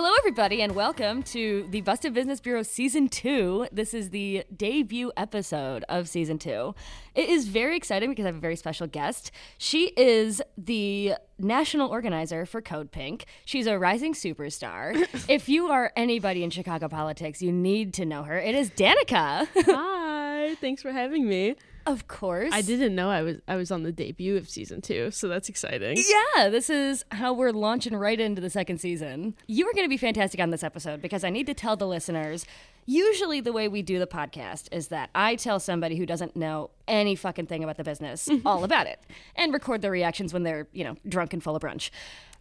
Hello, 0.00 0.12
everybody, 0.20 0.62
and 0.62 0.76
welcome 0.76 1.24
to 1.24 1.66
the 1.70 1.80
Busted 1.80 2.14
Business 2.14 2.38
Bureau 2.38 2.62
Season 2.62 3.08
2. 3.08 3.66
This 3.72 3.92
is 3.92 4.10
the 4.10 4.44
debut 4.56 5.10
episode 5.16 5.84
of 5.88 6.08
Season 6.08 6.38
2. 6.38 6.72
It 7.16 7.28
is 7.28 7.48
very 7.48 7.76
exciting 7.76 8.10
because 8.10 8.24
I 8.24 8.28
have 8.28 8.36
a 8.36 8.38
very 8.38 8.54
special 8.54 8.86
guest. 8.86 9.32
She 9.58 9.86
is 9.96 10.40
the 10.56 11.14
national 11.36 11.88
organizer 11.90 12.46
for 12.46 12.62
CODEPINK. 12.62 13.24
She's 13.44 13.66
a 13.66 13.76
rising 13.76 14.14
superstar. 14.14 14.94
if 15.28 15.48
you 15.48 15.66
are 15.66 15.90
anybody 15.96 16.44
in 16.44 16.50
Chicago 16.50 16.86
politics, 16.86 17.42
you 17.42 17.50
need 17.50 17.92
to 17.94 18.06
know 18.06 18.22
her. 18.22 18.38
It 18.38 18.54
is 18.54 18.70
Danaka. 18.70 19.48
Hi, 19.66 20.54
thanks 20.60 20.80
for 20.80 20.92
having 20.92 21.28
me. 21.28 21.56
Of 21.92 22.08
course. 22.08 22.50
I 22.52 22.62
didn't 22.62 22.94
know 22.94 23.10
I 23.10 23.22
was 23.22 23.36
I 23.48 23.56
was 23.56 23.70
on 23.70 23.82
the 23.82 23.92
debut 23.92 24.36
of 24.36 24.48
season 24.48 24.80
two, 24.80 25.10
so 25.10 25.28
that's 25.28 25.48
exciting. 25.48 25.96
Yeah, 25.96 26.48
this 26.48 26.70
is 26.70 27.04
how 27.10 27.32
we're 27.32 27.52
launching 27.52 27.96
right 27.96 28.18
into 28.18 28.40
the 28.40 28.50
second 28.50 28.78
season. 28.78 29.34
You 29.46 29.66
are 29.68 29.72
going 29.72 29.84
to 29.84 29.88
be 29.88 29.96
fantastic 29.96 30.40
on 30.40 30.50
this 30.50 30.62
episode 30.62 31.02
because 31.02 31.24
I 31.24 31.30
need 31.30 31.46
to 31.46 31.54
tell 31.54 31.76
the 31.76 31.86
listeners. 31.86 32.46
Usually, 32.86 33.40
the 33.40 33.52
way 33.52 33.68
we 33.68 33.82
do 33.82 33.98
the 33.98 34.06
podcast 34.06 34.68
is 34.72 34.88
that 34.88 35.10
I 35.14 35.36
tell 35.36 35.60
somebody 35.60 35.96
who 35.96 36.06
doesn't 36.06 36.36
know 36.36 36.70
any 36.86 37.14
fucking 37.14 37.46
thing 37.46 37.62
about 37.62 37.76
the 37.76 37.84
business 37.84 38.28
all 38.46 38.64
about 38.64 38.86
it 38.86 39.00
and 39.36 39.52
record 39.52 39.82
their 39.82 39.90
reactions 39.90 40.32
when 40.32 40.42
they're, 40.42 40.68
you 40.72 40.84
know, 40.84 40.96
drunk 41.06 41.34
and 41.34 41.42
full 41.42 41.54
of 41.54 41.62
brunch. 41.62 41.90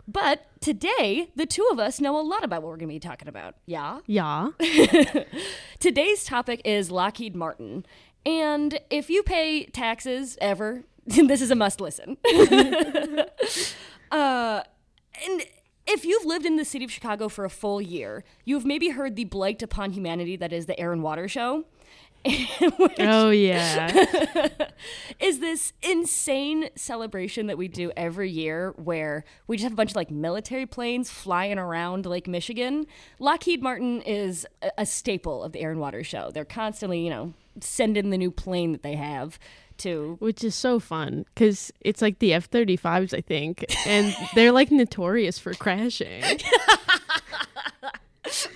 But 0.08 0.46
today, 0.62 1.30
the 1.36 1.46
two 1.46 1.68
of 1.70 1.80
us 1.80 2.00
know 2.00 2.18
a 2.18 2.24
lot 2.24 2.46
about 2.46 2.62
what 2.62 2.70
we're 2.70 2.78
going 2.78 2.88
to 2.88 2.96
be 2.96 3.00
talking 3.00 3.28
about. 3.28 3.56
Yeah? 3.66 4.00
Yeah. 4.06 4.52
Today's 5.80 6.24
topic 6.24 6.62
is 6.64 6.90
Lockheed 6.90 7.36
Martin. 7.36 7.86
And 8.28 8.82
if 8.90 9.10
you 9.10 9.24
pay 9.24 9.68
taxes 9.68 10.38
ever, 10.42 10.84
this 11.06 11.42
is 11.42 11.50
a 11.50 11.56
must 11.56 11.80
listen. 11.80 12.18
uh, 14.12 14.62
and 15.26 15.46
if 15.88 16.04
you've 16.04 16.26
lived 16.26 16.46
in 16.46 16.58
the 16.58 16.66
city 16.66 16.84
of 16.84 16.92
Chicago 16.92 17.30
for 17.30 17.46
a 17.46 17.50
full 17.50 17.82
year, 17.82 18.26
you've 18.44 18.66
maybe 18.66 18.90
heard 18.90 19.16
the 19.16 19.24
blight 19.24 19.64
upon 19.64 19.92
humanity 19.92 20.36
that 20.36 20.52
is 20.52 20.66
the 20.66 20.78
Air 20.78 20.92
and 20.92 21.02
Water 21.02 21.30
Show. 21.30 21.64
oh 23.00 23.30
yeah. 23.30 24.48
is 25.20 25.40
this 25.40 25.72
insane 25.82 26.68
celebration 26.76 27.48
that 27.48 27.58
we 27.58 27.70
do 27.70 27.90
every 27.96 28.30
year 28.30 28.74
where 28.76 29.24
we 29.46 29.56
just 29.56 29.64
have 29.64 29.72
a 29.72 29.76
bunch 29.76 29.92
of 29.92 29.96
like 29.96 30.12
military 30.12 30.66
planes 30.66 31.10
flying 31.10 31.58
around 31.58 32.06
Lake 32.06 32.28
Michigan. 32.28 32.86
Lockheed 33.20 33.64
Martin 33.64 34.02
is 34.02 34.46
a, 34.62 34.72
a 34.80 34.86
staple 34.86 35.42
of 35.42 35.54
the 35.54 35.62
Air 35.62 35.72
and 35.72 35.80
Water 35.80 36.04
Show. 36.04 36.32
They're 36.32 36.44
constantly, 36.44 37.00
you 37.00 37.10
know, 37.10 37.34
sending 37.64 38.10
the 38.10 38.18
new 38.18 38.32
plane 38.32 38.72
that 38.72 38.84
they 38.84 38.96
have 38.96 39.40
to. 39.80 40.18
Which 40.20 40.44
is 40.44 40.56
so 40.56 40.80
fun 40.80 41.26
because 41.34 41.72
it's 41.82 42.02
like 42.02 42.20
the 42.20 42.34
F 42.34 42.50
35s, 42.50 43.14
I 43.14 43.22
think, 43.22 43.66
and 43.86 44.16
they're 44.36 44.52
like 44.52 44.72
notorious 44.72 45.40
for 45.40 45.54
crashing. 45.54 46.24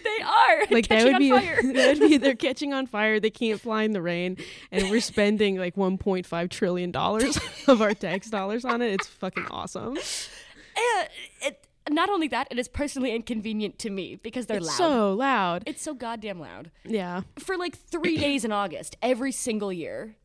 They 0.03 0.23
are 0.23 0.65
Like 0.69 0.87
that 0.89 1.05
would 1.05 1.17
be, 1.17 1.29
that 1.73 1.97
would 1.99 2.09
be 2.09 2.17
they're 2.17 2.35
catching 2.49 2.73
on 2.73 2.87
fire. 2.87 3.19
They 3.19 3.29
can't 3.29 3.59
fly 3.59 3.83
in 3.83 3.91
the 3.91 4.01
rain, 4.01 4.37
and 4.71 4.89
we're 4.89 5.01
spending 5.01 5.57
like 5.57 5.75
1.5 5.75 6.49
trillion 6.49 6.91
dollars 6.91 7.39
of 7.67 7.81
our 7.81 7.93
tax 7.93 8.29
dollars 8.29 8.65
on 8.65 8.81
it. 8.81 8.93
It's 8.93 9.07
fucking 9.07 9.45
awesome. 9.49 9.97
And 9.97 11.09
it, 11.41 11.67
not 11.93 12.09
only 12.09 12.27
that, 12.29 12.47
it 12.51 12.57
is 12.59 12.67
personally 12.67 13.13
inconvenient 13.13 13.77
to 13.79 13.89
me 13.89 14.15
because 14.15 14.45
they're 14.47 14.57
It's 14.57 14.67
loud. 14.67 14.77
so 14.77 15.13
loud. 15.13 15.63
it's 15.65 15.81
so 15.81 15.93
goddamn 15.93 16.39
loud. 16.39 16.71
Yeah. 16.85 17.21
For 17.39 17.57
like 17.57 17.77
three 17.77 18.17
days 18.17 18.43
in 18.45 18.51
August, 18.51 18.95
every 19.01 19.31
single 19.31 19.71
year. 19.73 20.15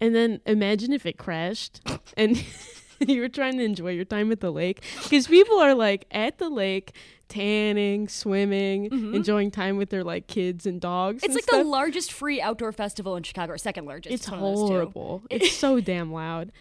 And 0.00 0.14
then 0.14 0.40
imagine 0.46 0.92
if 0.92 1.06
it 1.06 1.16
crashed 1.16 1.80
and 2.16 2.42
you 3.06 3.20
were 3.20 3.28
trying 3.28 3.56
to 3.58 3.64
enjoy 3.64 3.90
your 3.92 4.04
time 4.04 4.32
at 4.32 4.40
the 4.40 4.50
lake. 4.50 4.82
Because 5.04 5.26
people 5.28 5.58
are 5.60 5.74
like 5.74 6.06
at 6.10 6.38
the 6.38 6.48
lake, 6.48 6.92
tanning, 7.28 8.08
swimming, 8.08 8.86
enjoying 9.14 9.50
time 9.50 9.76
with 9.76 9.90
their 9.90 10.04
like 10.04 10.26
kids 10.26 10.66
and 10.66 10.80
dogs. 10.80 11.22
Mm-hmm. 11.22 11.32
It's 11.36 11.46
and 11.46 11.54
like 11.56 11.64
the 11.64 11.68
largest 11.70 12.12
free 12.12 12.40
outdoor 12.42 12.72
festival 12.72 13.16
in 13.16 13.22
Chicago, 13.22 13.52
or 13.52 13.58
second 13.58 13.86
largest. 13.86 14.12
It's 14.14 14.28
one 14.30 14.40
of 14.40 14.44
those 14.44 14.60
two. 14.60 14.66
horrible. 14.74 15.22
It's 15.30 15.52
so 15.52 15.80
damn 15.80 16.12
loud. 16.12 16.52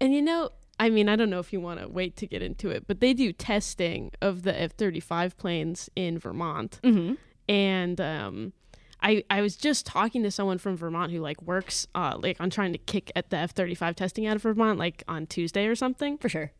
And 0.00 0.12
you 0.12 0.20
know, 0.22 0.50
I 0.80 0.90
mean, 0.90 1.08
I 1.08 1.16
don't 1.16 1.30
know 1.30 1.40
if 1.40 1.52
you 1.52 1.60
want 1.60 1.80
to 1.80 1.88
wait 1.88 2.16
to 2.16 2.26
get 2.26 2.42
into 2.42 2.70
it, 2.70 2.86
but 2.86 3.00
they 3.00 3.12
do 3.12 3.32
testing 3.32 4.12
of 4.22 4.42
the 4.42 4.60
F 4.60 4.72
35 4.72 5.36
planes 5.36 5.90
in 5.96 6.18
Vermont. 6.18 6.80
Mm-hmm. 6.82 7.14
And, 7.48 8.00
um, 8.00 8.52
I, 9.00 9.22
I 9.30 9.40
was 9.42 9.56
just 9.56 9.86
talking 9.86 10.22
to 10.24 10.30
someone 10.30 10.58
from 10.58 10.76
Vermont 10.76 11.12
who 11.12 11.20
like 11.20 11.40
works 11.42 11.86
uh 11.94 12.18
like 12.20 12.40
on 12.40 12.50
trying 12.50 12.72
to 12.72 12.78
kick 12.78 13.12
at 13.14 13.30
the 13.30 13.36
F 13.36 13.52
thirty 13.52 13.74
five 13.74 13.94
testing 13.94 14.26
out 14.26 14.36
of 14.36 14.42
Vermont 14.42 14.76
like 14.76 15.04
on 15.06 15.26
Tuesday 15.26 15.66
or 15.66 15.76
something 15.76 16.18
For 16.18 16.28
sure. 16.28 16.50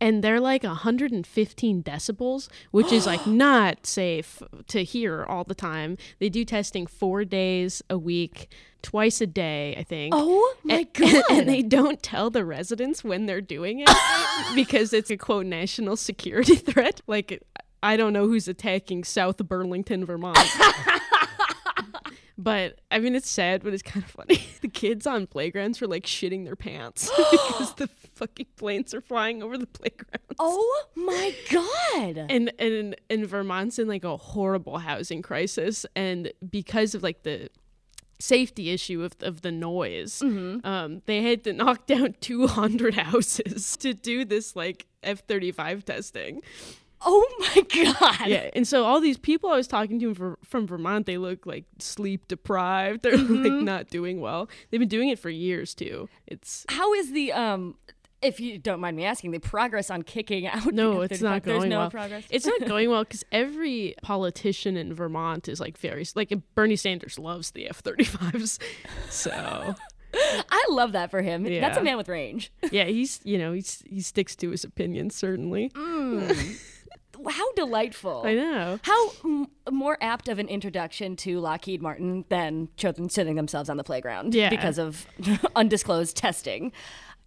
And 0.00 0.22
they're 0.22 0.40
like 0.40 0.62
115 0.62 1.82
decibels, 1.82 2.48
which 2.70 2.92
is 2.92 3.06
like 3.06 3.26
not 3.26 3.86
safe 3.86 4.42
to 4.68 4.84
hear 4.84 5.24
all 5.24 5.44
the 5.44 5.54
time. 5.54 5.96
They 6.18 6.28
do 6.28 6.44
testing 6.44 6.86
four 6.86 7.24
days 7.24 7.82
a 7.90 7.98
week, 7.98 8.48
twice 8.82 9.20
a 9.20 9.26
day, 9.26 9.74
I 9.76 9.82
think. 9.82 10.14
Oh 10.16 10.54
my 10.64 10.74
and, 10.78 10.92
god! 10.94 11.24
and 11.30 11.48
they 11.48 11.62
don't 11.62 12.02
tell 12.02 12.30
the 12.30 12.44
residents 12.44 13.02
when 13.02 13.26
they're 13.26 13.40
doing 13.40 13.80
it 13.80 13.88
because 14.54 14.92
it's 14.92 15.10
a 15.10 15.16
quote 15.16 15.46
national 15.46 15.96
security 15.96 16.56
threat. 16.56 17.00
Like, 17.06 17.42
I 17.82 17.96
don't 17.96 18.12
know 18.12 18.26
who's 18.26 18.48
attacking 18.48 19.04
South 19.04 19.38
Burlington, 19.38 20.04
Vermont. 20.04 20.38
But 22.40 22.78
I 22.90 23.00
mean, 23.00 23.16
it's 23.16 23.28
sad, 23.28 23.64
but 23.64 23.74
it's 23.74 23.82
kind 23.82 24.04
of 24.04 24.10
funny. 24.10 24.44
The 24.60 24.68
kids 24.68 25.06
on 25.06 25.26
playgrounds 25.28 25.80
were 25.80 25.86
like 25.86 26.04
shitting 26.04 26.44
their 26.44 26.56
pants 26.56 27.10
because 27.30 27.74
the 27.74 27.86
fucking 28.14 28.46
planes 28.56 28.92
are 28.92 29.00
flying 29.00 29.40
over 29.42 29.56
the 29.56 29.66
playgrounds. 29.66 30.34
oh 30.38 30.84
my 30.96 31.34
god! 31.50 32.26
And 32.28 32.52
and 32.58 32.96
and 33.08 33.26
Vermont's 33.26 33.78
in 33.78 33.86
like 33.86 34.04
a 34.04 34.16
horrible 34.16 34.78
housing 34.78 35.22
crisis, 35.22 35.86
and 35.94 36.32
because 36.50 36.94
of 36.96 37.02
like 37.04 37.22
the 37.22 37.50
safety 38.20 38.70
issue 38.70 39.04
of 39.04 39.14
of 39.20 39.42
the 39.42 39.52
noise, 39.52 40.22
um, 40.22 41.02
they 41.06 41.22
had 41.22 41.44
to 41.44 41.52
knock 41.52 41.86
down 41.86 42.16
two 42.20 42.48
hundred 42.48 42.94
houses 43.10 43.76
to 43.76 43.94
do 43.94 44.24
this 44.24 44.56
like 44.56 44.86
F 45.04 45.22
thirty 45.26 45.52
five 45.52 45.84
testing. 45.84 46.42
Oh 47.00 47.26
my 47.40 47.62
god! 47.62 48.26
Yeah, 48.26 48.50
and 48.54 48.66
so 48.66 48.84
all 48.84 49.00
these 49.00 49.18
people 49.18 49.50
I 49.50 49.56
was 49.56 49.68
talking 49.68 50.00
to 50.00 50.14
from, 50.14 50.36
from 50.44 50.66
Vermont, 50.66 51.06
they 51.06 51.16
look 51.18 51.46
like 51.46 51.64
sleep 51.78 52.26
deprived. 52.28 53.02
They're 53.02 53.12
Mm-hmm. 53.12 53.44
like 53.44 53.62
not 53.64 53.88
doing 53.88 54.20
well. 54.20 54.48
They've 54.70 54.80
been 54.80 54.88
doing 54.88 55.08
it 55.08 55.18
for 55.18 55.30
years 55.30 55.74
too. 55.74 56.08
It's 56.26 56.64
How 56.68 56.92
is 56.94 57.12
the 57.12 57.32
um? 57.32 57.76
If 58.20 58.40
you 58.40 58.58
don't 58.58 58.80
mind 58.80 58.96
me 58.96 59.04
asking, 59.04 59.30
the 59.30 59.38
progress 59.38 59.90
on 59.90 60.02
kicking 60.02 60.44
out? 60.48 60.72
no, 60.74 61.02
it's 61.02 61.22
F-35? 61.22 61.22
not 61.22 61.42
going 61.44 61.60
There's 61.60 61.70
no 61.70 61.78
well. 61.78 61.90
progress. 61.90 62.24
It's 62.30 62.46
not 62.46 62.60
going 62.66 62.90
well 62.90 63.04
because 63.04 63.22
every 63.30 63.94
politician 64.02 64.76
in 64.76 64.92
Vermont 64.92 65.46
is 65.48 65.60
like 65.60 65.78
very 65.78 66.04
like 66.16 66.32
Bernie 66.56 66.74
Sanders 66.74 67.16
loves 67.16 67.52
the 67.52 67.68
F 67.68 67.76
thirty 67.78 68.02
fives. 68.02 68.58
So 69.08 69.76
I 70.50 70.64
love 70.70 70.92
that 70.92 71.10
for 71.12 71.22
him. 71.22 71.44
That's 71.44 71.76
a 71.78 71.82
man 71.82 71.96
with 71.96 72.08
range. 72.08 72.50
yeah, 72.72 72.86
he's 72.86 73.20
you 73.22 73.38
know 73.38 73.52
he's 73.52 73.84
he 73.86 74.00
sticks 74.00 74.34
to 74.36 74.50
his 74.50 74.64
opinions 74.64 75.14
certainly. 75.14 75.70
How 77.28 77.52
delightful! 77.52 78.22
I 78.24 78.34
know. 78.34 78.78
How 78.82 79.10
m- 79.24 79.46
more 79.70 79.96
apt 80.00 80.28
of 80.28 80.38
an 80.38 80.48
introduction 80.48 81.16
to 81.16 81.40
Lockheed 81.40 81.80
Martin 81.82 82.24
than 82.28 82.68
children 82.76 83.08
sitting 83.08 83.34
themselves 83.36 83.68
on 83.70 83.76
the 83.76 83.84
playground 83.84 84.34
Yeah. 84.34 84.50
because 84.50 84.78
of 84.78 85.06
undisclosed 85.56 86.16
testing. 86.16 86.72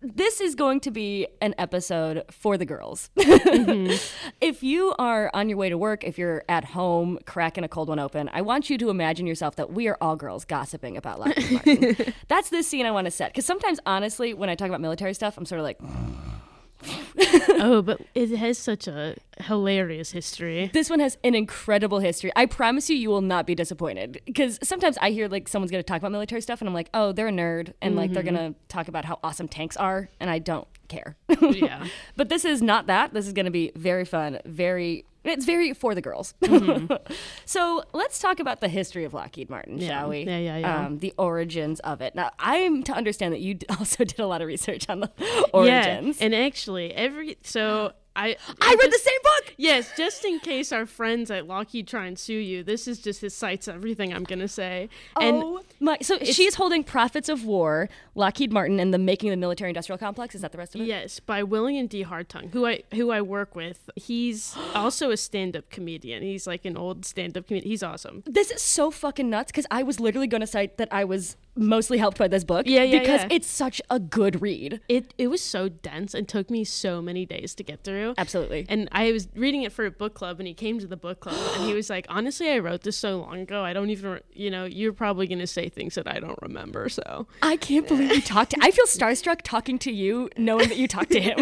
This 0.04 0.42
is 0.42 0.56
going 0.56 0.80
to 0.80 0.90
be 0.90 1.28
an 1.42 1.54
episode 1.60 2.24
for 2.32 2.58
the 2.58 2.66
girls. 2.66 3.12
Mm-hmm. 3.20 3.94
if 4.42 4.64
you 4.64 4.96
are 4.98 5.30
on 5.36 5.48
your 5.48 5.60
way 5.60 5.70
to 5.70 5.78
work, 5.78 6.04
if 6.04 6.18
you're 6.18 6.44
at 6.50 6.66
home 6.66 7.20
cracking 7.28 7.64
a 7.64 7.68
cold 7.68 7.88
one 7.88 8.00
open, 8.00 8.28
I 8.34 8.42
want 8.42 8.68
you 8.72 8.80
to 8.80 8.90
imagine 8.90 9.28
yourself 9.28 9.58
that 9.58 9.72
we 9.74 9.88
are 9.88 10.00
all 10.02 10.16
girls 10.16 10.44
gossiping 10.44 10.98
about 10.98 11.20
Lockheed 11.20 11.52
Martin. 11.52 12.14
That's 12.30 12.50
the 12.50 12.64
scene 12.64 12.88
I 12.88 12.92
want 12.92 13.06
to 13.06 13.12
set. 13.12 13.32
Because 13.32 13.46
sometimes, 13.46 13.80
honestly, 13.86 14.34
when 14.34 14.50
I 14.50 14.56
talk 14.56 14.70
about 14.70 14.82
military 14.82 15.14
stuff, 15.14 15.38
I'm 15.38 15.46
sort 15.46 15.60
of 15.60 15.66
like, 15.66 15.78
oh, 17.50 17.82
but 17.82 18.02
it 18.16 18.30
has 18.38 18.58
such 18.58 18.88
a 18.88 19.16
hilarious 19.42 20.12
history. 20.12 20.70
This 20.74 20.90
one 20.90 21.00
has 21.00 21.18
an 21.24 21.36
incredible 21.36 22.00
history. 22.00 22.32
I 22.36 22.46
promise 22.46 22.90
you, 22.90 22.96
you 22.96 23.10
will 23.10 23.22
not 23.22 23.46
be 23.46 23.56
disappointed. 23.56 24.22
Because 24.26 24.60
sometimes 24.64 24.98
I 25.02 25.12
hear 25.12 25.28
like 25.28 25.48
someone's 25.48 25.72
going 25.72 25.84
to 25.84 25.88
talk 25.88 25.98
about 25.98 26.12
military 26.12 26.42
stuff, 26.42 26.62
and 26.62 26.68
I'm 26.68 26.74
like, 26.74 26.90
oh, 26.94 27.12
they're 27.12 27.28
a 27.28 27.32
nerd, 27.32 27.74
and 27.82 27.96
like 27.96 28.14
they're 28.14 28.24
mm-hmm. 28.24 28.36
going 28.36 28.54
to 28.54 28.60
talk 28.68 28.88
about 28.88 29.06
how 29.06 29.20
awesome 29.24 29.48
tanks 29.48 29.78
are, 29.78 30.10
and 30.20 30.30
I 30.30 30.40
don't 30.40 30.68
care. 30.88 31.16
Yeah. 31.40 31.88
but 32.16 32.30
this 32.30 32.46
is 32.46 32.62
not 32.62 32.88
that. 32.88 33.14
This 33.14 33.28
is 33.28 33.34
going 33.34 33.46
to 33.46 33.52
be 33.52 33.72
very 33.76 34.06
fun, 34.06 34.40
very. 34.46 35.06
It's 35.24 35.46
very 35.46 35.74
for 35.74 35.94
the 35.94 36.02
girls. 36.02 36.34
so 37.46 37.84
let's 37.94 38.20
talk 38.20 38.40
about 38.40 38.60
the 38.62 38.68
history 38.68 39.04
of 39.04 39.14
Lockheed 39.14 39.50
Martin, 39.50 39.78
Yeah. 39.80 39.88
shall 39.88 40.10
we? 40.10 40.24
Yeah, 40.24 40.38
yeah, 40.40 40.58
yeah. 40.58 40.86
Um, 40.86 40.98
the 41.00 41.14
origins 41.18 41.80
of 41.82 42.02
it. 42.02 42.16
Now, 42.16 42.32
I'm 42.40 42.84
to 42.84 42.94
understand 42.94 43.34
that 43.34 43.40
you 43.42 43.58
also 43.80 44.04
did 44.04 44.20
a 44.20 44.26
lot 44.28 44.42
of 44.42 44.48
research 44.48 44.90
on 44.90 45.02
the 45.02 45.12
origins. 45.54 46.20
Yeah, 46.20 46.26
and 46.26 46.36
actually, 46.36 46.94
every 46.94 47.38
so 47.44 47.94
I 48.16 48.36
I 48.60 48.76
read 48.80 48.92
the 48.92 49.00
same 49.00 49.20
book. 49.24 49.54
Yes, 49.58 49.92
just 49.96 50.26
in 50.26 50.40
case 50.40 50.72
our 50.72 50.86
friends 50.86 51.32
at 51.32 51.48
Lockheed 51.48 51.88
try 51.88 52.08
and 52.08 52.20
sue 52.20 52.34
you, 52.34 52.64
this 52.64 52.88
is 52.88 53.00
just 53.00 53.22
his 53.22 53.34
cites 53.34 53.68
everything 53.68 54.14
I'm 54.14 54.24
gonna 54.24 54.48
say. 54.48 54.90
And 55.20 55.38
oh 55.38 55.62
my! 55.80 55.98
So 56.02 56.20
she's 56.20 56.56
holding 56.56 56.84
"Prophets 56.84 57.30
of 57.30 57.46
War," 57.46 57.90
Lockheed 58.16 58.52
Martin, 58.52 58.80
and 58.80 58.94
the 58.94 58.98
making 58.98 59.30
of 59.30 59.34
the 59.34 59.38
military-industrial 59.38 59.98
complex. 59.98 60.36
Is 60.36 60.42
that 60.42 60.52
the 60.52 60.58
rest 60.58 60.76
of 60.76 60.82
it? 60.82 60.88
yes, 60.88 61.20
by 61.20 61.44
William 61.44 61.88
D. 61.88 62.04
Hartung, 62.04 62.52
who 62.52 62.66
I 62.66 62.84
who 62.94 63.12
I 63.12 63.22
work 63.22 63.56
with. 63.56 63.90
He's 63.96 64.56
also 64.76 65.12
a 65.12 65.18
stand-up 65.18 65.70
comedian. 65.70 66.22
He's 66.22 66.46
like 66.46 66.66
an 66.66 66.76
old 66.76 67.06
stand-up 67.06 67.48
comedian. 67.48 67.70
He's 67.70 67.84
awesome. 67.84 68.24
This 68.26 68.52
is 68.52 68.62
so 68.62 68.92
fucking 68.92 69.30
nuts 69.30 69.52
because 69.52 69.68
I 69.72 69.84
was 69.84 70.00
literally 70.00 70.28
going 70.28 70.42
to 70.42 70.48
cite 70.48 70.78
that 70.78 70.90
I 70.92 71.06
was 71.06 71.38
mostly 71.56 71.98
helped 71.98 72.18
by 72.18 72.28
this 72.28 72.44
book. 72.44 72.66
Yeah, 72.68 72.84
yeah, 72.84 73.00
Because 73.00 73.22
yeah. 73.22 73.28
it's 73.32 73.48
such 73.48 73.82
a 73.90 74.00
good 74.00 74.42
read. 74.42 74.82
It 74.88 75.14
it 75.18 75.28
was 75.28 75.42
so 75.42 75.70
dense 75.70 76.14
and 76.14 76.28
took 76.28 76.50
me 76.50 76.64
so 76.64 77.02
many 77.02 77.26
days 77.26 77.54
to 77.56 77.64
get 77.64 77.84
through. 77.84 78.14
Absolutely. 78.18 78.66
And 78.70 78.88
I 78.92 79.12
was 79.12 79.28
reading 79.36 79.64
it 79.64 79.72
for 79.72 79.86
a 79.86 79.92
book 79.92 80.14
club, 80.14 80.40
and 80.40 80.48
he 80.48 80.54
came 80.54 80.80
to 80.80 80.88
the 80.88 80.98
book 80.98 81.20
club, 81.20 81.36
and 81.56 81.66
he 81.66 81.74
was 81.74 81.90
like, 81.90 82.06
"Honestly, 82.10 82.50
I 82.50 82.60
wrote 82.60 82.84
this 82.84 82.98
so 82.98 83.18
long 83.20 83.40
ago. 83.42 83.64
I 83.64 83.74
don't 83.74 83.90
even, 83.90 84.12
re- 84.12 84.22
you 84.34 84.50
know, 84.50 84.66
you're 84.66 84.94
probably 84.94 85.28
gonna 85.28 85.48
say 85.48 85.70
things 85.70 85.96
that 85.96 86.08
I 86.08 86.20
don't 86.20 86.40
remember." 86.42 86.90
So 86.90 87.28
I 87.42 87.58
can't 87.58 87.88
believe 87.88 88.12
you 88.12 88.22
talked. 88.22 88.52
To, 88.52 88.58
I 88.62 88.72
feel 88.72 88.86
starstruck 88.86 89.42
talking 89.44 89.78
to 89.80 89.92
you, 89.92 90.30
knowing 90.38 90.70
that 90.70 90.78
you 90.78 90.88
talked 90.88 91.12
to 91.12 91.20
him. 91.22 91.38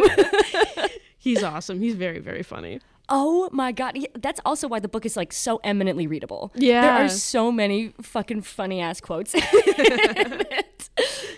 he's 1.17 1.43
awesome. 1.43 1.81
He's 1.81 1.95
very 1.95 2.19
very 2.19 2.43
funny. 2.43 2.79
Oh 3.09 3.49
my 3.51 3.71
god, 3.71 3.97
that's 4.19 4.39
also 4.45 4.67
why 4.67 4.79
the 4.79 4.87
book 4.87 5.05
is 5.05 5.17
like 5.17 5.33
so 5.33 5.59
eminently 5.63 6.07
readable. 6.07 6.51
Yeah, 6.55 6.81
there 6.81 7.05
are 7.05 7.09
so 7.09 7.51
many 7.51 7.93
fucking 8.01 8.41
funny 8.41 8.81
ass 8.81 9.01
quotes. 9.01 9.35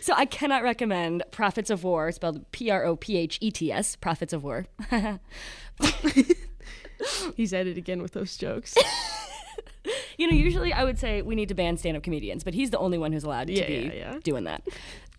So 0.01 0.13
I 0.15 0.25
cannot 0.25 0.63
recommend 0.63 1.23
"Prophets 1.31 1.69
of 1.69 1.83
War," 1.83 2.12
spelled 2.12 2.51
P 2.51 2.71
R 2.71 2.83
O 2.85 2.95
P 2.95 3.18
H 3.18 3.38
E 3.39 3.51
T 3.51 3.71
S, 3.71 3.95
"Prophets 3.95 4.33
of 4.33 4.44
War." 4.44 4.65
He's 7.35 7.53
at 7.53 7.68
it 7.68 7.77
again 7.77 8.01
with 8.01 8.13
those 8.13 8.35
jokes. 8.38 8.75
You 10.18 10.29
know, 10.29 10.35
usually 10.38 10.71
I 10.71 10.83
would 10.83 11.00
say 11.00 11.23
we 11.23 11.33
need 11.33 11.50
to 11.50 11.56
ban 11.56 11.75
stand 11.75 11.97
up 11.97 12.03
comedians, 12.03 12.44
but 12.44 12.53
he's 12.53 12.69
the 12.69 12.77
only 12.77 13.00
one 13.00 13.12
who's 13.12 13.23
allowed 13.23 13.47
to 13.47 13.53
Yeah, 13.53 13.65
be 13.65 13.73
yeah, 13.73 13.94
yeah. 13.94 14.19
doing 14.23 14.44
that. 14.44 14.62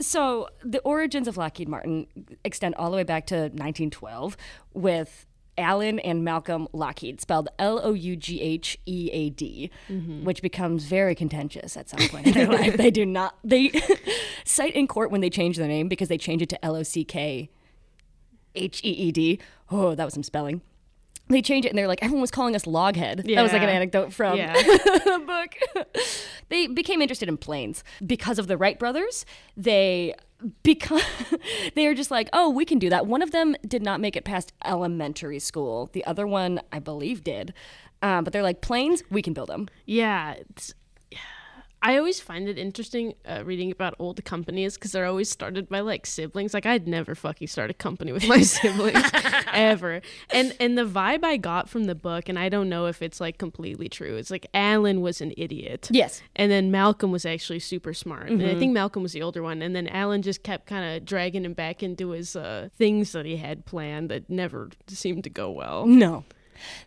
So 0.01 0.49
the 0.63 0.79
origins 0.83 1.27
of 1.27 1.37
Lockheed 1.37 1.69
Martin 1.69 2.07
extend 2.45 2.77
all 2.77 2.89
the 2.93 2.97
way 2.97 3.03
back 3.03 3.27
to 3.29 3.35
1912 3.35 4.37
with 4.73 5.27
Alan 5.59 5.99
and 5.99 6.25
Malcolm 6.25 6.67
Lockheed, 6.73 7.21
spelled 7.21 7.49
L 7.59 7.81
O 7.85 7.93
U 7.93 8.17
G 8.17 8.41
H 8.41 8.79
E 8.87 9.11
A 9.13 9.31
D, 9.31 9.71
Mm-hmm. 9.89 10.25
which 10.25 10.41
becomes 10.43 10.85
very 10.85 11.15
contentious 11.15 11.77
at 11.77 11.89
some 11.89 12.01
point 12.09 12.27
in 12.29 12.33
their 12.33 12.47
life. 12.49 12.77
They 12.77 12.91
do 12.91 13.05
not, 13.05 13.37
they 13.45 13.71
cite 14.45 14.75
in 14.75 14.87
court 14.87 15.11
when 15.11 15.21
they 15.21 15.31
change 15.31 15.57
their 15.59 15.69
name 15.69 15.89
because 15.89 16.09
they 16.09 16.19
change 16.19 16.41
it 16.43 16.49
to 16.51 16.65
L 16.65 16.75
O 16.77 16.83
C 16.83 17.05
K 17.05 17.51
H 18.55 18.81
E 18.85 18.91
E 18.91 19.13
D. 19.13 19.39
Oh, 19.71 19.95
that 19.95 20.05
was 20.05 20.15
some 20.15 20.23
spelling. 20.23 20.63
They 21.29 21.41
change 21.41 21.65
it 21.65 21.69
and 21.71 21.79
they're 21.79 21.87
like, 21.89 22.03
everyone 22.03 22.21
was 22.21 22.31
calling 22.31 22.55
us 22.57 22.65
Loghead. 22.65 23.25
That 23.35 23.43
was 23.43 23.53
like 23.53 23.63
an 23.63 23.69
anecdote 23.69 24.13
from 24.13 24.37
Yeah. 24.37 24.53
the 24.55 25.23
book. 25.27 25.97
they 26.49 26.67
became 26.67 27.01
interested 27.01 27.29
in 27.29 27.37
planes 27.39 27.85
because 28.05 28.39
of 28.39 28.49
the 28.49 28.57
Wright 28.59 28.79
brothers. 28.79 29.25
They 29.57 30.15
because 30.63 31.03
they 31.75 31.87
are 31.87 31.95
just 31.95 32.11
like, 32.11 32.29
oh, 32.33 32.51
we 32.51 32.65
can 32.65 32.79
do 32.79 32.91
that. 32.91 33.07
One 33.07 33.23
of 33.23 33.31
them 33.31 33.57
did 33.67 33.83
not 33.83 34.01
make 34.01 34.17
it 34.17 34.25
past 34.25 34.53
elementary 34.65 35.39
school. 35.39 35.91
The 35.93 36.05
other 36.05 36.27
one, 36.27 36.61
I 36.73 36.79
believe, 36.79 37.25
did. 37.25 37.55
Um, 38.03 38.25
but 38.25 38.33
they're 38.33 38.43
like 38.43 38.61
planes, 38.61 39.03
we 39.11 39.23
can 39.23 39.33
build 39.33 39.49
them. 39.49 39.69
Yeah, 39.87 40.35
I 41.83 41.99
always 41.99 42.21
find 42.21 42.49
it 42.49 42.59
interesting 42.59 43.15
uh, 43.29 43.43
reading 43.45 43.73
about 43.73 43.95
old 43.99 44.25
companies 44.25 44.75
because 44.75 44.93
they're 44.93 45.07
always 45.07 45.29
started 45.29 45.69
by 45.69 45.81
like 45.81 46.07
siblings. 46.07 46.55
Like 46.55 46.65
I'd 46.65 46.87
never 46.87 47.15
fucking 47.15 47.49
start 47.49 47.71
a 47.71 47.75
company 47.75 48.13
with 48.13 48.27
my 48.29 48.41
siblings 48.43 49.03
ever. 49.53 50.01
And 50.31 50.55
and 50.61 50.79
the 50.79 50.85
vibe 50.85 51.25
I 51.25 51.37
got 51.37 51.69
from 51.69 51.85
the 51.85 51.95
book, 51.97 52.29
and 52.29 52.39
I 52.39 52.49
don't 52.49 52.69
know 52.69 52.87
if 52.87 53.03
it's 53.03 53.21
like 53.21 53.37
completely 53.39 53.89
true. 53.89 54.17
It's 54.17 54.31
like 54.31 54.47
Alan 54.55 55.01
was 55.01 55.21
an 55.21 55.35
idiot. 55.37 55.89
Yes. 55.91 56.23
And 56.37 56.53
then 56.53 56.71
Malcolm 56.71 57.11
was 57.11 57.27
actually 57.27 57.59
super 57.59 57.93
smart. 57.93 58.31
And 58.31 58.43
I 58.45 58.55
think 58.59 58.73
Malcolm 58.73 59.03
was 59.03 59.13
the 59.13 59.23
older 59.23 59.43
one. 59.43 59.63
And 59.63 59.75
then 59.75 59.89
Alan 59.89 60.23
just 60.23 60.43
kept 60.43 60.67
kind 60.67 60.97
of 60.97 61.05
dragging 61.05 61.45
him 61.45 61.53
back 61.53 61.83
into 61.83 62.11
his 62.11 62.37
uh, 62.37 62.69
things 62.77 63.13
that 63.13 63.27
he 63.27 63.37
had 63.37 63.67
planned 63.67 64.09
that 64.11 64.31
never 64.31 64.71
seemed 64.87 65.25
to 65.25 65.31
go 65.31 65.51
well. 65.51 65.87
No. 65.87 66.25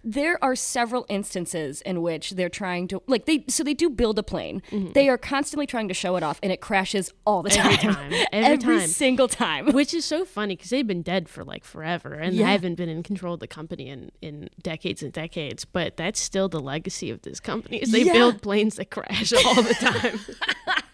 There 0.04 0.44
are 0.44 0.56
several 0.56 1.06
instances 1.10 1.82
in 1.82 2.02
which 2.02 2.32
they're 2.32 2.50
trying 2.50 2.88
to 2.90 3.02
like 3.08 3.26
they 3.26 3.46
so 3.48 3.64
they 3.64 3.74
do 3.74 3.90
build 3.90 4.20
a 4.20 4.24
plane. 4.24 4.62
Mm-hmm. 4.72 4.92
They 4.94 5.10
are 5.10 5.18
constantly 5.18 5.66
trying 5.68 5.88
to 5.88 5.94
show 5.94 6.16
it 6.16 6.24
off 6.24 6.40
and 6.44 6.52
it 6.52 6.62
crashes 6.62 7.12
all 7.26 7.44
the 7.44 7.50
time. 7.50 7.72
Every 7.74 7.94
time. 7.94 8.28
Every 8.34 8.58
time. 8.80 8.88
single 8.88 9.28
time. 9.28 9.72
Which 9.74 9.94
is 9.94 10.06
so 10.06 10.26
funny 10.26 10.56
because 10.56 10.70
they've 10.70 10.86
been 10.88 11.02
dead 11.02 11.28
for 11.30 11.44
like 11.44 11.64
forever 11.64 12.14
and 12.14 12.36
Yeah. 12.36 12.48
haven't 12.52 12.76
been 12.76 12.90
in 12.90 13.04
control 13.04 13.34
of 13.36 13.40
the 13.40 13.48
company 13.48 13.90
in, 13.90 14.12
in 14.22 14.50
decades 14.62 15.02
and 15.04 15.12
decades. 15.14 15.66
But 15.66 15.98
that's 15.98 16.20
still 16.20 16.50
the 16.50 16.60
legacy 16.60 17.10
of 17.10 17.22
this 17.24 17.40
company 17.40 17.78
is 17.78 17.92
they 17.92 18.04
Yeah. 18.04 18.14
build 18.14 18.42
planes 18.42 18.76
that 18.76 18.90
crash 18.92 19.34
all 19.34 19.62
the 19.62 19.74
time. 19.74 20.20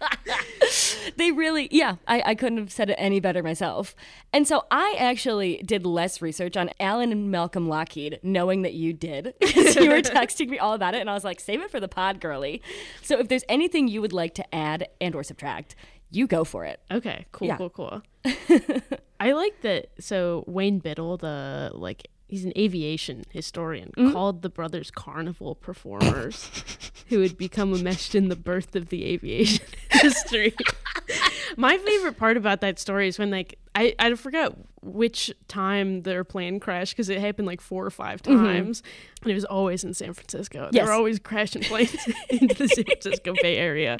They 1.18 1.31
really, 1.31 1.68
yeah, 1.71 1.95
I, 2.07 2.21
I 2.27 2.35
couldn't 2.35 2.57
have 2.59 2.71
said 2.71 2.89
it 2.89 2.95
any 2.97 3.19
better 3.19 3.44
myself. 3.44 3.95
And 4.33 4.47
so 4.47 4.63
I 4.71 4.95
actually 4.97 5.57
did 5.65 5.85
less 5.85 6.21
research 6.21 6.56
on 6.56 6.69
Alan 6.79 7.12
and 7.12 7.29
Malcolm 7.29 7.68
Lockheed, 7.68 8.19
knowing 8.23 8.62
that 8.63 8.73
you 8.73 8.94
did. 8.94 9.33
Because 9.39 9.75
you 9.75 9.89
were 9.89 10.01
texting 10.01 10.50
me 10.50 10.57
all 10.59 10.73
about 10.73 10.95
it, 10.95 11.01
and 11.01 11.09
I 11.09 11.13
was 11.13 11.23
like, 11.23 11.39
save 11.39 11.62
it 11.62 11.69
for 11.71 11.79
the 11.79 11.88
pod, 11.88 12.19
girly. 12.21 12.62
So 13.01 13.19
if 13.19 13.27
there's 13.27 13.44
anything 13.50 13.88
you 13.88 14.01
would 14.01 14.13
like 14.13 14.33
to 14.35 14.56
add 14.56 14.88
and 15.00 15.13
or 15.15 15.23
subtract, 15.23 15.75
you 16.09 16.27
go 16.27 16.44
for 16.44 16.65
it. 16.65 16.79
okay, 16.89 17.25
cool, 17.31 17.47
Yeah. 17.47 17.57
cool, 17.57 17.69
cool. 17.69 18.01
I 19.19 19.33
like 19.33 19.62
that. 19.62 19.88
So 20.00 20.44
Wayne 20.47 20.79
Biddle, 20.79 21.18
the 21.18 21.71
like, 21.73 22.07
he's 22.31 22.44
an 22.45 22.54
aviation 22.57 23.24
historian, 23.30 23.92
Mm-hmm. 23.95 24.13
called 24.13 24.42
the 24.42 24.50
brothers 24.50 24.89
carnival 24.89 25.54
performers 25.54 26.50
who 27.10 27.19
had 27.22 27.38
become 27.38 27.74
enmeshed 27.75 28.16
in 28.16 28.30
the 28.30 28.36
birth 28.36 28.75
of 28.75 28.89
the 28.89 29.06
aviation 29.06 29.66
history 29.92 30.56
My 31.57 31.78
favorite 31.78 32.18
part 32.18 32.38
about 32.38 32.62
that 32.62 32.80
story 32.80 33.07
is 33.10 33.19
when 33.19 33.30
like 33.30 33.60
I, 33.75 33.94
I 34.00 34.13
forgot 34.16 34.56
which 34.81 35.31
time 35.48 36.01
their 36.04 36.24
plane 36.24 36.60
crashed 36.60 36.94
because 36.95 37.10
it 37.10 37.19
happened 37.19 37.48
like 37.48 37.62
four 37.62 37.86
or 37.86 37.89
5 37.89 38.22
times 38.22 38.81
and 39.22 39.31
it 39.31 39.36
was 39.36 39.45
always 39.45 39.83
in 39.83 39.94
San 39.94 40.13
Francisco. 40.13 40.69
They 40.72 40.81
were 40.83 40.92
always 40.92 41.19
crashing 41.19 41.63
planes 41.63 41.95
into 42.30 42.56
the 42.56 42.68
San 42.68 42.86
Francisco 42.86 43.33
Bay 43.42 43.57
Area. 43.57 43.98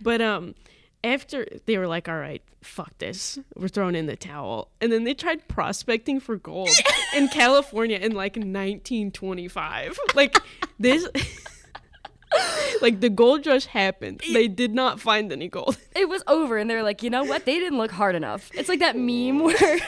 But 0.00 0.20
um 0.22 0.54
after 1.04 1.46
they 1.66 1.78
were 1.78 1.86
like, 1.86 2.08
all 2.08 2.18
right, 2.18 2.42
fuck 2.62 2.96
this. 2.98 3.38
We're 3.56 3.68
throwing 3.68 3.94
in 3.94 4.06
the 4.06 4.16
towel. 4.16 4.70
And 4.80 4.92
then 4.92 5.04
they 5.04 5.14
tried 5.14 5.48
prospecting 5.48 6.20
for 6.20 6.36
gold 6.36 6.70
in 7.16 7.28
California 7.28 7.98
in 7.98 8.12
like 8.12 8.36
1925. 8.36 9.98
Like 10.14 10.38
this 10.78 11.06
like 12.80 13.00
the 13.00 13.10
gold 13.10 13.46
rush 13.46 13.66
happened. 13.66 14.20
They 14.32 14.48
did 14.48 14.74
not 14.74 15.00
find 15.00 15.32
any 15.32 15.48
gold. 15.48 15.78
It 15.94 16.08
was 16.08 16.22
over, 16.26 16.56
and 16.56 16.68
they 16.68 16.74
were 16.74 16.82
like, 16.82 17.02
you 17.02 17.10
know 17.10 17.22
what? 17.22 17.44
They 17.44 17.58
didn't 17.58 17.78
look 17.78 17.90
hard 17.92 18.14
enough. 18.14 18.50
It's 18.54 18.68
like 18.68 18.80
that 18.80 18.96
meme 18.96 19.40
where 19.40 19.78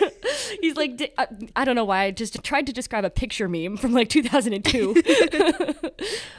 he's 0.60 0.76
like, 0.76 1.12
I, 1.18 1.22
uh, 1.22 1.26
I 1.56 1.64
don't 1.64 1.74
know 1.74 1.84
why 1.84 2.04
I 2.04 2.10
just 2.10 2.44
tried 2.44 2.66
to 2.66 2.72
describe 2.72 3.04
a 3.04 3.10
picture 3.10 3.48
meme 3.48 3.78
from 3.78 3.92
like 3.92 4.10
2002. 4.10 5.02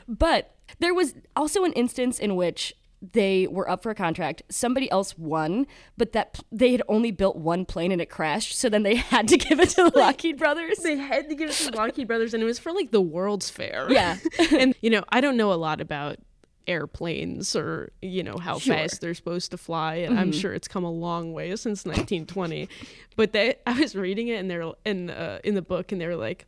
but 0.07 0.55
there 0.79 0.93
was 0.93 1.15
also 1.35 1.63
an 1.65 1.73
instance 1.73 2.19
in 2.19 2.35
which 2.35 2.73
they 3.01 3.47
were 3.47 3.69
up 3.69 3.83
for 3.83 3.89
a 3.91 3.95
contract. 3.95 4.41
Somebody 4.49 4.89
else 4.89 5.17
won, 5.17 5.67
but 5.97 6.13
that 6.13 6.39
they 6.51 6.71
had 6.71 6.81
only 6.87 7.11
built 7.11 7.35
one 7.35 7.65
plane 7.65 7.91
and 7.91 8.01
it 8.01 8.09
crashed. 8.09 8.57
So 8.57 8.69
then 8.69 8.83
they 8.83 8.95
had 9.13 9.27
to 9.29 9.37
give 9.37 9.59
it 9.59 9.69
to 9.69 9.89
the 9.89 9.97
Lockheed 9.97 10.37
Brothers. 10.37 10.79
They 10.79 10.97
had 10.97 11.29
to 11.29 11.35
give 11.35 11.49
it 11.49 11.55
to 11.55 11.71
the 11.71 11.77
Lockheed 11.77 12.07
Brothers, 12.07 12.33
and 12.33 12.41
it 12.41 12.45
was 12.45 12.59
for 12.59 12.71
like 12.71 12.91
the 12.91 13.01
World's 13.01 13.49
Fair. 13.49 13.87
Yeah. 13.91 14.17
and 14.51 14.75
you 14.81 14.89
know, 14.89 15.03
I 15.09 15.21
don't 15.21 15.37
know 15.37 15.51
a 15.51 15.55
lot 15.55 15.81
about 15.81 16.17
airplanes 16.67 17.55
or 17.55 17.91
you 18.01 18.23
know 18.23 18.37
how 18.37 18.57
Sure. 18.57 18.73
fast 18.75 18.99
they're 18.99 19.13
supposed 19.13 19.51
to 19.51 19.57
fly 19.57 19.97
and 19.97 20.19
i'm 20.19 20.31
sure 20.31 20.51
it's 20.51 20.67
come 20.67 20.83
a 20.83 20.89
long 20.91 21.31
way 21.31 21.55
since 21.55 21.85
1920 21.85 22.67
but 23.15 23.33
they 23.33 23.53
i 23.67 23.79
was 23.79 23.95
reading 23.95 24.29
it 24.29 24.37
and 24.39 24.49
they're 24.49 24.71
in 24.83 25.11
uh, 25.11 25.37
in 25.43 25.53
the 25.53 25.61
book 25.61 25.91
and 25.91 26.01
they 26.01 26.07
were 26.07 26.15
like 26.15 26.47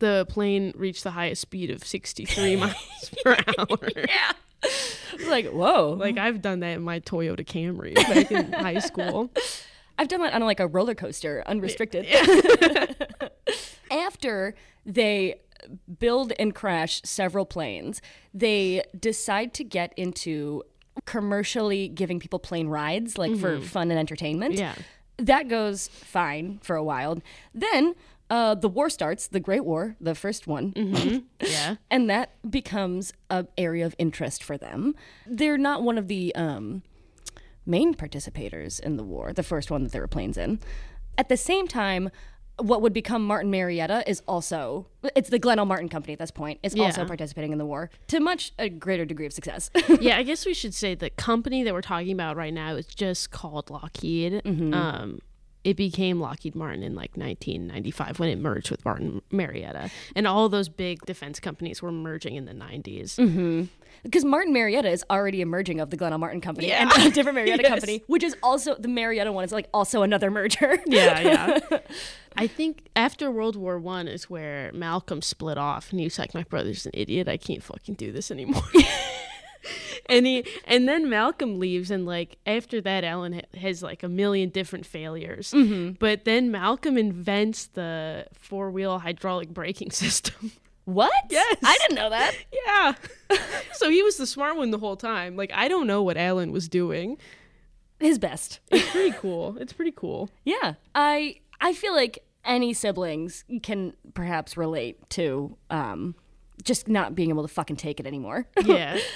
the 0.00 0.26
plane 0.28 0.72
reached 0.74 1.04
the 1.04 1.12
highest 1.12 1.42
speed 1.42 1.70
of 1.70 1.84
63 1.84 2.56
miles 2.56 3.10
per 3.22 3.36
hour 3.56 3.78
yeah. 3.96 4.32
Like, 5.28 5.46
whoa. 5.46 5.96
like 5.98 6.18
i've 6.18 6.42
done 6.42 6.60
that 6.60 6.72
in 6.76 6.82
my 6.82 6.98
toyota 6.98 7.46
camry 7.46 7.94
back 7.94 8.32
in 8.32 8.52
high 8.52 8.80
school 8.80 9.30
I've 9.98 10.08
done 10.08 10.20
that 10.22 10.32
on 10.34 10.42
like 10.42 10.60
a 10.60 10.66
roller 10.66 10.94
coaster, 10.94 11.42
unrestricted. 11.46 12.06
After 13.90 14.54
they 14.84 15.40
build 15.98 16.32
and 16.38 16.54
crash 16.54 17.00
several 17.04 17.46
planes, 17.46 18.02
they 18.32 18.82
decide 18.98 19.54
to 19.54 19.64
get 19.64 19.92
into 19.96 20.62
commercially 21.06 21.88
giving 21.88 22.18
people 22.18 22.38
plane 22.38 22.68
rides, 22.68 23.18
like 23.18 23.36
for 23.36 23.56
mm-hmm. 23.56 23.64
fun 23.64 23.90
and 23.90 23.98
entertainment. 23.98 24.54
Yeah. 24.54 24.74
That 25.18 25.48
goes 25.48 25.88
fine 25.88 26.58
for 26.62 26.74
a 26.74 26.82
while. 26.82 27.18
Then 27.54 27.94
uh, 28.30 28.54
the 28.54 28.68
war 28.68 28.88
starts, 28.88 29.28
the 29.28 29.40
Great 29.40 29.64
War, 29.64 29.96
the 30.00 30.14
first 30.14 30.46
one 30.46 30.72
yeah 31.40 31.76
and 31.90 32.08
that 32.08 32.30
becomes 32.50 33.12
a 33.30 33.46
area 33.58 33.84
of 33.86 33.94
interest 33.98 34.42
for 34.42 34.56
them. 34.56 34.94
They're 35.26 35.58
not 35.58 35.82
one 35.82 35.98
of 35.98 36.08
the 36.08 36.34
um, 36.34 36.82
main 37.66 37.94
participators 37.94 38.80
in 38.80 38.96
the 38.96 39.04
war, 39.04 39.32
the 39.32 39.42
first 39.42 39.70
one 39.70 39.82
that 39.84 39.92
there 39.92 40.00
were 40.00 40.08
planes 40.08 40.36
in. 40.36 40.60
At 41.16 41.28
the 41.28 41.36
same 41.36 41.68
time, 41.68 42.10
what 42.58 42.82
would 42.82 42.92
become 42.92 43.26
Martin 43.26 43.50
Marietta 43.50 44.04
is 44.06 44.22
also 44.28 44.86
it's 45.16 45.28
the 45.28 45.38
Glenn 45.38 45.58
L. 45.58 45.66
Martin 45.66 45.88
Company 45.88 46.12
at 46.12 46.18
this 46.20 46.30
point 46.30 46.60
is 46.62 46.74
also 46.84 47.04
participating 47.04 47.50
in 47.52 47.58
the 47.58 47.66
war 47.66 47.90
to 48.08 48.20
much 48.20 48.52
a 48.58 48.68
greater 48.68 49.04
degree 49.04 49.26
of 49.26 49.32
success. 49.32 49.70
yeah, 50.00 50.16
I 50.18 50.22
guess 50.22 50.46
we 50.46 50.54
should 50.54 50.72
say 50.74 50.94
the 50.94 51.10
company 51.10 51.64
that 51.64 51.74
we're 51.74 51.80
talking 51.82 52.12
about 52.12 52.36
right 52.36 52.54
now 52.54 52.74
is 52.76 52.86
just 52.86 53.30
called 53.32 53.70
Lockheed. 53.70 54.42
Um, 54.74 55.20
it 55.64 55.76
became 55.76 56.20
Lockheed 56.20 56.54
Martin 56.54 56.82
in 56.82 56.94
like 56.94 57.16
1995 57.16 58.18
when 58.18 58.28
it 58.28 58.38
merged 58.38 58.70
with 58.70 58.84
Martin 58.84 59.22
Marietta, 59.30 59.90
and 60.14 60.26
all 60.26 60.48
those 60.48 60.68
big 60.68 61.00
defense 61.06 61.40
companies 61.40 61.80
were 61.82 61.90
merging 61.90 62.36
in 62.36 62.44
the 62.44 62.52
90s. 62.52 63.16
Because 64.02 64.22
mm-hmm. 64.22 64.30
Martin 64.30 64.52
Marietta 64.52 64.90
is 64.90 65.04
already 65.10 65.40
emerging 65.40 65.80
of 65.80 65.88
the 65.90 65.96
Glenn 65.96 66.12
L. 66.12 66.18
Martin 66.18 66.42
Company 66.42 66.68
Yeah. 66.68 66.90
and 66.94 67.06
a 67.06 67.10
different 67.10 67.36
Marietta 67.36 67.62
Yes. 67.62 67.70
company, 67.70 68.02
which 68.06 68.22
is 68.22 68.36
also 68.42 68.74
the 68.74 68.88
Marietta 68.88 69.32
one 69.32 69.44
is 69.44 69.52
like 69.52 69.68
also 69.72 70.02
another 70.02 70.30
merger. 70.30 70.78
Yeah, 70.86 71.20
yeah. 71.20 71.78
I 72.36 72.46
think 72.46 72.88
after 72.96 73.30
World 73.30 73.56
War 73.56 73.78
One 73.78 74.08
is 74.08 74.28
where 74.28 74.70
Malcolm 74.74 75.22
split 75.22 75.56
off, 75.56 75.90
and 75.92 76.00
he 76.00 76.06
was 76.06 76.18
like, 76.18 76.34
"My 76.34 76.42
brother's 76.42 76.84
an 76.84 76.90
idiot. 76.92 77.28
I 77.28 77.36
can't 77.36 77.62
fucking 77.62 77.94
do 77.94 78.10
this 78.12 78.30
anymore." 78.30 78.62
and 80.08 80.26
he, 80.26 80.44
and 80.66 80.88
then 80.88 81.08
Malcolm 81.08 81.58
leaves, 81.58 81.90
and 81.90 82.06
like 82.06 82.36
after 82.46 82.80
that, 82.82 83.04
Alan 83.04 83.34
ha- 83.34 83.58
has 83.58 83.82
like 83.82 84.02
a 84.02 84.08
million 84.08 84.48
different 84.50 84.86
failures. 84.86 85.52
But 85.98 86.24
then 86.24 86.50
Malcolm 86.50 86.96
invents 86.98 87.66
the 87.66 88.26
four 88.34 88.70
wheel 88.70 88.98
hydraulic 88.98 89.48
braking 89.50 89.90
system. 90.02 90.52
What? 90.84 91.12
Yes. 91.30 91.56
I 91.64 91.78
didn't 91.82 91.96
know 91.96 92.10
that. 92.10 92.34
yeah. 92.66 92.94
so 93.72 93.88
he 93.88 94.02
was 94.02 94.16
the 94.18 94.26
smart 94.26 94.56
one 94.56 94.70
the 94.70 94.78
whole 94.78 94.96
time. 94.96 95.34
Like 95.36 95.50
I 95.54 95.66
don't 95.68 95.86
know 95.86 96.02
what 96.02 96.16
Alan 96.18 96.52
was 96.52 96.68
doing. 96.68 97.16
His 98.00 98.18
best. 98.18 98.60
It's 98.70 98.90
pretty 98.90 99.16
cool. 99.18 99.56
It's 99.58 99.72
pretty 99.72 99.92
cool. 99.92 100.28
Yeah. 100.44 100.74
I 100.94 101.36
I 101.60 101.72
feel 101.72 101.94
like 101.94 102.18
any 102.44 102.74
siblings 102.74 103.44
can 103.62 103.94
perhaps 104.12 104.58
relate 104.58 105.08
to 105.10 105.56
um 105.70 106.14
just 106.62 106.86
not 106.86 107.14
being 107.14 107.30
able 107.30 107.42
to 107.42 107.48
fucking 107.48 107.76
take 107.76 107.98
it 107.98 108.06
anymore. 108.06 108.46
yeah. 108.64 108.98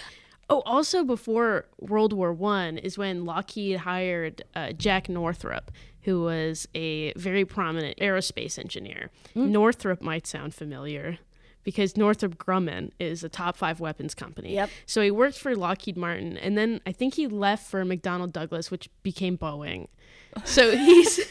Oh, 0.50 0.62
also 0.64 1.04
before 1.04 1.66
World 1.78 2.12
War 2.12 2.32
One 2.32 2.78
is 2.78 2.96
when 2.96 3.24
Lockheed 3.24 3.78
hired 3.78 4.42
uh, 4.54 4.72
Jack 4.72 5.08
Northrop, 5.08 5.70
who 6.02 6.22
was 6.22 6.66
a 6.74 7.12
very 7.14 7.44
prominent 7.44 7.98
aerospace 7.98 8.58
engineer. 8.58 9.10
Northrop 9.34 10.00
might 10.00 10.26
sound 10.26 10.54
familiar 10.54 11.18
because 11.64 11.98
Northrop 11.98 12.38
Grumman 12.38 12.92
is 12.98 13.22
a 13.22 13.28
top 13.28 13.54
five 13.54 13.78
weapons 13.78 14.14
company. 14.14 14.54
Yep. 14.54 14.70
So 14.86 15.02
he 15.02 15.10
worked 15.10 15.38
for 15.38 15.54
Lockheed 15.54 15.98
Martin, 15.98 16.38
and 16.38 16.56
then 16.56 16.80
I 16.86 16.92
think 16.92 17.14
he 17.14 17.26
left 17.26 17.70
for 17.70 17.84
McDonnell 17.84 18.32
Douglas, 18.32 18.70
which 18.70 18.88
became 19.02 19.36
Boeing. 19.36 19.88
So 20.44 20.74
he's. 20.76 21.16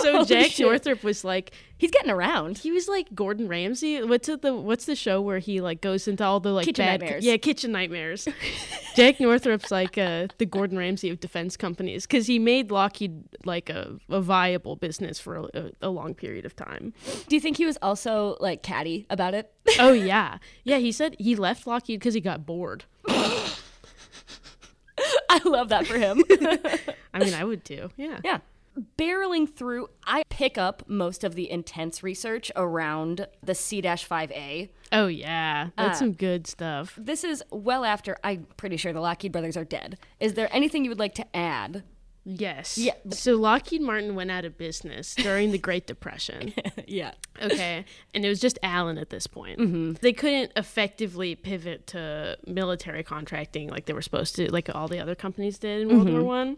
so 0.00 0.12
Holy 0.12 0.24
Jack 0.24 0.50
shit. 0.52 0.64
Northrop 0.64 1.04
was 1.04 1.22
like 1.22 1.52
He's 1.84 1.90
getting 1.90 2.10
around. 2.10 2.56
he 2.56 2.72
was 2.72 2.88
like 2.88 3.14
Gordon 3.14 3.46
Ramsay. 3.46 4.02
What's 4.04 4.26
the 4.26 4.54
what's 4.54 4.86
the 4.86 4.96
show 4.96 5.20
where 5.20 5.38
he 5.38 5.60
like 5.60 5.82
goes 5.82 6.08
into 6.08 6.24
all 6.24 6.40
the 6.40 6.50
like 6.50 6.64
Kitchen 6.64 6.82
bad 6.82 7.00
Nightmares. 7.02 7.22
yeah 7.26 7.36
kitchen 7.36 7.72
nightmares. 7.72 8.26
Jack 8.96 9.20
Northrop's 9.20 9.70
like 9.70 9.98
uh, 9.98 10.28
the 10.38 10.46
Gordon 10.46 10.78
Ramsay 10.78 11.10
of 11.10 11.20
defense 11.20 11.58
companies 11.58 12.06
because 12.06 12.26
he 12.26 12.38
made 12.38 12.70
Lockheed 12.70 13.22
like 13.44 13.68
a, 13.68 13.98
a 14.08 14.22
viable 14.22 14.76
business 14.76 15.20
for 15.20 15.36
a, 15.36 15.42
a, 15.52 15.70
a 15.82 15.88
long 15.90 16.14
period 16.14 16.46
of 16.46 16.56
time. 16.56 16.94
Do 17.28 17.36
you 17.36 17.40
think 17.40 17.58
he 17.58 17.66
was 17.66 17.76
also 17.82 18.38
like 18.40 18.62
catty 18.62 19.04
about 19.10 19.34
it? 19.34 19.52
Oh 19.78 19.92
yeah, 20.10 20.38
yeah. 20.62 20.78
He 20.78 20.90
said 20.90 21.16
he 21.18 21.36
left 21.36 21.66
Lockheed 21.66 22.00
because 22.00 22.14
he 22.14 22.22
got 22.22 22.46
bored. 22.46 22.86
I 23.06 23.52
love 25.44 25.68
that 25.68 25.86
for 25.86 25.98
him. 25.98 26.24
I 27.12 27.18
mean, 27.18 27.34
I 27.34 27.44
would 27.44 27.62
too. 27.66 27.90
Yeah. 27.98 28.20
yeah. 28.24 28.38
Barreling 28.98 29.48
through, 29.48 29.88
I 30.06 30.24
pick 30.28 30.58
up 30.58 30.82
most 30.88 31.22
of 31.24 31.34
the 31.34 31.50
intense 31.50 32.02
research 32.02 32.50
around 32.56 33.26
the 33.42 33.54
C 33.54 33.80
5A. 33.80 34.68
Oh 34.92 35.06
yeah, 35.06 35.68
that's 35.76 35.96
Uh, 35.96 35.98
some 36.00 36.12
good 36.12 36.46
stuff. 36.46 36.94
This 36.96 37.24
is 37.24 37.42
well 37.50 37.84
after 37.84 38.16
I'm 38.24 38.46
pretty 38.56 38.76
sure 38.76 38.92
the 38.92 39.00
Lockheed 39.00 39.32
brothers 39.32 39.56
are 39.56 39.64
dead. 39.64 39.98
Is 40.20 40.34
there 40.34 40.48
anything 40.52 40.84
you 40.84 40.90
would 40.90 40.98
like 40.98 41.14
to 41.16 41.36
add? 41.36 41.84
Yes. 42.26 42.78
Yeah. 42.78 42.94
So 43.10 43.34
Lockheed 43.34 43.82
Martin 43.82 44.14
went 44.14 44.30
out 44.30 44.46
of 44.46 44.56
business 44.56 45.14
during 45.14 45.52
the 45.52 45.58
Great 45.58 45.86
Depression. 45.86 46.54
yeah. 46.86 47.12
Okay. 47.42 47.84
And 48.14 48.24
it 48.24 48.28
was 48.28 48.40
just 48.40 48.58
Allen 48.62 48.96
at 48.96 49.10
this 49.10 49.26
point. 49.26 50.00
They 50.00 50.14
couldn't 50.14 50.50
effectively 50.56 51.34
pivot 51.34 51.86
to 51.88 52.38
military 52.46 53.02
contracting 53.02 53.68
like 53.68 53.84
they 53.84 53.92
were 53.92 54.00
supposed 54.02 54.36
to, 54.36 54.50
like 54.50 54.74
all 54.74 54.88
the 54.88 54.98
other 55.00 55.14
companies 55.14 55.58
did 55.58 55.82
in 55.82 55.88
World 55.94 56.10
War 56.10 56.22
One. 56.24 56.56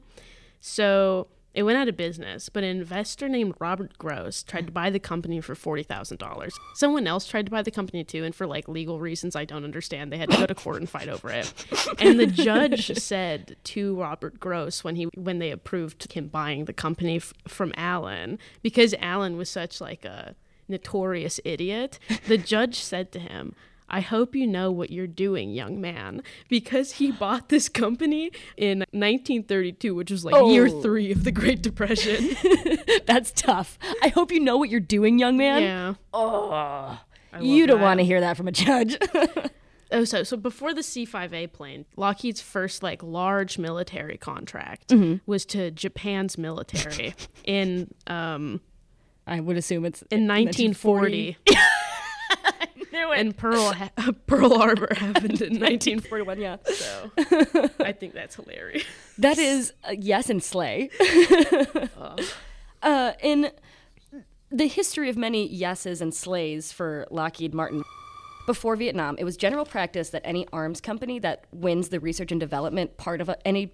So 0.60 1.26
it 1.56 1.62
went 1.62 1.78
out 1.78 1.88
of 1.88 1.96
business, 1.96 2.50
but 2.50 2.62
an 2.62 2.76
investor 2.76 3.30
named 3.30 3.54
Robert 3.58 3.96
Gross 3.96 4.42
tried 4.42 4.66
to 4.66 4.72
buy 4.72 4.90
the 4.90 5.00
company 5.00 5.40
for 5.40 5.54
forty 5.54 5.82
thousand 5.82 6.18
dollars. 6.18 6.54
Someone 6.74 7.06
else 7.06 7.26
tried 7.26 7.46
to 7.46 7.50
buy 7.50 7.62
the 7.62 7.70
company 7.70 8.04
too, 8.04 8.24
and 8.24 8.34
for 8.34 8.46
like 8.46 8.68
legal 8.68 9.00
reasons 9.00 9.34
I 9.34 9.46
don't 9.46 9.64
understand, 9.64 10.12
they 10.12 10.18
had 10.18 10.30
to 10.30 10.36
go 10.36 10.46
to 10.46 10.54
court 10.54 10.76
and 10.76 10.88
fight 10.88 11.08
over 11.08 11.30
it. 11.30 11.52
And 11.98 12.20
the 12.20 12.26
judge 12.26 12.96
said 12.98 13.56
to 13.64 13.98
Robert 13.98 14.38
Gross 14.38 14.84
when 14.84 14.96
he 14.96 15.04
when 15.14 15.38
they 15.38 15.50
approved 15.50 16.12
him 16.12 16.28
buying 16.28 16.66
the 16.66 16.74
company 16.74 17.16
f- 17.16 17.32
from 17.48 17.72
Allen, 17.74 18.38
because 18.62 18.94
Allen 19.00 19.38
was 19.38 19.48
such 19.48 19.80
like 19.80 20.04
a 20.04 20.34
notorious 20.68 21.40
idiot, 21.42 21.98
the 22.28 22.36
judge 22.36 22.76
said 22.80 23.12
to 23.12 23.18
him. 23.18 23.54
I 23.88 24.00
hope 24.00 24.34
you 24.34 24.46
know 24.46 24.70
what 24.72 24.90
you're 24.90 25.06
doing, 25.06 25.50
young 25.52 25.80
man, 25.80 26.22
because 26.48 26.92
he 26.92 27.12
bought 27.12 27.48
this 27.50 27.68
company 27.68 28.32
in 28.56 28.80
1932, 28.90 29.94
which 29.94 30.10
was 30.10 30.24
like 30.24 30.34
year 30.52 30.66
Oh. 30.66 30.82
three 30.82 31.12
of 31.12 31.24
the 31.24 31.30
Great 31.32 31.62
Depression. 31.62 32.36
That's 33.06 33.30
tough. 33.30 33.78
I 34.02 34.08
hope 34.08 34.32
you 34.32 34.40
know 34.40 34.56
what 34.56 34.70
you're 34.70 34.80
doing, 34.80 35.18
young 35.18 35.36
man. 35.36 35.62
yeah. 35.62 35.94
Oh, 36.12 36.98
you 37.40 37.66
don't 37.66 37.80
want 37.80 38.00
to 38.00 38.04
hear 38.04 38.20
that 38.20 38.36
from 38.36 38.48
a 38.48 38.52
judge. 38.52 38.96
Oh, 39.92 40.02
so 40.02 40.24
so 40.24 40.36
before 40.36 40.74
the 40.74 40.82
C-5A 40.82 41.52
plane, 41.52 41.84
Lockheed's 41.96 42.40
first 42.40 42.82
like 42.82 43.04
large 43.04 43.56
military 43.56 44.16
contract 44.18 44.88
Mm-hmm. 44.88 45.18
was 45.30 45.46
to 45.46 45.70
Japan's 45.70 46.36
military 46.36 47.14
in 47.44 47.94
um 48.08 48.60
I 49.28 49.38
would 49.38 49.56
assume 49.56 49.84
it's 49.84 50.02
in 50.10 50.26
1940, 50.26 51.36
And 53.18 53.36
Pearl 53.36 53.72
ha- 53.72 53.90
Pearl 54.26 54.58
Harbor 54.58 54.88
happened 54.94 55.40
in 55.42 55.60
1941, 55.60 56.40
yeah. 56.40 56.56
So 56.74 57.10
I 57.80 57.92
think 57.92 58.14
that's 58.14 58.36
hilarious. 58.36 58.84
That 59.18 59.38
is 59.38 59.72
uh, 59.84 59.94
yes 59.98 60.30
and 60.30 60.42
slay. 60.42 60.90
uh, 62.82 63.12
in 63.22 63.50
the 64.50 64.68
history 64.68 65.08
of 65.10 65.16
many 65.16 65.46
yeses 65.48 66.00
and 66.00 66.14
slays 66.14 66.72
for 66.72 67.06
Lockheed 67.10 67.54
Martin. 67.54 67.82
Before 68.46 68.76
Vietnam, 68.76 69.16
it 69.18 69.24
was 69.24 69.36
general 69.36 69.64
practice 69.64 70.10
that 70.10 70.22
any 70.24 70.46
arms 70.52 70.80
company 70.80 71.18
that 71.18 71.46
wins 71.50 71.88
the 71.88 71.98
research 71.98 72.30
and 72.30 72.38
development 72.40 72.96
part 72.96 73.20
of 73.20 73.28
a, 73.28 73.44
any 73.46 73.72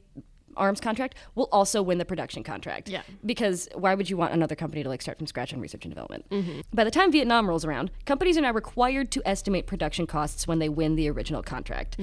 arms 0.56 0.80
contract 0.80 1.16
will 1.34 1.48
also 1.52 1.82
win 1.82 1.98
the 1.98 2.04
production 2.04 2.42
contract. 2.42 2.88
Yeah. 2.88 3.02
Because 3.24 3.68
why 3.74 3.94
would 3.94 4.08
you 4.10 4.16
want 4.16 4.32
another 4.32 4.54
company 4.54 4.82
to 4.82 4.88
like 4.88 5.02
start 5.02 5.18
from 5.18 5.26
scratch 5.26 5.52
on 5.52 5.60
research 5.60 5.84
and 5.84 5.92
development? 5.92 6.26
By 6.72 6.84
the 6.84 6.90
time 6.90 7.12
Vietnam 7.12 7.48
rolls 7.48 7.64
around, 7.64 7.90
companies 8.06 8.36
are 8.38 8.42
now 8.42 8.52
required 8.52 9.10
to 9.12 9.22
estimate 9.26 9.66
production 9.66 10.06
costs 10.06 10.46
when 10.46 10.58
they 10.58 10.68
win 10.68 10.96
the 10.96 11.08
original 11.10 11.42
contract. 11.42 11.96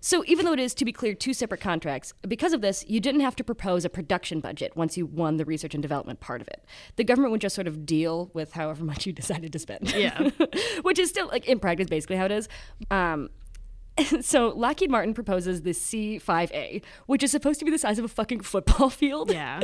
So 0.00 0.24
even 0.26 0.44
though 0.46 0.52
it 0.52 0.60
is, 0.60 0.74
to 0.74 0.84
be 0.84 0.92
clear, 0.92 1.14
two 1.14 1.34
separate 1.34 1.60
contracts, 1.60 2.12
because 2.26 2.52
of 2.52 2.60
this, 2.60 2.84
you 2.88 3.00
didn't 3.00 3.20
have 3.20 3.36
to 3.36 3.44
propose 3.44 3.84
a 3.84 3.90
production 3.90 4.40
budget 4.40 4.76
once 4.76 4.96
you 4.96 5.06
won 5.06 5.36
the 5.36 5.44
research 5.44 5.74
and 5.74 5.82
development 5.82 6.20
part 6.20 6.40
of 6.40 6.48
it. 6.48 6.64
The 6.96 7.04
government 7.04 7.32
would 7.32 7.40
just 7.40 7.54
sort 7.54 7.66
of 7.66 7.86
deal 7.86 8.30
with 8.34 8.52
however 8.52 8.84
much 8.92 9.06
you 9.06 9.12
decided 9.12 9.52
to 9.52 9.58
spend. 9.58 9.92
Yeah. 9.94 10.30
Which 10.82 10.98
is 10.98 11.08
still, 11.08 11.28
like, 11.28 11.46
in 11.46 11.58
practice, 11.58 11.88
basically 11.88 12.16
how 12.16 12.26
it 12.26 12.32
is. 12.32 12.48
Um, 12.90 13.30
so 14.20 14.48
Lockheed 14.48 14.90
Martin 14.90 15.14
proposes 15.14 15.62
the 15.62 15.70
C5A, 15.70 16.82
which 17.06 17.22
is 17.22 17.30
supposed 17.30 17.58
to 17.60 17.64
be 17.64 17.70
the 17.70 17.78
size 17.78 17.98
of 17.98 18.04
a 18.04 18.08
fucking 18.08 18.40
football 18.40 18.90
field. 18.90 19.30
Yeah. 19.30 19.62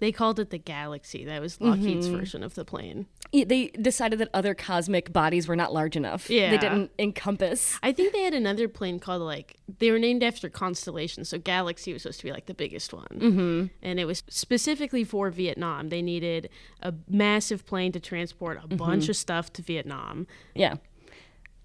They 0.00 0.12
called 0.12 0.40
it 0.40 0.48
the 0.48 0.58
Galaxy. 0.58 1.26
That 1.26 1.42
was 1.42 1.60
Lockheed's 1.60 2.06
version 2.06 2.42
of 2.42 2.54
the 2.54 2.64
plane. 2.64 3.06
Yeah, 3.32 3.44
They 3.44 3.66
decided 3.68 4.18
that 4.20 4.30
other 4.32 4.54
cosmic 4.54 5.12
bodies 5.12 5.46
were 5.46 5.54
not 5.54 5.74
large 5.74 5.94
enough. 5.94 6.30
Yeah. 6.30 6.50
They 6.50 6.56
didn't 6.56 6.90
encompass. 6.98 7.78
I 7.82 7.92
think 7.92 8.14
they 8.14 8.22
had 8.22 8.32
another 8.32 8.66
plane 8.66 8.98
called 8.98 9.20
like 9.20 9.56
they 9.78 9.90
were 9.90 9.98
named 9.98 10.22
after 10.22 10.48
constellations. 10.48 11.28
So 11.28 11.38
Galaxy 11.38 11.92
was 11.92 12.02
supposed 12.02 12.20
to 12.20 12.24
be 12.24 12.32
like 12.32 12.46
the 12.46 12.54
biggest 12.54 12.94
one, 12.94 13.06
mm-hmm. 13.12 13.66
and 13.82 14.00
it 14.00 14.06
was 14.06 14.24
specifically 14.28 15.04
for 15.04 15.30
Vietnam. 15.30 15.90
They 15.90 16.02
needed 16.02 16.48
a 16.82 16.94
massive 17.08 17.66
plane 17.66 17.92
to 17.92 18.00
transport 18.00 18.58
a 18.64 18.74
bunch 18.74 19.08
of 19.08 19.16
stuff 19.16 19.52
to 19.52 19.62
Vietnam. 19.62 20.26
Yeah. 20.54 20.76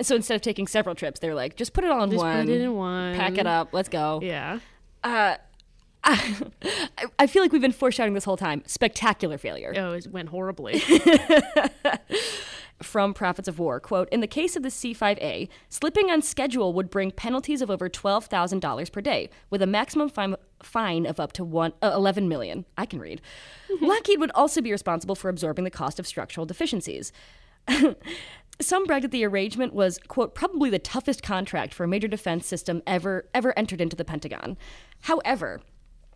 So 0.01 0.15
instead 0.15 0.35
of 0.35 0.41
taking 0.41 0.67
several 0.67 0.95
trips, 0.95 1.19
they're 1.19 1.35
like, 1.35 1.55
just 1.55 1.73
put 1.73 1.83
it 1.83 1.91
all 1.91 2.03
in 2.03 2.11
Just 2.11 2.23
one. 2.23 2.45
put 2.45 2.53
it 2.53 2.61
in 2.61 2.75
one. 2.75 3.15
Pack 3.15 3.37
it 3.37 3.47
up. 3.47 3.69
Let's 3.71 3.89
go. 3.89 4.19
Yeah. 4.21 4.59
I, 5.03 5.37
I 7.17 7.27
feel 7.27 7.41
like 7.41 7.51
we've 7.51 7.61
been 7.61 7.71
foreshadowing 7.71 8.13
this 8.13 8.25
whole 8.25 8.37
time. 8.37 8.63
Spectacular 8.67 9.37
failure. 9.37 9.73
Oh, 9.75 9.93
it 9.93 10.07
went 10.11 10.29
horribly. 10.29 10.83
from 12.81 13.13
Prophets 13.13 13.47
of 13.47 13.57
War, 13.57 13.79
quote, 13.79 14.09
in 14.09 14.19
the 14.19 14.27
case 14.27 14.55
of 14.55 14.63
the 14.63 14.69
C5A, 14.69 15.47
slipping 15.69 16.11
on 16.11 16.21
schedule 16.21 16.73
would 16.73 16.89
bring 16.89 17.11
penalties 17.11 17.61
of 17.61 17.71
over 17.71 17.89
$12,000 17.89 18.91
per 18.91 19.01
day, 19.01 19.29
with 19.49 19.61
a 19.61 19.67
maximum 19.67 20.09
fine, 20.09 20.35
fine 20.61 21.05
of 21.05 21.19
up 21.19 21.31
to 21.33 21.43
one, 21.43 21.73
uh, 21.81 21.91
11 21.95 22.27
million. 22.27 22.65
I 22.77 22.85
can 22.85 22.99
read. 22.99 23.21
Lockheed 23.81 24.19
would 24.19 24.31
also 24.35 24.61
be 24.61 24.71
responsible 24.71 25.15
for 25.15 25.29
absorbing 25.29 25.63
the 25.63 25.71
cost 25.71 25.99
of 25.99 26.07
structural 26.07 26.45
deficiencies. 26.45 27.11
Some 28.61 28.85
bragged 28.85 29.03
that 29.03 29.11
the 29.11 29.25
arrangement 29.25 29.73
was, 29.73 29.99
quote, 30.07 30.33
probably 30.33 30.69
the 30.69 30.79
toughest 30.79 31.21
contract 31.21 31.73
for 31.73 31.83
a 31.83 31.87
major 31.87 32.07
defense 32.07 32.47
system 32.47 32.81
ever 32.87 33.29
ever 33.33 33.57
entered 33.57 33.81
into 33.81 33.95
the 33.95 34.05
Pentagon. 34.05 34.57
However, 35.01 35.61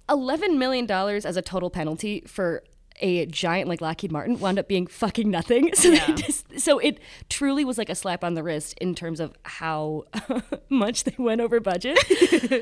$11 0.07 0.57
million 0.57 0.89
as 0.89 1.37
a 1.37 1.41
total 1.41 1.69
penalty 1.69 2.23
for 2.25 2.63
a 2.99 3.25
giant 3.25 3.67
like 3.69 3.81
Lockheed 3.81 4.11
Martin 4.11 4.39
wound 4.39 4.59
up 4.59 4.67
being 4.67 4.87
fucking 4.87 5.29
nothing. 5.29 5.71
So, 5.79 5.89
Yeah. 5.91 6.13
just, 6.15 6.59
so 6.59 6.79
it 6.79 6.99
truly 7.29 7.63
was 7.63 7.77
like 7.77 7.89
a 7.89 7.95
slap 7.95 8.23
on 8.23 8.33
the 8.33 8.43
wrist 8.43 8.75
in 8.81 8.93
terms 8.95 9.19
of 9.19 9.33
how 9.43 10.05
much 10.69 11.05
they 11.05 11.15
went 11.17 11.39
over 11.41 11.59
budget. 11.59 11.97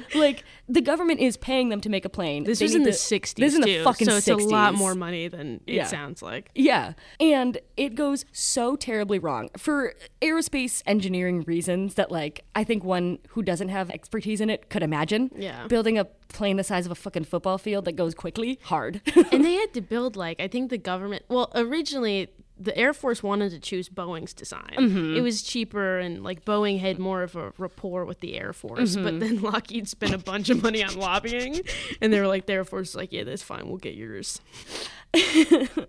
like 0.15 0.43
the 0.69 0.81
government 0.81 1.19
is 1.19 1.35
paying 1.37 1.69
them 1.69 1.81
to 1.81 1.89
make 1.89 2.05
a 2.05 2.09
plane. 2.09 2.43
This 2.43 2.59
They 2.59 2.65
was 2.65 2.75
in 2.75 2.83
the 2.83 2.91
60s. 2.91 3.35
This 3.35 3.53
is 3.53 3.55
in 3.55 3.61
the 3.61 3.83
fucking 3.83 4.07
so 4.07 4.17
it's 4.17 4.27
60s. 4.27 4.41
a 4.41 4.45
lot 4.45 4.73
more 4.75 4.93
money 4.95 5.27
than 5.27 5.61
it 5.65 5.73
Yeah. 5.75 5.85
sounds 5.85 6.21
like. 6.21 6.51
Yeah. 6.53 6.93
And 7.19 7.57
it 7.75 7.95
goes 7.95 8.25
so 8.31 8.75
terribly 8.75 9.19
wrong 9.19 9.49
for 9.57 9.93
aerospace 10.21 10.83
engineering 10.85 11.41
reasons 11.47 11.95
that, 11.95 12.11
like, 12.11 12.43
I 12.55 12.63
think 12.63 12.83
one 12.83 13.19
who 13.29 13.41
doesn't 13.41 13.69
have 13.69 13.89
expertise 13.89 14.41
in 14.41 14.49
it 14.49 14.69
could 14.69 14.83
imagine. 14.83 15.31
Yeah. 15.35 15.67
Building 15.67 15.97
a 15.97 16.05
plane 16.29 16.57
the 16.57 16.63
size 16.63 16.85
of 16.85 16.91
a 16.91 16.95
fucking 16.95 17.25
football 17.25 17.57
field 17.57 17.85
that 17.85 17.93
goes 17.95 18.13
quickly, 18.13 18.59
hard. 18.63 19.01
and 19.31 19.43
they 19.43 19.53
had 19.61 19.73
to 19.73 19.81
build 19.81 20.15
like 20.15 20.39
I 20.39 20.47
think 20.47 20.69
the 20.69 20.77
government. 20.77 21.23
Well, 21.29 21.51
originally 21.55 22.29
the 22.59 22.75
Air 22.77 22.93
Force 22.93 23.21
wanted 23.21 23.51
to 23.51 23.59
choose 23.59 23.89
Boeing's 23.89 24.33
design. 24.33 24.75
Mm-hmm. 24.77 25.15
It 25.15 25.21
was 25.21 25.43
cheaper, 25.43 25.99
and 25.99 26.23
like 26.23 26.43
Boeing 26.43 26.79
had 26.79 26.99
more 26.99 27.23
of 27.23 27.35
a 27.35 27.53
rapport 27.57 28.05
with 28.05 28.19
the 28.19 28.35
Air 28.37 28.53
Force. 28.53 28.95
Mm-hmm. 28.95 29.03
But 29.03 29.19
then 29.19 29.41
Lockheed 29.41 29.87
spent 29.87 30.13
a 30.13 30.17
bunch 30.17 30.49
of 30.49 30.63
money 30.63 30.83
on 30.83 30.95
lobbying, 30.97 31.61
and 32.01 32.11
they 32.11 32.19
were 32.19 32.27
like, 32.27 32.45
the 32.45 32.53
Air 32.53 32.65
Force 32.65 32.95
like, 32.95 33.11
yeah, 33.11 33.23
that's 33.23 33.43
fine, 33.43 33.67
we'll 33.67 33.77
get 33.77 33.95
yours. 33.95 34.41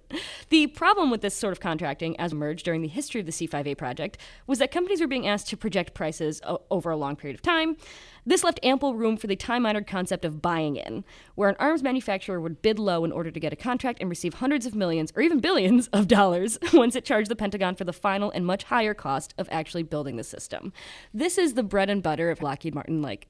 The 0.50 0.66
problem 0.68 1.10
with 1.10 1.20
this 1.20 1.34
sort 1.34 1.52
of 1.52 1.60
contracting, 1.60 2.18
as 2.18 2.32
emerged 2.32 2.64
during 2.64 2.80
the 2.80 2.88
history 2.88 3.20
of 3.20 3.26
the 3.26 3.32
C5A 3.32 3.76
project, 3.76 4.16
was 4.46 4.58
that 4.60 4.70
companies 4.70 4.98
were 4.98 5.06
being 5.06 5.26
asked 5.26 5.48
to 5.48 5.58
project 5.58 5.92
prices 5.92 6.40
o- 6.44 6.62
over 6.70 6.90
a 6.90 6.96
long 6.96 7.16
period 7.16 7.34
of 7.34 7.42
time. 7.42 7.76
This 8.24 8.42
left 8.44 8.58
ample 8.62 8.94
room 8.94 9.18
for 9.18 9.26
the 9.26 9.36
time 9.36 9.66
honored 9.66 9.86
concept 9.86 10.24
of 10.24 10.40
buying 10.40 10.76
in, 10.76 11.04
where 11.34 11.50
an 11.50 11.56
arms 11.58 11.82
manufacturer 11.82 12.40
would 12.40 12.62
bid 12.62 12.78
low 12.78 13.04
in 13.04 13.12
order 13.12 13.30
to 13.30 13.38
get 13.40 13.52
a 13.52 13.56
contract 13.56 13.98
and 14.00 14.08
receive 14.08 14.34
hundreds 14.34 14.64
of 14.64 14.74
millions 14.74 15.12
or 15.14 15.20
even 15.22 15.38
billions 15.38 15.88
of 15.88 16.08
dollars 16.08 16.58
once 16.72 16.96
it 16.96 17.04
charged 17.04 17.30
the 17.30 17.36
Pentagon 17.36 17.74
for 17.74 17.84
the 17.84 17.92
final 17.92 18.30
and 18.30 18.46
much 18.46 18.64
higher 18.64 18.94
cost 18.94 19.34
of 19.36 19.48
actually 19.50 19.82
building 19.82 20.16
the 20.16 20.24
system. 20.24 20.72
This 21.12 21.36
is 21.36 21.54
the 21.54 21.62
bread 21.62 21.90
and 21.90 22.02
butter 22.02 22.30
of 22.30 22.40
Lockheed 22.42 22.74
Martin, 22.74 23.02
like 23.02 23.26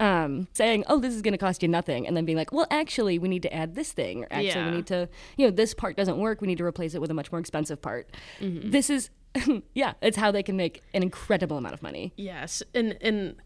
um, 0.00 0.48
saying, 0.52 0.84
oh, 0.86 0.98
this 0.98 1.14
is 1.14 1.22
going 1.22 1.32
to 1.32 1.38
cost 1.38 1.62
you 1.62 1.68
nothing, 1.68 2.06
and 2.06 2.14
then 2.14 2.26
being 2.26 2.36
like, 2.38 2.52
well, 2.52 2.66
actually, 2.70 3.18
we 3.18 3.28
need 3.28 3.42
to 3.42 3.54
add 3.54 3.74
this 3.74 3.92
thing, 3.92 4.24
or 4.24 4.28
actually, 4.30 4.46
Yeah. 4.48 4.70
we 4.70 4.76
need 4.76 4.86
to, 4.88 5.08
you 5.36 5.46
know, 5.46 5.50
this 5.50 5.74
part 5.74 5.96
doesn't 5.96 6.18
work. 6.18 6.40
We 6.40 6.46
need 6.46 6.58
to 6.58 6.64
replace 6.64 6.94
it 6.94 7.00
with 7.00 7.10
a 7.10 7.14
much 7.14 7.30
more 7.32 7.38
expensive 7.40 7.80
part. 7.80 8.10
Mm-hmm. 8.40 8.70
This 8.70 8.90
is, 8.90 9.10
yeah, 9.74 9.94
it's 10.00 10.16
how 10.16 10.30
they 10.30 10.42
can 10.42 10.56
make 10.56 10.82
an 10.94 11.02
incredible 11.02 11.56
amount 11.56 11.74
of 11.74 11.82
money. 11.82 12.12
Yes, 12.16 12.62
and 12.74 12.96
and 13.00 13.36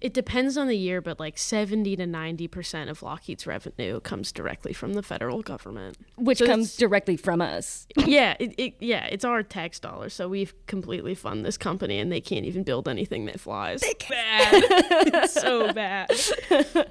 it 0.00 0.14
depends 0.14 0.56
on 0.56 0.66
the 0.66 0.76
year, 0.76 1.00
but 1.00 1.20
like 1.20 1.36
seventy 1.38 1.94
to 1.96 2.06
ninety 2.06 2.48
percent 2.48 2.88
of 2.90 3.02
Lockheed's 3.02 3.46
revenue 3.46 4.00
comes 4.00 4.32
directly 4.32 4.72
from 4.72 4.94
the 4.94 5.02
federal 5.02 5.42
government. 5.42 5.96
Which 6.16 6.38
So 6.38 6.46
comes 6.46 6.76
directly 6.76 7.16
from 7.16 7.40
us. 7.42 7.86
yeah, 7.96 8.36
it, 8.40 8.54
it 8.58 8.74
yeah, 8.80 9.04
it's 9.06 9.24
our 9.24 9.42
tax 9.42 9.78
dollars, 9.78 10.14
so 10.14 10.28
we 10.28 10.48
completely 10.66 11.14
fund 11.14 11.44
this 11.44 11.56
company, 11.58 11.98
and 11.98 12.10
they 12.10 12.20
can't 12.20 12.46
even 12.46 12.62
build 12.62 12.88
anything 12.88 13.26
that 13.26 13.38
flies. 13.40 13.82
Bad, 14.08 14.62
It's 15.06 15.32
so 15.40 15.72
bad. 15.72 16.10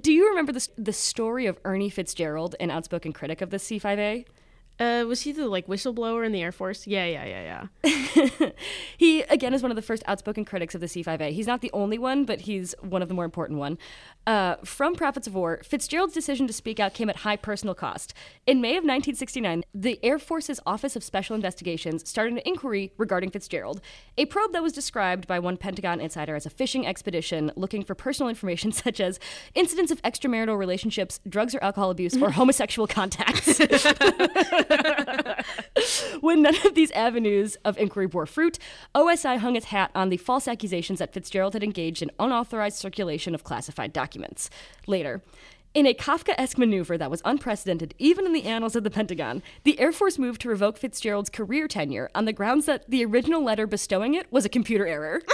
Do 0.00 0.12
you 0.12 0.28
remember 0.28 0.52
the, 0.52 0.68
the 0.78 0.92
story 0.92 1.46
of 1.46 1.58
Ernie 1.64 1.90
Fitzgerald, 1.90 2.54
an 2.60 2.70
outspoken 2.70 3.12
critic 3.12 3.40
of 3.40 3.50
the 3.50 3.56
C5A? 3.56 4.24
Uh, 4.80 5.04
was 5.06 5.20
he 5.20 5.32
the 5.32 5.46
like 5.46 5.66
whistleblower 5.66 6.24
in 6.24 6.32
the 6.32 6.40
Air 6.40 6.52
Force? 6.52 6.86
Yeah, 6.86 7.04
yeah, 7.04 7.24
yeah, 7.26 7.68
yeah. 7.84 8.50
He 8.96 9.22
again 9.22 9.54
is 9.54 9.62
one 9.62 9.70
of 9.70 9.76
the 9.76 9.82
first 9.82 10.02
outspoken 10.06 10.44
critics 10.44 10.74
of 10.74 10.80
the 10.80 10.86
C5A. 10.86 11.32
He's 11.32 11.46
not 11.46 11.60
the 11.60 11.70
only 11.72 11.98
one, 11.98 12.24
but 12.24 12.42
he's 12.42 12.74
one 12.80 13.02
of 13.02 13.08
the 13.08 13.14
more 13.14 13.24
important 13.24 13.58
one. 13.58 13.78
Uh, 14.26 14.56
from 14.64 14.94
Prophets 14.94 15.26
of 15.26 15.34
War, 15.34 15.60
Fitzgerald's 15.64 16.12
decision 16.12 16.46
to 16.46 16.52
speak 16.52 16.78
out 16.78 16.94
came 16.94 17.08
at 17.08 17.16
high 17.16 17.36
personal 17.36 17.74
cost. 17.74 18.14
In 18.46 18.60
May 18.60 18.70
of 18.70 18.84
1969, 18.84 19.64
the 19.74 19.98
Air 20.02 20.18
Force's 20.18 20.60
Office 20.66 20.96
of 20.96 21.02
Special 21.02 21.34
Investigations 21.34 22.08
started 22.08 22.34
an 22.34 22.42
inquiry 22.44 22.92
regarding 22.98 23.30
Fitzgerald, 23.30 23.80
a 24.18 24.26
probe 24.26 24.52
that 24.52 24.62
was 24.62 24.72
described 24.72 25.26
by 25.26 25.38
one 25.38 25.56
Pentagon 25.56 26.00
insider 26.00 26.34
as 26.34 26.46
a 26.46 26.50
fishing 26.50 26.86
expedition 26.86 27.52
looking 27.56 27.82
for 27.82 27.94
personal 27.94 28.28
information 28.28 28.72
such 28.86 29.00
as 29.00 29.18
incidents 29.54 29.90
of 29.90 30.00
extramarital 30.02 30.58
relationships, 30.58 31.20
drugs 31.28 31.54
or 31.54 31.62
alcohol 31.64 31.90
abuse, 31.90 32.16
or 32.20 32.30
homosexual 32.32 32.86
contacts. 32.86 33.60
When 36.20 36.42
none 36.42 36.56
of 36.66 36.74
these 36.74 36.90
avenues 36.92 37.56
of 37.64 37.78
inquiry 37.78 38.06
bore 38.06 38.26
fruit, 38.26 38.58
OSI 38.94 39.38
hung 39.38 39.56
its 39.56 39.66
hat 39.66 39.90
on 39.94 40.08
the 40.08 40.16
false 40.16 40.46
accusations 40.46 40.98
that 40.98 41.12
Fitzgerald 41.12 41.54
had 41.54 41.62
engaged 41.62 42.02
in 42.02 42.10
unauthorized 42.18 42.76
circulation 42.76 43.34
of 43.34 43.44
classified 43.44 43.92
documents. 43.92 44.50
Later, 44.86 45.22
in 45.72 45.86
a 45.86 45.94
Kafka 45.94 46.34
esque 46.36 46.58
maneuver 46.58 46.98
that 46.98 47.10
was 47.10 47.22
unprecedented 47.24 47.94
even 47.98 48.26
in 48.26 48.32
the 48.32 48.44
annals 48.44 48.74
of 48.74 48.82
the 48.82 48.90
Pentagon, 48.90 49.40
the 49.62 49.78
Air 49.78 49.92
Force 49.92 50.18
moved 50.18 50.40
to 50.40 50.48
revoke 50.48 50.76
Fitzgerald's 50.76 51.30
career 51.30 51.68
tenure 51.68 52.10
on 52.14 52.24
the 52.24 52.32
grounds 52.32 52.66
that 52.66 52.90
the 52.90 53.04
original 53.04 53.42
letter 53.42 53.68
bestowing 53.68 54.14
it 54.14 54.30
was 54.32 54.44
a 54.44 54.48
computer 54.48 54.86
error. 54.86 55.22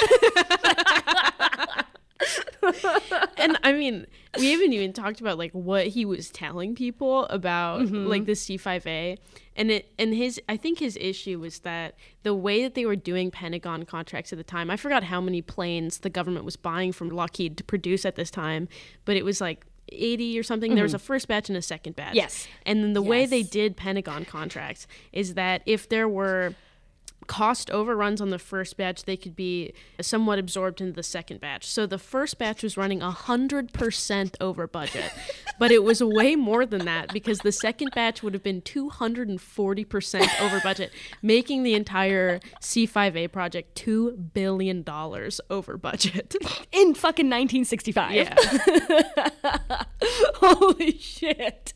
and 3.38 3.58
I 3.62 3.72
mean, 3.72 4.06
we 4.38 4.52
haven't 4.52 4.72
even 4.72 4.92
talked 4.92 5.20
about 5.20 5.38
like 5.38 5.52
what 5.52 5.88
he 5.88 6.04
was 6.04 6.30
telling 6.30 6.74
people 6.74 7.26
about 7.26 7.82
mm-hmm. 7.82 8.06
like 8.06 8.26
the 8.26 8.32
C5A, 8.32 9.18
and 9.56 9.70
it 9.70 9.92
and 9.98 10.14
his 10.14 10.40
I 10.48 10.56
think 10.56 10.78
his 10.78 10.96
issue 11.00 11.38
was 11.38 11.60
that 11.60 11.94
the 12.22 12.34
way 12.34 12.62
that 12.62 12.74
they 12.74 12.86
were 12.86 12.96
doing 12.96 13.30
Pentagon 13.30 13.84
contracts 13.84 14.32
at 14.32 14.38
the 14.38 14.44
time. 14.44 14.70
I 14.70 14.76
forgot 14.76 15.04
how 15.04 15.20
many 15.20 15.42
planes 15.42 15.98
the 15.98 16.10
government 16.10 16.44
was 16.44 16.56
buying 16.56 16.92
from 16.92 17.08
Lockheed 17.10 17.56
to 17.58 17.64
produce 17.64 18.04
at 18.04 18.16
this 18.16 18.30
time, 18.30 18.68
but 19.04 19.16
it 19.16 19.24
was 19.24 19.40
like. 19.40 19.66
80 19.92 20.36
or 20.36 20.42
something 20.42 20.74
there 20.74 20.82
was 20.82 20.90
mm-hmm. 20.90 20.96
a 20.96 20.98
first 20.98 21.28
batch 21.28 21.48
and 21.48 21.56
a 21.56 21.62
second 21.62 21.94
batch 21.94 22.16
Yes. 22.16 22.48
and 22.64 22.82
then 22.82 22.92
the 22.92 23.00
way 23.00 23.24
they 23.24 23.44
did 23.44 23.76
pentagon 23.76 24.24
contracts 24.24 24.88
is 25.12 25.34
that 25.34 25.62
if 25.64 25.88
there 25.88 26.08
were 26.08 26.56
cost 27.26 27.70
overruns 27.70 28.20
on 28.20 28.30
the 28.30 28.38
first 28.38 28.76
batch, 28.76 29.04
they 29.04 29.16
could 29.16 29.36
be 29.36 29.72
somewhat 30.00 30.38
absorbed 30.38 30.80
into 30.80 30.92
the 30.92 31.02
second 31.02 31.40
batch. 31.40 31.66
So 31.66 31.86
the 31.86 31.98
first 31.98 32.38
batch 32.38 32.62
was 32.62 32.76
running 32.76 33.00
100% 33.00 34.34
over 34.40 34.66
budget, 34.66 35.12
but 35.58 35.70
it 35.70 35.82
was 35.82 36.02
way 36.02 36.36
more 36.36 36.64
than 36.66 36.84
that 36.84 37.12
because 37.12 37.38
the 37.40 37.52
second 37.52 37.90
batch 37.94 38.22
would 38.22 38.34
have 38.34 38.42
been 38.42 38.62
240% 38.62 40.40
over 40.40 40.60
budget, 40.60 40.92
making 41.22 41.62
the 41.62 41.74
entire 41.74 42.40
C5A 42.62 43.30
project 43.32 43.80
$2 43.84 44.32
billion 44.32 44.84
over 45.50 45.76
budget. 45.76 46.34
In 46.72 46.94
fucking 46.94 47.26
1965. 47.26 48.12
yeah. 48.14 48.34
Holy 50.36 50.98
shit. 50.98 51.72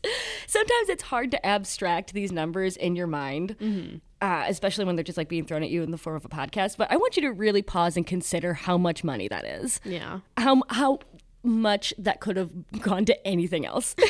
Sometimes 0.47 0.89
it's 0.89 1.03
hard 1.03 1.31
to 1.31 1.45
abstract 1.45 2.13
these 2.13 2.31
numbers 2.31 2.77
in 2.77 2.95
your 2.95 3.07
mind, 3.07 3.55
Mm-hmm. 3.59 3.97
Uh, 4.21 4.45
especially 4.47 4.85
when 4.85 4.95
they're 4.95 5.03
just 5.03 5.17
like 5.17 5.29
being 5.29 5.45
thrown 5.45 5.63
at 5.63 5.69
you 5.69 5.83
in 5.83 5.91
the 5.91 5.97
form 5.97 6.15
of 6.15 6.25
a 6.25 6.29
podcast. 6.29 6.77
But 6.77 6.91
I 6.91 6.97
want 6.97 7.15
you 7.17 7.21
to 7.23 7.31
really 7.31 7.61
pause 7.61 7.97
and 7.97 8.05
consider 8.05 8.53
how 8.53 8.77
much 8.77 9.03
money 9.03 9.27
that 9.27 9.45
is. 9.45 9.79
Yeah. 9.83 10.19
How, 10.37 10.61
how 10.69 10.99
much 11.43 11.93
that 11.97 12.19
could 12.21 12.37
have 12.37 12.51
gone 12.81 13.05
to 13.05 13.27
anything 13.27 13.65
else. 13.65 13.95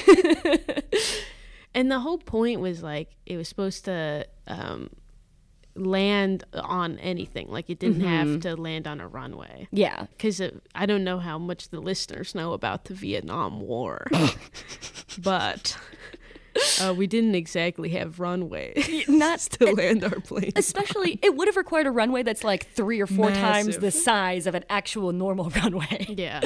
And 1.74 1.90
the 1.90 2.00
whole 2.00 2.18
point 2.18 2.60
was 2.60 2.84
like 2.84 3.16
it 3.26 3.38
was 3.38 3.48
supposed 3.48 3.86
to 3.86 4.28
um, 4.48 4.90
land 5.76 6.44
on 6.54 7.00
anything. 7.00 7.48
Like 7.48 7.70
it 7.70 7.80
didn't 7.80 8.02
have 8.02 8.42
to 8.42 8.56
land 8.56 8.88
on 8.88 9.00
a 9.00 9.08
runway. 9.08 9.68
yeah. 9.72 10.08
Because 10.12 10.42
I 10.76 10.86
don't 10.86 11.04
know 11.04 11.20
how 11.20 11.38
much 11.38 11.70
the 11.70 11.80
listeners 11.80 12.36
know 12.36 12.54
about 12.54 12.86
the 12.86 12.94
Vietnam 12.94 13.62
War, 13.62 14.06
but 15.20 15.78
uh, 16.82 16.94
we 16.96 17.08
didn't 17.08 17.36
exactly 17.36 17.90
have 17.90 18.20
runways 18.20 19.06
Not 19.08 19.40
to 19.40 19.74
land 19.74 20.04
our 20.04 20.20
plane. 20.20 20.52
Especially, 20.56 21.20
it 21.22 21.36
would 21.36 21.48
have 21.48 21.58
required 21.58 21.88
a 21.88 21.92
runway 21.92 22.24
that's 22.24 22.44
like 22.44 22.68
three 22.68 23.00
or 23.00 23.08
four 23.08 23.32
times 23.32 23.78
the 23.78 23.92
size 23.92 24.48
of 24.48 24.56
an 24.56 24.66
actual 24.70 25.12
normal 25.12 25.50
runway. 25.64 26.06
Yeah, 26.10 26.42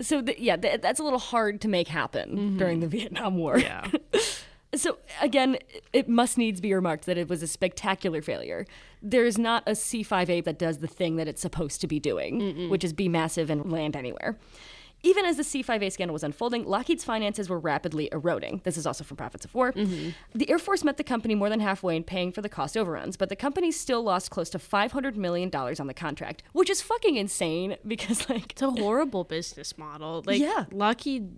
So, 0.00 0.20
th- 0.22 0.38
yeah, 0.38 0.56
th- 0.56 0.80
that's 0.80 0.98
a 1.00 1.02
little 1.04 1.18
hard 1.18 1.60
to 1.62 1.68
make 1.68 1.88
happen 1.88 2.56
during 2.56 2.80
the 2.80 2.88
Vietnam 2.88 3.36
War. 3.36 3.58
yeah, 3.58 3.88
So 4.74 4.96
again, 5.20 5.58
it 5.92 6.08
must 6.08 6.38
needs 6.38 6.58
be 6.62 6.72
remarked 6.72 7.04
that 7.04 7.18
it 7.18 7.28
was 7.28 7.42
a 7.42 7.46
spectacular 7.46 8.22
failure. 8.22 8.64
There 9.02 9.26
is 9.26 9.36
not 9.36 9.62
a 9.66 9.72
C5A 9.72 10.44
that 10.44 10.58
does 10.58 10.78
the 10.78 10.86
thing 10.86 11.16
that 11.16 11.28
it's 11.28 11.42
supposed 11.42 11.82
to 11.82 11.86
be 11.86 12.00
doing, 12.00 12.70
which 12.70 12.82
is 12.82 12.94
be 12.94 13.06
massive 13.06 13.50
and 13.50 13.70
land 13.70 13.96
anywhere. 13.96 14.38
Even 15.04 15.24
as 15.24 15.36
the 15.36 15.42
C5A 15.42 15.90
scandal 15.90 16.12
was 16.12 16.22
unfolding, 16.22 16.64
Lockheed's 16.64 17.02
finances 17.02 17.48
were 17.48 17.58
rapidly 17.58 18.08
eroding. 18.12 18.60
This 18.62 18.76
is 18.76 18.86
also 18.86 19.02
from 19.02 19.16
Prophets 19.16 19.44
of 19.44 19.52
War. 19.52 19.72
Mm-hmm. 19.72 20.10
The 20.32 20.48
Air 20.48 20.60
Force 20.60 20.84
met 20.84 20.96
the 20.96 21.02
company 21.02 21.34
more 21.34 21.48
than 21.50 21.58
halfway 21.58 21.96
in 21.96 22.04
paying 22.04 22.30
for 22.30 22.40
the 22.40 22.48
cost 22.48 22.76
overruns, 22.76 23.16
but 23.16 23.28
the 23.28 23.34
company 23.34 23.72
still 23.72 24.02
lost 24.04 24.30
close 24.30 24.48
to 24.50 24.58
$500 24.58 25.16
million 25.16 25.50
on 25.52 25.86
the 25.88 25.94
contract, 25.94 26.44
which 26.52 26.70
is 26.70 26.80
fucking 26.80 27.16
insane 27.16 27.76
because, 27.86 28.28
like, 28.30 28.52
It's 28.52 28.62
a 28.62 28.70
horrible 28.70 29.24
business 29.24 29.76
model. 29.76 30.22
Like 30.24 30.40
Yeah. 30.40 30.66
Lockheed, 30.70 31.36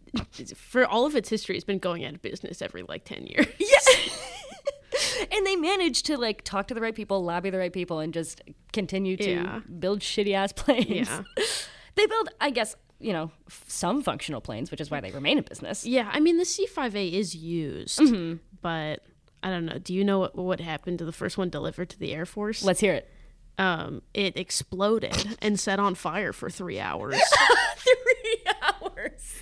for 0.54 0.84
all 0.84 1.06
of 1.06 1.16
its 1.16 1.30
history, 1.30 1.54
has 1.56 1.64
been 1.64 1.78
going 1.78 2.04
out 2.04 2.14
of 2.14 2.20
business 2.22 2.60
every 2.60 2.82
like 2.82 3.04
ten 3.04 3.26
years. 3.26 3.46
and 5.32 5.46
they 5.46 5.56
managed 5.56 6.06
to, 6.06 6.16
like, 6.18 6.42
talk 6.44 6.68
to 6.68 6.74
the 6.74 6.80
right 6.80 6.94
people, 6.94 7.24
lobby 7.24 7.50
the 7.50 7.58
right 7.58 7.72
people, 7.72 7.98
and 8.00 8.12
just 8.12 8.42
continue 8.72 9.16
to 9.16 9.30
Yeah. 9.30 9.60
build 9.78 10.00
shitty 10.00 10.34
ass 10.34 10.52
planes. 10.52 11.08
Yeah. 11.08 11.22
they 11.94 12.06
build, 12.06 12.28
I 12.40 12.50
guess, 12.50 12.76
you 13.00 13.12
know, 13.12 13.30
some 13.68 14.02
functional 14.02 14.40
planes, 14.40 14.70
which 14.70 14.80
is 14.80 14.90
why 14.90 15.00
they 15.00 15.10
remain 15.10 15.38
in 15.38 15.44
business. 15.44 15.84
Yeah, 15.84 16.08
I 16.12 16.20
mean 16.20 16.36
the 16.38 16.44
C5A 16.44 17.12
is 17.12 17.34
used, 17.34 17.98
Mm-hmm. 17.98 18.36
but 18.62 19.00
I 19.42 19.50
don't 19.50 19.66
know. 19.66 19.78
Do 19.78 19.92
you 19.92 20.04
know 20.04 20.20
what, 20.20 20.36
what 20.36 20.60
happened 20.60 20.98
to 21.00 21.04
the 21.04 21.12
first 21.12 21.36
one 21.36 21.50
delivered 21.50 21.90
to 21.90 21.98
the 21.98 22.12
Air 22.12 22.24
Force? 22.26 22.62
Let's 22.64 22.80
hear 22.80 22.94
it. 22.94 23.10
um, 23.58 24.00
it 24.14 24.36
exploded 24.36 25.36
and 25.42 25.60
set 25.60 25.78
on 25.78 25.94
fire 25.94 26.32
for 26.32 26.48
three 26.50 26.80
hours. 26.80 27.20
Three 27.76 28.52
hours. 28.62 29.34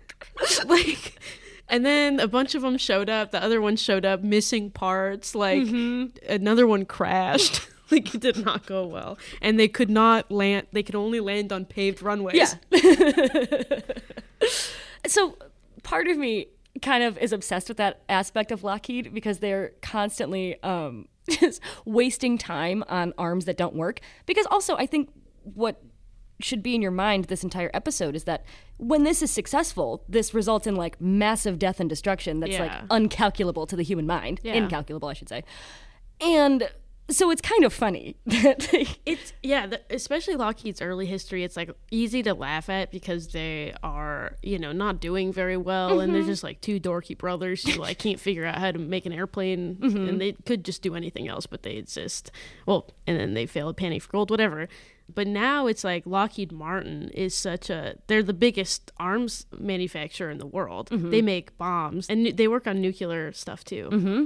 like, 0.66 1.18
and 1.68 1.84
then 1.84 2.20
a 2.20 2.28
bunch 2.28 2.54
of 2.54 2.62
them 2.62 2.78
showed 2.78 3.10
up. 3.10 3.32
The 3.32 3.42
other 3.42 3.60
one 3.60 3.76
showed 3.76 4.04
up 4.04 4.22
missing 4.22 4.70
parts. 4.70 5.34
Like 5.34 5.66
another 6.28 6.66
one 6.66 6.84
crashed. 6.84 7.66
like 7.92 8.14
it 8.14 8.20
did 8.20 8.44
not 8.44 8.66
go 8.66 8.86
well, 8.86 9.18
and 9.40 9.58
they 9.58 9.68
could 9.68 9.90
not 9.90 10.30
land. 10.30 10.66
They 10.72 10.82
could 10.82 10.94
only 10.94 11.20
land 11.20 11.52
on 11.52 11.64
paved 11.64 12.02
runways. 12.02 12.34
Yeah. 12.34 12.54
so 15.06 15.36
part 15.82 16.08
of 16.08 16.16
me 16.16 16.48
kind 16.82 17.02
of 17.02 17.18
is 17.18 17.32
obsessed 17.32 17.68
with 17.68 17.76
that 17.78 18.02
aspect 18.08 18.52
of 18.52 18.62
Lockheed 18.62 19.12
because 19.12 19.38
they're 19.38 19.72
constantly 19.82 20.62
um, 20.62 21.08
just 21.28 21.60
wasting 21.84 22.38
time 22.38 22.84
on 22.88 23.12
arms 23.18 23.44
that 23.46 23.56
don't 23.56 23.74
work. 23.74 24.00
Because 24.26 24.46
also, 24.46 24.76
I 24.76 24.86
think 24.86 25.10
what 25.42 25.82
should 26.40 26.62
be 26.62 26.74
in 26.74 26.82
your 26.82 26.90
mind 26.90 27.26
this 27.26 27.44
entire 27.44 27.70
episode 27.74 28.16
is 28.16 28.24
that 28.24 28.44
when 28.78 29.04
this 29.04 29.22
is 29.22 29.30
successful, 29.30 30.04
this 30.08 30.32
results 30.32 30.66
in 30.66 30.74
like 30.74 31.00
massive 31.00 31.58
death 31.58 31.80
and 31.80 31.88
destruction 31.88 32.40
that's 32.40 32.58
like 32.58 32.88
uncalculable 32.88 33.68
to 33.68 33.76
the 33.76 33.82
human 33.82 34.06
mind. 34.06 34.40
Yeah. 34.42 34.54
Incalculable, 34.54 35.08
I 35.08 35.12
should 35.12 35.28
say. 35.28 35.44
And 36.20 36.68
so 37.10 37.30
it's 37.30 37.40
kind 37.40 37.64
of 37.64 37.72
funny 37.72 38.16
that 38.26 38.72
It's 39.04 39.32
yeah, 39.42 39.66
the, 39.66 39.80
especially 39.90 40.36
Lockheed's 40.36 40.80
early 40.80 41.06
history. 41.06 41.44
It's 41.44 41.56
like 41.56 41.70
easy 41.90 42.22
to 42.22 42.34
laugh 42.34 42.68
at 42.68 42.90
because 42.90 43.28
they 43.28 43.74
are 43.82 44.36
you 44.42 44.58
know 44.58 44.72
not 44.72 45.00
doing 45.00 45.32
very 45.32 45.56
well, 45.56 46.00
and 46.00 46.14
they're 46.14 46.22
mm-hmm. 46.22 46.30
just 46.30 46.44
like 46.44 46.60
two 46.60 46.80
dorky 46.80 47.16
brothers 47.16 47.68
who 47.68 47.80
like 47.80 47.98
can't 47.98 48.20
figure 48.20 48.46
out 48.46 48.58
how 48.58 48.70
to 48.70 48.78
make 48.78 49.06
an 49.06 49.12
airplane, 49.12 49.76
mm-hmm. 49.76 50.08
and 50.08 50.20
they 50.20 50.32
could 50.32 50.64
just 50.64 50.82
do 50.82 50.94
anything 50.94 51.28
else, 51.28 51.46
but 51.46 51.62
they 51.62 51.72
exist. 51.72 52.30
Well, 52.66 52.88
and 53.06 53.18
then 53.18 53.34
they 53.34 53.46
fail 53.46 53.68
at 53.68 53.76
Penny 53.76 53.98
for 53.98 54.10
Gold, 54.10 54.30
whatever. 54.30 54.68
But 55.12 55.26
now 55.26 55.66
it's 55.66 55.82
like 55.82 56.06
Lockheed 56.06 56.52
Martin 56.52 57.08
is 57.08 57.34
such 57.34 57.68
a 57.68 57.96
they're 58.06 58.22
the 58.22 58.32
biggest 58.32 58.92
arms 58.98 59.46
manufacturer 59.58 60.30
in 60.30 60.38
the 60.38 60.46
world. 60.46 60.90
Mm-hmm. 60.90 61.10
They 61.10 61.22
make 61.22 61.56
bombs 61.58 62.06
and 62.08 62.26
they 62.26 62.48
work 62.48 62.66
on 62.66 62.80
nuclear 62.80 63.32
stuff 63.32 63.64
too. 63.64 63.88
Mm-hmm. 63.90 64.24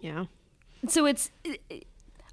Yeah. 0.00 0.26
so 0.86 1.06
it's 1.06 1.30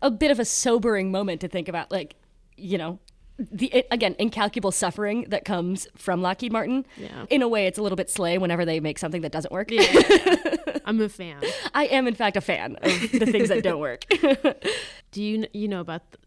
a 0.01 0.12
bit 0.12 0.31
of 0.31 0.39
a 0.39 0.45
sobering 0.45 1.12
moment 1.12 1.41
to 1.41 1.47
think 1.47 1.67
about 1.67 1.91
like 1.91 2.15
you 2.58 2.77
know 2.77 2.99
the 3.38 3.67
it, 3.67 3.88
again 3.91 4.15
incalculable 4.17 4.71
suffering 4.71 5.25
that 5.29 5.45
comes 5.45 5.88
from 5.95 6.21
Lockheed 6.21 6.51
Martin. 6.51 6.86
Yeah. 6.97 7.25
In 7.29 7.41
a 7.41 7.47
way, 7.47 7.67
it's 7.67 7.77
a 7.77 7.81
little 7.81 7.95
bit 7.95 8.10
slay 8.10 8.38
whenever 8.38 8.65
they 8.65 8.79
make 8.79 8.97
something 8.97 9.21
that 9.21 9.31
doesn't 9.31 9.51
work. 9.51 9.71
Yeah. 9.71 10.55
I'm 10.86 11.01
a 11.01 11.10
fan. 11.10 11.41
I 11.73 11.86
am, 11.86 12.08
in 12.08 12.15
fact, 12.15 12.38
a 12.38 12.41
fan 12.41 12.77
of 12.81 12.91
the 13.12 13.25
things 13.25 13.49
that 13.49 13.63
don't 13.63 13.79
work. 13.79 14.05
Do 15.12 15.23
you 15.23 15.47
you 15.53 15.67
know 15.67 15.81
about 15.81 16.12
the, 16.12 16.17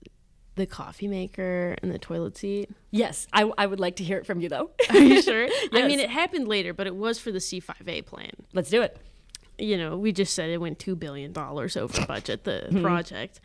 the 0.56 0.66
coffee 0.66 1.08
maker 1.08 1.76
and 1.82 1.92
the 1.92 1.98
toilet 1.98 2.36
seat? 2.36 2.70
yes, 2.90 3.26
I, 3.32 3.50
I 3.56 3.66
would 3.66 3.80
like 3.80 3.96
to 3.96 4.04
hear 4.04 4.18
it 4.18 4.26
from 4.26 4.40
you, 4.40 4.48
though. 4.48 4.70
Are 4.90 4.98
you 4.98 5.22
sure? 5.22 5.46
yes. 5.46 5.68
I 5.72 5.86
mean, 5.86 6.00
it 6.00 6.10
happened 6.10 6.48
later, 6.48 6.74
but 6.74 6.86
it 6.86 6.96
was 6.96 7.18
for 7.18 7.30
the 7.30 7.38
C5A 7.38 8.04
plan. 8.04 8.32
Let's 8.52 8.70
do 8.70 8.82
it. 8.82 8.98
You 9.58 9.76
know, 9.76 9.96
we 9.96 10.12
just 10.12 10.34
said 10.34 10.50
it 10.50 10.58
went 10.58 10.78
two 10.78 10.94
billion 10.94 11.32
dollars 11.32 11.76
over 11.76 12.04
budget 12.06 12.44
the 12.44 12.68
hmm. 12.70 12.82
project. 12.82 13.40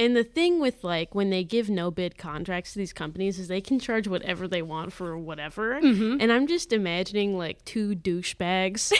And 0.00 0.16
the 0.16 0.24
thing 0.24 0.60
with 0.60 0.82
like 0.82 1.14
when 1.14 1.28
they 1.28 1.44
give 1.44 1.68
no 1.68 1.90
bid 1.90 2.16
contracts 2.16 2.72
to 2.72 2.78
these 2.78 2.94
companies 2.94 3.38
is 3.38 3.48
they 3.48 3.60
can 3.60 3.78
charge 3.78 4.08
whatever 4.08 4.48
they 4.48 4.62
want 4.62 4.94
for 4.94 5.18
whatever. 5.18 5.78
Mm-hmm. 5.78 6.16
And 6.20 6.32
I'm 6.32 6.46
just 6.46 6.72
imagining 6.72 7.36
like 7.36 7.62
two 7.66 7.94
douchebags 7.94 8.94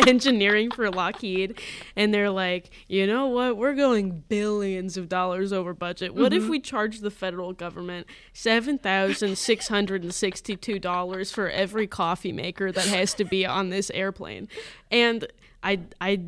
engineering 0.08 0.72
for 0.72 0.90
Lockheed 0.90 1.60
and 1.94 2.12
they're 2.12 2.30
like, 2.30 2.70
"You 2.88 3.06
know 3.06 3.28
what? 3.28 3.56
We're 3.56 3.74
going 3.74 4.24
billions 4.28 4.96
of 4.96 5.08
dollars 5.08 5.52
over 5.52 5.74
budget. 5.74 6.12
What 6.12 6.32
if 6.32 6.42
mm-hmm. 6.42 6.50
we 6.50 6.58
charge 6.58 6.98
the 6.98 7.12
federal 7.12 7.52
government 7.52 8.08
$7,662 8.34 11.32
for 11.32 11.48
every 11.48 11.86
coffee 11.86 12.32
maker 12.32 12.72
that 12.72 12.88
has 12.88 13.14
to 13.14 13.24
be 13.24 13.46
on 13.46 13.70
this 13.70 13.90
airplane?" 13.90 14.48
And 14.90 15.28
I 15.62 15.82
I 16.00 16.20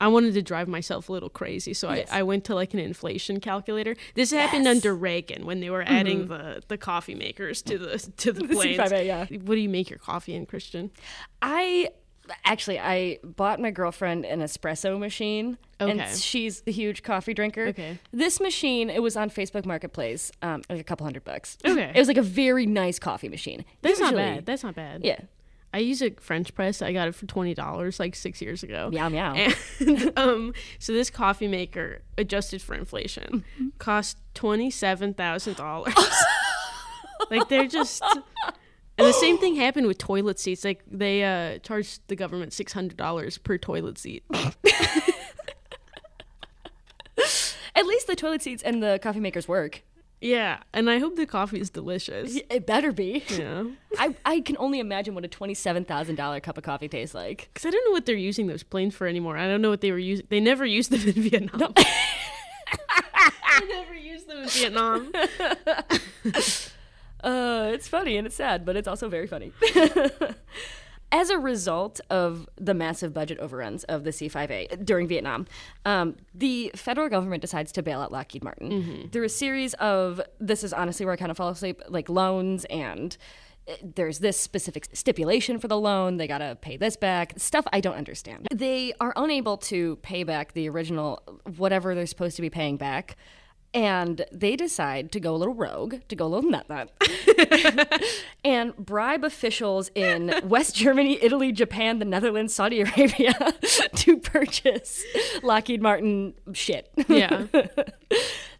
I 0.00 0.08
wanted 0.08 0.34
to 0.34 0.42
drive 0.42 0.68
myself 0.68 1.08
a 1.08 1.12
little 1.12 1.30
crazy, 1.30 1.72
so 1.72 1.90
Yes. 1.92 2.08
I, 2.10 2.20
I 2.20 2.22
went 2.22 2.44
to 2.44 2.54
like 2.54 2.74
an 2.74 2.80
inflation 2.80 3.40
calculator. 3.40 3.96
This 4.14 4.30
happened 4.30 4.66
under 4.68 4.94
Reagan 4.94 5.46
when 5.46 5.60
they 5.60 5.70
were 5.70 5.82
adding 5.82 6.28
the, 6.28 6.62
the 6.68 6.76
coffee 6.76 7.14
makers 7.14 7.62
to 7.62 7.78
the 7.78 7.98
to 8.18 8.32
the, 8.32 8.40
The 8.46 8.54
planes. 8.54 8.78
C5A, 8.78 9.06
yeah. 9.06 9.20
What 9.40 9.54
do 9.54 9.60
you 9.60 9.68
make 9.70 9.88
your 9.88 9.98
coffee 9.98 10.34
in, 10.34 10.44
Christian? 10.46 10.90
I 11.40 11.90
actually 12.44 12.78
I 12.80 13.18
bought 13.22 13.60
my 13.60 13.70
girlfriend 13.70 14.24
an 14.26 14.40
espresso 14.40 14.98
machine, 14.98 15.58
Okay. 15.80 15.92
and 15.98 16.18
she's 16.18 16.62
a 16.66 16.70
huge 16.72 17.02
coffee 17.02 17.32
drinker. 17.34 17.66
Okay. 17.68 17.98
This 18.12 18.40
machine, 18.40 18.90
it 18.90 19.02
was 19.02 19.16
on 19.16 19.30
Facebook 19.30 19.64
Marketplace, 19.64 20.32
um, 20.42 20.62
like 20.68 20.80
a 20.80 20.84
couple 20.84 21.04
hundred 21.06 21.24
bucks. 21.24 21.56
Okay. 21.64 21.92
It 21.94 21.98
was 21.98 22.08
like 22.08 22.16
a 22.16 22.22
very 22.22 22.66
nice 22.66 22.98
coffee 22.98 23.28
machine. 23.28 23.64
That's 23.82 24.00
not 24.00 24.14
bad. 24.14 24.44
That's 24.46 24.62
not 24.64 24.74
bad. 24.74 25.04
Yeah. 25.04 25.20
I 25.76 25.80
use 25.80 26.00
a 26.00 26.10
French 26.22 26.54
press. 26.54 26.80
I 26.80 26.94
got 26.94 27.06
it 27.06 27.14
for 27.14 27.26
twenty 27.26 27.52
dollars 27.52 28.00
like 28.00 28.16
six 28.16 28.40
years 28.40 28.62
ago. 28.62 28.88
Meow 28.90 29.10
meow. 29.10 29.34
And 29.34 29.54
um, 30.16 30.54
so 30.78 30.94
this 30.94 31.10
coffee 31.10 31.48
maker, 31.48 32.00
adjusted 32.16 32.62
for 32.62 32.74
inflation, 32.74 33.44
cost 33.76 34.16
twenty 34.32 34.70
seven 34.70 35.12
thousand 35.12 35.56
dollars. 35.56 35.92
like 37.30 37.50
they're 37.50 37.68
just. 37.68 38.02
And 38.96 39.06
the 39.06 39.12
same 39.12 39.36
thing 39.36 39.56
happened 39.56 39.86
with 39.86 39.98
toilet 39.98 40.38
seats. 40.38 40.64
Like 40.64 40.82
they 40.90 41.22
uh, 41.22 41.58
charged 41.58 42.00
the 42.08 42.16
government 42.16 42.54
six 42.54 42.72
hundred 42.72 42.96
dollars 42.96 43.36
per 43.36 43.58
toilet 43.58 43.98
seat. 43.98 44.24
At 47.74 47.84
least 47.84 48.06
the 48.06 48.16
toilet 48.16 48.40
seats 48.40 48.62
and 48.62 48.82
the 48.82 48.98
coffee 49.02 49.20
makers 49.20 49.46
work. 49.46 49.82
Yeah, 50.20 50.58
and 50.72 50.88
I 50.90 50.98
hope 50.98 51.16
the 51.16 51.26
coffee 51.26 51.60
is 51.60 51.70
delicious. 51.70 52.38
It 52.48 52.66
better 52.66 52.92
be. 52.92 53.24
Yeah, 53.28 53.64
I, 53.98 54.14
I 54.24 54.40
can 54.40 54.56
only 54.58 54.80
imagine 54.80 55.14
what 55.14 55.24
a 55.24 55.28
$27,000 55.28 56.42
cup 56.42 56.58
of 56.58 56.64
coffee 56.64 56.88
tastes 56.88 57.14
like. 57.14 57.48
because 57.52 57.66
I 57.66 57.70
don't 57.70 57.84
know 57.84 57.92
what 57.92 58.06
they're 58.06 58.14
using 58.16 58.46
those 58.46 58.62
planes 58.62 58.94
for 58.94 59.06
anymore. 59.06 59.36
I 59.36 59.46
don't 59.46 59.62
know 59.62 59.70
what 59.70 59.80
they 59.80 59.92
were 59.92 59.98
using. 59.98 60.26
They 60.28 60.40
never 60.40 60.64
used 60.64 60.90
them 60.90 61.06
in 61.06 61.22
Vietnam. 61.22 61.72
they 63.60 63.66
never 63.68 63.94
used 63.94 64.28
them 64.28 64.38
in 64.38 64.48
Vietnam. 64.48 65.12
Uh, 67.22 67.70
it's 67.72 67.88
funny 67.88 68.16
and 68.16 68.26
it's 68.26 68.36
sad, 68.36 68.64
but 68.64 68.76
it's 68.76 68.86
also 68.86 69.08
very 69.08 69.26
funny. 69.26 69.52
As 71.12 71.30
a 71.30 71.38
result 71.38 72.00
of 72.10 72.48
the 72.56 72.74
massive 72.74 73.14
budget 73.14 73.38
overruns 73.38 73.84
of 73.84 74.04
the 74.04 74.10
C5A 74.10 74.84
during 74.84 75.06
Vietnam, 75.06 75.46
um, 75.84 76.16
the 76.34 76.72
federal 76.74 77.08
government 77.08 77.40
decides 77.40 77.70
to 77.72 77.82
bail 77.82 78.00
out 78.00 78.10
Lockheed 78.10 78.42
Martin 78.42 79.08
through 79.12 79.24
a 79.24 79.28
series 79.28 79.74
of 79.74 80.20
this 80.40 80.64
is 80.64 80.72
honestly 80.72 81.06
where 81.06 81.12
I 81.12 81.16
kind 81.16 81.30
of 81.30 81.36
fall 81.36 81.48
asleep, 81.48 81.80
like 81.88 82.08
loans 82.08 82.64
and 82.66 83.16
uh, 83.68 83.74
there's 83.82 84.18
this 84.18 84.38
specific 84.38 84.88
stipulation 84.92 85.58
for 85.58 85.68
the 85.68 85.78
loan. 85.78 86.16
They 86.16 86.26
got 86.26 86.38
to 86.38 86.56
pay 86.60 86.76
this 86.76 86.96
back. 86.96 87.34
Stuff 87.36 87.66
I 87.72 87.80
don't 87.80 87.96
understand. 87.96 88.48
They 88.52 88.92
are 89.00 89.12
unable 89.16 89.56
to 89.58 89.96
pay 89.96 90.24
back 90.24 90.52
the 90.52 90.68
original, 90.68 91.22
whatever 91.56 91.94
they're 91.94 92.06
supposed 92.06 92.36
to 92.36 92.42
be 92.42 92.50
paying 92.50 92.76
back. 92.76 93.16
And 93.76 94.24
they 94.32 94.56
decide 94.56 95.12
to 95.12 95.20
go 95.20 95.34
a 95.34 95.36
little 95.36 95.52
rogue, 95.52 95.96
to 96.08 96.16
go 96.16 96.24
a 96.24 96.28
little 96.28 96.50
nut 96.50 96.66
nut, 96.66 96.90
and 98.44 98.74
bribe 98.78 99.22
officials 99.22 99.90
in 99.94 100.32
West 100.44 100.74
Germany, 100.74 101.18
Italy, 101.20 101.52
Japan, 101.52 101.98
the 101.98 102.06
Netherlands, 102.06 102.54
Saudi 102.54 102.80
Arabia 102.80 103.34
to 103.96 104.16
purchase 104.16 105.04
Lockheed 105.42 105.82
Martin 105.82 106.32
shit. 106.54 106.90
Yeah. 107.06 107.48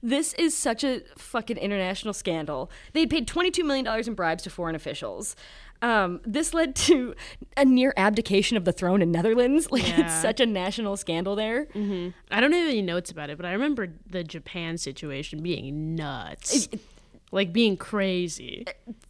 This 0.02 0.34
is 0.34 0.54
such 0.54 0.84
a 0.84 1.00
fucking 1.16 1.56
international 1.56 2.14
scandal. 2.14 2.70
They 2.92 3.06
paid 3.06 3.26
$22 3.26 3.64
million 3.64 3.86
in 4.06 4.14
bribes 4.14 4.42
to 4.44 4.50
foreign 4.50 4.74
officials. 4.74 5.34
Um, 5.82 6.20
this 6.24 6.54
led 6.54 6.74
to 6.76 7.14
a 7.56 7.64
near 7.64 7.92
abdication 7.96 8.56
of 8.56 8.64
the 8.64 8.72
throne 8.72 9.02
in 9.02 9.10
Netherlands. 9.12 9.68
Like, 9.76 9.98
it's 9.98 10.14
such 10.22 10.40
a 10.40 10.46
national 10.46 10.96
scandal 10.96 11.36
there. 11.36 11.68
I 11.74 12.40
don't 12.40 12.52
have 12.52 12.68
any 12.68 12.80
notes 12.80 13.10
about 13.10 13.28
it, 13.28 13.36
but 13.36 13.44
I 13.44 13.52
remember 13.52 13.88
the 14.08 14.24
Japan 14.24 14.78
situation 14.78 15.42
being 15.42 15.94
nuts. 15.94 16.68
like 17.32 17.52
being 17.52 17.76
crazy. 17.76 18.64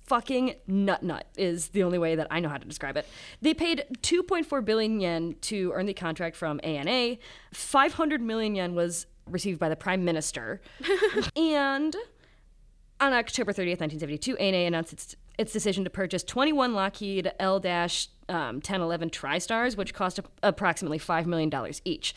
fucking 0.06 0.54
nut 0.66 1.02
nut 1.02 1.26
is 1.36 1.68
the 1.68 1.82
only 1.84 1.98
way 1.98 2.16
that 2.16 2.26
I 2.30 2.40
know 2.40 2.48
how 2.48 2.56
to 2.56 2.64
describe 2.66 2.96
it. 2.96 3.06
They 3.40 3.54
paid 3.54 3.84
2.4 4.02 4.64
billion 4.64 4.98
yen 5.00 5.36
to 5.42 5.70
earn 5.74 5.86
the 5.86 5.94
contract 5.94 6.34
from 6.34 6.58
ANA. 6.64 7.18
500 7.52 8.20
million 8.20 8.54
yen 8.56 8.74
was 8.74 9.06
received 9.26 9.60
by 9.60 9.68
the 9.68 9.76
prime 9.76 10.04
minister. 10.04 10.60
and 11.36 11.94
on 13.00 13.12
October 13.12 13.52
30th, 13.52 13.80
1972, 13.80 14.36
ANA 14.38 14.56
announced 14.58 14.92
its, 14.92 15.16
its 15.38 15.52
decision 15.52 15.84
to 15.84 15.90
purchase 15.90 16.22
21 16.22 16.74
Lockheed 16.74 17.32
L 17.38 17.56
um, 17.56 18.56
1011 18.56 19.10
TriStars, 19.10 19.76
which 19.76 19.94
cost 19.94 20.18
a- 20.18 20.24
approximately 20.42 20.98
$5 20.98 21.26
million 21.26 21.50
each. 21.84 22.14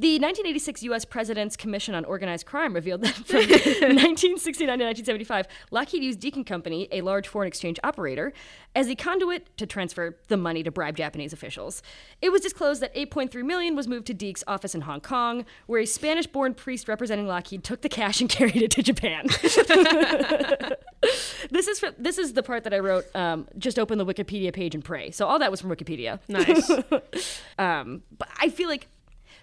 The 0.00 0.12
1986 0.12 0.84
U.S. 0.84 1.04
President's 1.04 1.56
Commission 1.56 1.92
on 1.92 2.04
Organized 2.04 2.46
Crime 2.46 2.72
revealed 2.72 3.00
that 3.00 3.14
from 3.14 3.38
1969 3.40 4.78
to 4.78 4.84
1975, 4.84 5.48
Lockheed 5.72 6.04
used 6.04 6.20
Deacon 6.20 6.44
Company, 6.44 6.86
a 6.92 7.00
large 7.00 7.26
foreign 7.26 7.48
exchange 7.48 7.80
operator, 7.82 8.32
as 8.76 8.86
a 8.88 8.94
conduit 8.94 9.56
to 9.56 9.66
transfer 9.66 10.16
the 10.28 10.36
money 10.36 10.62
to 10.62 10.70
bribe 10.70 10.96
Japanese 10.96 11.32
officials. 11.32 11.82
It 12.22 12.30
was 12.30 12.42
disclosed 12.42 12.80
that 12.80 12.94
8.3 12.94 13.42
million 13.42 13.74
was 13.74 13.88
moved 13.88 14.06
to 14.06 14.14
Deak's 14.14 14.44
office 14.46 14.72
in 14.72 14.82
Hong 14.82 15.00
Kong, 15.00 15.44
where 15.66 15.80
a 15.80 15.86
Spanish-born 15.86 16.54
priest 16.54 16.86
representing 16.86 17.26
Lockheed 17.26 17.64
took 17.64 17.80
the 17.80 17.88
cash 17.88 18.20
and 18.20 18.30
carried 18.30 18.62
it 18.62 18.70
to 18.70 18.84
Japan. 18.84 19.26
this 21.50 21.68
is 21.68 21.78
for, 21.80 21.90
this 21.98 22.18
is 22.18 22.32
the 22.32 22.42
part 22.42 22.64
that 22.64 22.74
I 22.74 22.78
wrote. 22.78 23.04
Um, 23.14 23.46
just 23.58 23.78
open 23.78 23.98
the 23.98 24.06
Wikipedia 24.06 24.52
page 24.52 24.74
and 24.74 24.84
pray. 24.84 25.10
So 25.10 25.26
all 25.26 25.38
that 25.38 25.50
was 25.50 25.60
from 25.60 25.70
Wikipedia. 25.70 26.20
Nice. 26.28 26.70
Um, 27.58 28.02
but 28.16 28.28
I 28.40 28.50
feel 28.50 28.68
like 28.68 28.86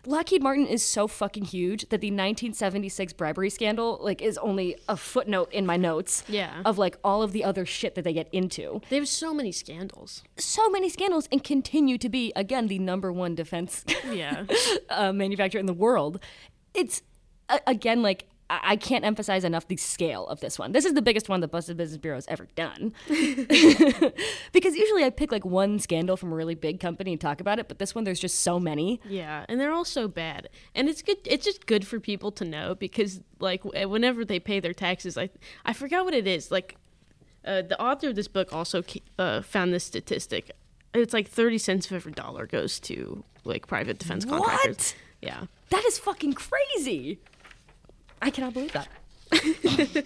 Lockheed 0.05 0.41
Martin 0.41 0.67
is 0.67 0.85
so 0.85 1.07
fucking 1.07 1.45
huge 1.45 1.81
that 1.89 1.99
the 1.99 2.07
1976 2.07 3.11
bribery 3.13 3.49
scandal 3.49 3.99
like 4.01 4.21
is 4.21 4.37
only 4.37 4.77
a 4.87 4.95
footnote 4.95 5.51
in 5.51 5.65
my 5.65 5.75
notes. 5.77 6.23
Yeah. 6.29 6.61
Of 6.63 6.77
like 6.77 6.97
all 7.03 7.21
of 7.23 7.33
the 7.33 7.43
other 7.43 7.65
shit 7.65 7.95
that 7.95 8.03
they 8.03 8.13
get 8.13 8.29
into. 8.31 8.81
they 8.89 8.95
have 8.97 9.07
so 9.09 9.33
many 9.33 9.51
scandals. 9.51 10.23
So 10.37 10.69
many 10.69 10.87
scandals 10.89 11.27
and 11.31 11.43
continue 11.43 11.97
to 11.97 12.07
be 12.07 12.31
again 12.35 12.67
the 12.67 12.79
number 12.79 13.11
one 13.11 13.35
defense 13.35 13.83
Yeah. 14.09 14.45
uh, 14.89 15.11
manufacturer 15.11 15.59
in 15.59 15.65
the 15.65 15.73
world. 15.73 16.19
It's 16.73 17.01
again 17.67 18.01
like 18.01 18.27
I 18.49 18.75
can't 18.75 19.03
emphasize 19.03 19.43
enough 19.43 19.67
the 19.67 19.77
scale 19.77 20.27
of 20.27 20.39
this 20.39 20.59
one. 20.59 20.71
This 20.71 20.85
is 20.85 20.93
the 20.93 21.01
biggest 21.01 21.29
one 21.29 21.39
the 21.39 21.47
Busted 21.47 21.77
Business 21.77 21.97
Bureau 21.97 22.17
has 22.17 22.27
ever 22.27 22.47
done. 22.55 22.93
because 23.07 24.75
usually 24.75 25.03
I 25.03 25.09
pick 25.09 25.31
like 25.31 25.43
one 25.43 25.79
scandal 25.79 26.15
from 26.15 26.31
a 26.31 26.35
really 26.35 26.53
big 26.53 26.79
company 26.79 27.11
and 27.13 27.19
talk 27.19 27.41
about 27.41 27.57
it, 27.57 27.67
but 27.67 27.79
this 27.79 27.95
one 27.95 28.03
there's 28.03 28.19
just 28.19 28.41
so 28.41 28.59
many. 28.59 29.01
Yeah, 29.09 29.45
and 29.49 29.59
they're 29.59 29.73
all 29.73 29.85
so 29.85 30.07
bad. 30.07 30.49
And 30.75 30.87
it's 30.87 31.01
good 31.01 31.17
it's 31.25 31.43
just 31.43 31.65
good 31.65 31.87
for 31.87 31.99
people 31.99 32.31
to 32.33 32.45
know 32.45 32.75
because 32.75 33.21
like 33.39 33.63
whenever 33.65 34.23
they 34.23 34.39
pay 34.39 34.59
their 34.59 34.73
taxes, 34.73 35.17
I 35.17 35.29
I 35.65 35.73
forgot 35.73 36.05
what 36.05 36.13
it 36.13 36.27
is. 36.27 36.51
Like 36.51 36.77
uh, 37.45 37.63
the 37.63 37.81
author 37.81 38.09
of 38.09 38.15
this 38.15 38.27
book 38.27 38.53
also 38.53 38.83
uh, 39.17 39.41
found 39.41 39.73
this 39.73 39.83
statistic. 39.83 40.51
It's 40.93 41.13
like 41.13 41.27
30 41.27 41.57
cents 41.57 41.87
of 41.87 41.93
every 41.93 42.11
dollar 42.11 42.45
goes 42.47 42.79
to 42.81 43.23
like 43.43 43.67
private 43.67 43.99
defense 43.99 44.23
contractors. 44.25 44.77
What? 44.77 44.95
Yeah. 45.21 45.43
That 45.69 45.83
is 45.85 45.99
fucking 45.99 46.33
crazy. 46.33 47.19
I 48.21 48.29
cannot 48.29 48.53
believe 48.53 48.73
that. 48.73 48.87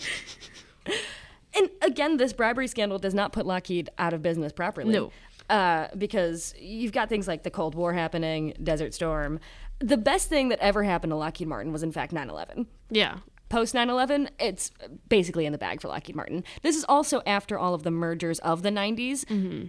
and 1.55 1.69
again, 1.81 2.17
this 2.17 2.33
bribery 2.33 2.67
scandal 2.67 2.99
does 2.99 3.13
not 3.13 3.33
put 3.33 3.45
Lockheed 3.45 3.89
out 3.97 4.13
of 4.13 4.21
business 4.21 4.51
properly. 4.53 4.91
No. 4.93 5.11
Uh, 5.49 5.87
because 5.97 6.53
you've 6.59 6.91
got 6.91 7.09
things 7.09 7.27
like 7.27 7.43
the 7.43 7.49
Cold 7.49 7.73
War 7.73 7.93
happening, 7.93 8.53
Desert 8.61 8.93
Storm. 8.93 9.39
The 9.79 9.97
best 9.97 10.29
thing 10.29 10.49
that 10.49 10.59
ever 10.59 10.83
happened 10.83 11.11
to 11.11 11.15
Lockheed 11.15 11.47
Martin 11.47 11.71
was, 11.71 11.81
in 11.83 11.91
fact, 11.91 12.11
9 12.13 12.29
11. 12.29 12.67
Yeah. 12.91 13.17
Post 13.49 13.73
9 13.73 13.89
11, 13.89 14.29
it's 14.39 14.69
basically 15.07 15.47
in 15.47 15.51
the 15.51 15.57
bag 15.57 15.81
for 15.81 15.87
Lockheed 15.87 16.15
Martin. 16.15 16.43
This 16.61 16.75
is 16.75 16.85
also 16.87 17.23
after 17.25 17.57
all 17.57 17.73
of 17.73 17.81
the 17.81 17.89
mergers 17.89 18.37
of 18.39 18.61
the 18.61 18.69
90s, 18.69 19.25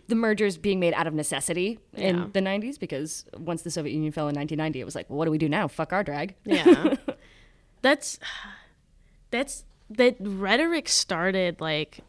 the 0.07 0.15
mergers 0.15 0.59
being 0.59 0.81
made 0.81 0.93
out 0.93 1.07
of 1.07 1.15
necessity 1.15 1.79
in 1.95 2.17
Yeah. 2.19 2.27
the 2.31 2.41
90s, 2.43 2.79
because 2.79 3.25
once 3.39 3.63
the 3.63 3.71
Soviet 3.71 3.95
Union 3.95 4.13
fell 4.13 4.29
in 4.29 4.35
1990, 4.35 4.83
it 4.83 4.85
was 4.85 4.95
like, 4.95 5.09
well, 5.09 5.17
what 5.17 5.25
do 5.25 5.31
we 5.31 5.39
do 5.39 5.49
now? 5.49 5.67
Fuck 5.67 5.95
our 5.95 6.05
drag. 6.05 6.35
Yeah. 6.45 6.97
that's 7.83 8.19
that's 9.31 9.65
that 9.89 10.17
rhetoric 10.21 10.89
started 10.89 11.61
like 11.61 12.01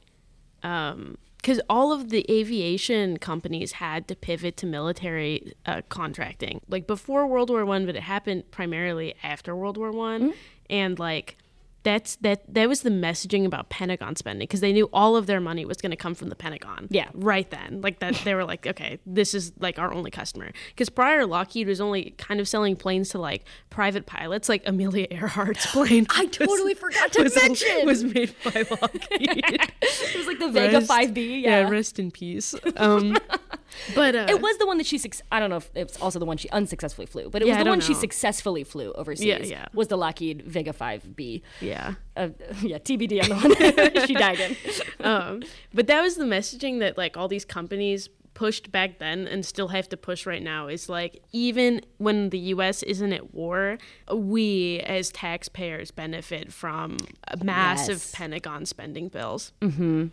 um 0.64 1.18
because 1.38 1.60
all 1.68 1.92
of 1.92 2.10
the 2.10 2.24
aviation 2.30 3.18
companies 3.18 3.74
had 3.74 4.08
to 4.08 4.16
pivot 4.16 4.58
to 4.58 4.68
military 4.68 5.54
uh, 5.66 5.82
contracting. 5.90 6.62
Like 6.70 6.86
before 6.86 7.26
world 7.26 7.50
war 7.50 7.66
one 7.66 7.88
but 7.88 7.96
it 7.96 8.04
happened 8.04 8.52
primarily 8.52 9.16
after 9.24 9.56
world 9.56 9.76
war 9.76 9.92
one. 9.92 10.34
And 10.70 11.00
like 11.00 11.38
that's 11.84 12.16
that 12.18 12.42
that 12.54 12.70
was 12.70 12.82
the 12.82 12.90
messaging 12.92 13.46
about 13.46 13.70
pentagon 13.70 14.16
spending 14.16 14.46
because 14.46 14.60
they 14.62 14.72
knew 14.72 14.88
all 14.94 15.16
of 15.16 15.26
their 15.26 15.40
money 15.40 15.66
was 15.66 15.78
going 15.78 15.90
to 15.90 15.96
come 15.96 16.14
from 16.14 16.30
the 16.30 16.36
pentagon 16.36 16.88
Yeah. 16.92 17.10
right 17.14 17.50
then 17.50 17.82
like 17.82 18.00
that 18.00 18.16
they 18.24 18.36
were 18.36 18.46
like 18.46 18.68
okay 18.68 19.00
this 19.06 19.34
is 19.34 19.52
like 19.60 19.80
our 19.80 19.92
only 19.94 20.12
customer 20.12 20.52
because 20.70 20.90
prior 20.90 21.26
lockheed 21.26 21.68
was 21.68 21.82
only 21.82 22.12
kind 22.18 22.40
of 22.40 22.48
selling 22.48 22.76
planes 22.76 23.10
to 23.10 23.20
like 23.20 23.46
private 23.72 24.06
pilots 24.06 24.48
like 24.48 24.62
amelia 24.68 25.08
earhart's 25.10 25.66
plane 25.72 26.06
I 26.12 26.26
was- 26.26 26.38
totally 26.38 26.74
forgot 26.76 27.12
to 27.14 27.24
was, 27.24 27.36
mention. 27.36 27.68
was 27.86 28.04
made 28.04 28.36
by 28.44 28.52
lockheed 28.82 29.10
it 29.42 30.18
was 30.18 30.28
like 30.28 30.40
the 30.40 30.50
Vega 30.52 30.82
5B. 30.82 31.42
Yeah. 31.42 31.68
rest 31.70 31.98
in 32.00 32.12
peace 32.12 32.54
um 32.78 33.18
but 33.96 34.16
uh, 34.16 34.26
it 34.30 34.42
was 34.42 34.58
the 34.58 34.66
one 34.68 34.78
that 34.78 34.86
she, 34.86 34.98
suc- 34.98 35.26
I 35.32 35.40
don't 35.40 35.50
know 35.50 35.58
if 35.58 35.70
it's 35.76 36.00
also 36.02 36.20
the 36.20 36.26
one 36.26 36.38
she 36.38 36.50
unsuccessfully 36.50 37.06
flew, 37.08 37.30
but 37.30 37.42
it 37.42 37.48
Yeah, 37.48 37.56
was 37.58 37.64
the 37.64 37.70
one 37.70 37.80
don't 37.80 37.88
she 37.88 37.94
successfully 37.94 38.64
flew 38.64 38.92
overseas. 38.94 39.26
Yeah, 39.26 39.38
yeah. 39.44 39.66
Was 39.74 39.88
the 39.88 39.98
Lockheed 39.98 40.44
Vega 40.46 40.74
5B. 40.74 41.42
yeah 41.62 41.96
Uh, 42.16 42.30
yeah, 42.62 42.78
TBD 42.78 43.24
on 43.24 43.30
the 43.30 43.96
one 43.98 44.06
she 44.08 44.14
died 44.14 44.40
in. 44.40 44.56
um, 45.06 45.44
but 45.74 45.88
that 45.88 46.02
was 46.02 46.16
the 46.16 46.26
messaging 46.26 46.80
that 46.80 46.98
like 46.98 47.18
all 47.18 47.28
these 47.28 47.46
companies 47.46 48.10
pushed 48.34 48.72
back 48.72 48.98
then 49.00 49.28
and 49.28 49.46
still 49.46 49.68
have 49.68 49.90
to 49.90 49.98
push 49.98 50.26
right 50.26 50.42
now 50.42 50.68
is 50.68 50.88
like 50.88 51.22
even 51.34 51.82
when 51.98 52.30
the 52.30 52.40
US 52.56 52.82
isn't 52.84 53.12
at 53.14 53.34
war, 53.34 53.78
we 54.14 54.80
as 54.82 55.12
taxpayers 55.12 55.92
benefit 55.92 56.52
from 56.54 56.98
massive 57.44 57.96
Yes. 57.98 58.12
Pentagon 58.16 58.66
spending 58.66 59.10
bills 59.10 59.52
mm-hmm. 59.62 60.08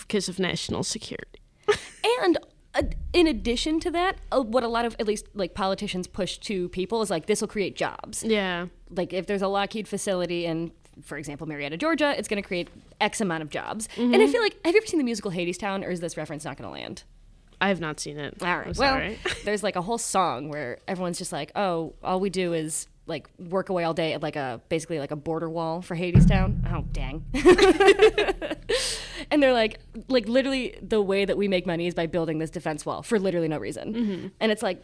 because 0.00 0.28
of 0.28 0.38
national 0.38 0.82
security. 0.84 1.40
And 2.20 2.38
in 3.12 3.26
addition 3.26 3.80
to 3.80 3.90
that, 3.90 4.16
uh, 4.30 4.40
what 4.40 4.62
a 4.62 4.68
lot 4.68 4.84
of 4.84 4.96
at 4.98 5.06
least 5.06 5.26
like 5.34 5.54
politicians 5.54 6.06
push 6.06 6.38
to 6.38 6.68
people 6.70 7.02
is 7.02 7.10
like 7.10 7.26
this 7.26 7.40
will 7.40 7.48
create 7.48 7.76
jobs. 7.76 8.22
Yeah. 8.24 8.66
Like 8.90 9.12
if 9.12 9.26
there's 9.26 9.42
a 9.42 9.48
Lockheed 9.48 9.86
facility 9.88 10.46
in, 10.46 10.72
for 11.02 11.18
example, 11.18 11.46
Marietta, 11.46 11.76
Georgia, 11.76 12.14
it's 12.16 12.28
going 12.28 12.42
to 12.42 12.46
create 12.46 12.68
X 13.00 13.20
amount 13.20 13.42
of 13.42 13.50
jobs. 13.50 13.88
And 13.96 14.16
I 14.16 14.26
feel 14.26 14.42
like 14.42 14.56
have 14.64 14.74
you 14.74 14.78
ever 14.78 14.86
seen 14.86 14.98
the 14.98 15.04
musical 15.04 15.30
Hadestown, 15.30 15.84
or 15.86 15.90
is 15.90 16.00
this 16.00 16.16
reference 16.16 16.44
not 16.44 16.56
going 16.56 16.68
to 16.68 16.72
land? 16.72 17.04
I 17.60 17.68
have 17.68 17.80
not 17.80 18.00
seen 18.00 18.18
it. 18.18 18.42
All 18.42 18.58
right. 18.58 18.76
Well, 18.76 19.14
there's 19.44 19.62
like 19.62 19.76
a 19.76 19.82
whole 19.82 19.98
song 19.98 20.48
where 20.48 20.78
everyone's 20.88 21.18
just 21.18 21.32
like, 21.32 21.52
"Oh, 21.54 21.94
all 22.02 22.18
we 22.18 22.28
do 22.28 22.52
is 22.52 22.88
like 23.06 23.28
work 23.38 23.68
away 23.68 23.84
all 23.84 23.94
day 23.94 24.12
at 24.12 24.22
like 24.22 24.36
a 24.36 24.60
basically 24.68 24.98
like 24.98 25.10
a 25.10 25.16
border 25.16 25.48
wall 25.48 25.82
for 25.82 25.96
Hadestown." 25.96 26.60
Oh, 26.72 26.84
dang. 26.92 27.24
and 29.30 29.42
they're 29.42 29.52
like, 29.52 29.80
like 30.08 30.28
literally 30.28 30.76
the 30.82 31.00
way 31.00 31.24
that 31.24 31.36
we 31.36 31.48
make 31.48 31.66
money 31.66 31.86
is 31.86 31.94
by 31.94 32.06
building 32.06 32.38
this 32.38 32.50
defense 32.50 32.84
wall 32.86 33.02
for 33.02 33.18
literally 33.18 33.48
no 33.48 33.58
reason. 33.58 33.94
Mm-hmm. 33.94 34.26
And 34.40 34.52
it's 34.52 34.62
like. 34.62 34.82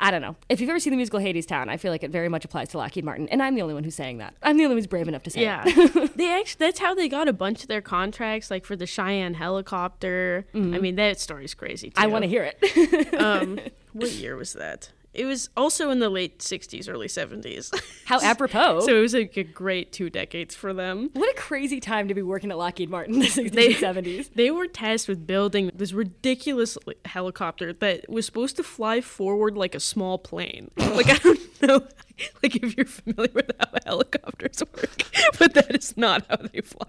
I 0.00 0.10
don't 0.10 0.22
know. 0.22 0.34
If 0.48 0.60
you've 0.60 0.70
ever 0.70 0.80
seen 0.80 0.90
the 0.90 0.96
musical 0.96 1.20
Hadestown, 1.20 1.68
I 1.68 1.76
feel 1.76 1.92
like 1.92 2.02
it 2.02 2.10
very 2.10 2.28
much 2.28 2.44
applies 2.44 2.70
to 2.70 2.78
Lockheed 2.78 3.04
Martin, 3.04 3.28
and 3.28 3.40
I'm 3.40 3.54
the 3.54 3.62
only 3.62 3.74
one 3.74 3.84
who's 3.84 3.94
saying 3.94 4.18
that. 4.18 4.34
I'm 4.42 4.56
the 4.56 4.64
only 4.64 4.74
one 4.74 4.78
who's 4.78 4.88
brave 4.88 5.06
enough 5.06 5.22
to 5.24 5.30
say 5.30 5.42
Yeah, 5.42 5.62
it. 5.64 6.16
they 6.16 6.32
actually 6.32 6.66
that's 6.66 6.80
how 6.80 6.94
they 6.96 7.08
got 7.08 7.28
a 7.28 7.32
bunch 7.32 7.62
of 7.62 7.68
their 7.68 7.80
contracts, 7.80 8.50
like 8.50 8.64
for 8.64 8.74
the 8.76 8.86
Cheyenne 8.86 9.34
helicopter. 9.34 10.46
I 10.52 10.58
mean, 10.58 10.96
that 10.96 11.20
story's 11.20 11.54
crazy. 11.54 11.90
Too. 11.90 11.94
I 12.02 12.06
want 12.08 12.22
to 12.24 12.28
hear 12.28 12.50
it. 12.50 13.14
Um, 13.14 13.60
what 13.92 14.10
year 14.10 14.34
was 14.36 14.54
that? 14.54 14.90
It 15.14 15.26
was 15.26 15.48
also 15.56 15.90
in 15.90 16.00
the 16.00 16.10
late 16.10 16.40
'60s, 16.40 16.88
early 16.88 17.06
'70s. 17.06 17.72
How 18.04 18.20
apropos. 18.20 18.80
so 18.80 18.96
it 18.96 19.00
was 19.00 19.14
like 19.14 19.36
a 19.36 19.44
great 19.44 19.92
two 19.92 20.10
decades 20.10 20.54
for 20.54 20.74
them. 20.74 21.10
what 21.14 21.30
a 21.30 21.34
crazy 21.40 21.80
time 21.80 22.08
to 22.08 22.14
be 22.14 22.22
working 22.22 22.50
at 22.50 22.58
Lockheed 22.58 22.90
Martin 22.90 23.14
in 23.14 23.20
the 23.20 23.26
60s 23.26 23.52
They- 23.52 23.66
and 23.74 23.76
70s. 23.76 24.30
They 24.34 24.50
were 24.50 24.66
tasked 24.66 25.08
with 25.08 25.26
building 25.26 25.70
this 25.74 25.92
ridiculous 25.92 26.76
helicopter 27.04 27.72
that 27.74 28.08
was 28.10 28.26
supposed 28.26 28.56
to 28.56 28.62
fly 28.62 29.00
forward 29.00 29.56
like 29.56 29.74
a 29.74 29.80
small 29.80 30.18
plane. 30.18 30.70
Like 30.94 31.08
I 31.10 31.14
don't 31.18 31.62
know, 31.62 31.74
like 32.42 32.56
if 32.56 32.76
you're 32.76 32.86
familiar 32.86 33.30
with 33.34 33.50
how 33.58 33.66
helicopters 33.84 34.62
work, 34.76 35.02
but 35.38 35.54
that 35.54 35.74
is 35.74 35.96
not 35.96 36.24
how 36.30 36.36
they 36.36 36.60
fly. 36.60 36.86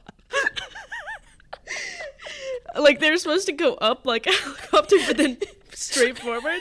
like 2.77 2.99
they're 2.99 3.17
supposed 3.17 3.45
to 3.47 3.51
go 3.53 3.73
up 3.75 4.05
like 4.05 4.27
a 4.27 4.31
helicopter, 4.31 4.95
but 5.07 5.17
then 5.17 5.37
straight 5.75 6.17
forward. 6.17 6.59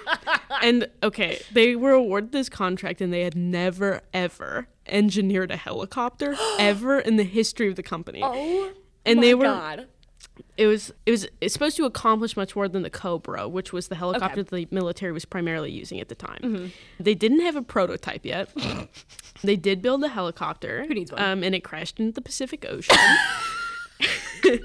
and 0.62 0.88
okay, 1.02 1.40
they 1.52 1.76
were 1.76 1.92
awarded 1.92 2.32
this 2.32 2.48
contract, 2.48 3.00
and 3.00 3.12
they 3.12 3.22
had 3.22 3.36
never 3.36 4.00
ever 4.12 4.68
engineered 4.86 5.50
a 5.50 5.56
helicopter 5.56 6.36
ever 6.58 6.98
in 6.98 7.16
the 7.16 7.24
history 7.24 7.68
of 7.68 7.76
the 7.76 7.82
company. 7.82 8.20
Oh, 8.22 8.72
and 9.04 9.16
my 9.16 9.26
they 9.26 9.34
were 9.34 9.44
God. 9.44 9.86
it 10.56 10.66
was 10.66 10.92
it 11.06 11.10
was 11.10 11.26
it's 11.40 11.52
supposed 11.52 11.76
to 11.76 11.84
accomplish 11.84 12.36
much 12.36 12.56
more 12.56 12.68
than 12.68 12.82
the 12.82 12.90
Cobra, 12.90 13.48
which 13.48 13.72
was 13.72 13.88
the 13.88 13.96
helicopter 13.96 14.42
that 14.42 14.54
the 14.54 14.68
military 14.70 15.12
was 15.12 15.24
primarily 15.24 15.70
using 15.70 16.00
at 16.00 16.08
the 16.08 16.14
time. 16.14 16.40
Mm-hmm. 16.42 16.66
They 17.00 17.14
didn't 17.14 17.40
have 17.40 17.56
a 17.56 17.62
prototype 17.62 18.24
yet. 18.24 18.50
they 19.42 19.56
did 19.56 19.82
build 19.82 20.02
a 20.04 20.08
helicopter. 20.08 20.84
Who 20.86 20.94
needs 20.94 21.12
one? 21.12 21.22
Um, 21.22 21.42
and 21.42 21.54
it 21.54 21.64
crashed 21.64 22.00
into 22.00 22.12
the 22.12 22.22
Pacific 22.22 22.66
Ocean. 22.68 22.96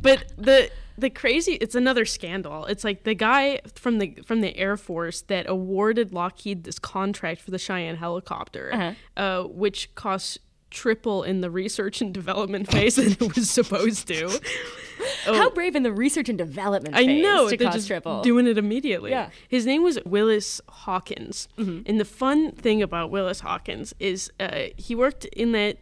but 0.00 0.32
the 0.36 0.70
the 0.96 1.10
crazy 1.10 1.54
it's 1.54 1.74
another 1.74 2.04
scandal 2.04 2.64
it's 2.66 2.84
like 2.84 3.02
the 3.04 3.14
guy 3.14 3.58
from 3.74 3.98
the 3.98 4.16
from 4.24 4.40
the 4.40 4.56
air 4.56 4.76
force 4.76 5.22
that 5.22 5.48
awarded 5.48 6.12
lockheed 6.12 6.64
this 6.64 6.78
contract 6.78 7.40
for 7.40 7.50
the 7.50 7.58
cheyenne 7.58 7.96
helicopter 7.96 8.70
Uh-huh. 8.72 8.92
uh, 9.16 9.42
which 9.48 9.94
costs 9.94 10.38
triple 10.70 11.22
in 11.22 11.40
the 11.40 11.50
research 11.50 12.00
and 12.00 12.12
development 12.12 12.68
phase 12.70 12.96
than 12.96 13.12
it 13.12 13.36
was 13.36 13.48
supposed 13.48 14.08
to 14.08 14.40
How 15.24 15.50
brave 15.50 15.76
in 15.76 15.82
the 15.82 15.92
research 15.92 16.28
and 16.28 16.36
development 16.38 16.94
Oh. 16.94 16.98
I 16.98 17.04
know 17.06 17.48
to 17.48 17.56
they're 17.56 17.66
cost 17.66 17.76
just 17.78 17.88
triple. 17.88 18.22
doing 18.22 18.46
it 18.46 18.56
immediately. 18.58 19.10
Yeah. 19.10 19.30
his 19.48 19.66
name 19.66 19.82
was 19.82 19.98
Willis 20.04 20.60
Hawkins, 20.68 21.48
Mm-hmm. 21.58 21.82
and 21.86 22.00
the 22.00 22.04
fun 22.04 22.52
thing 22.52 22.82
about 22.82 23.10
Willis 23.10 23.40
Hawkins 23.40 23.94
is 24.00 24.30
uh, 24.40 24.64
he 24.76 24.94
worked 24.94 25.24
in 25.26 25.52
that 25.52 25.78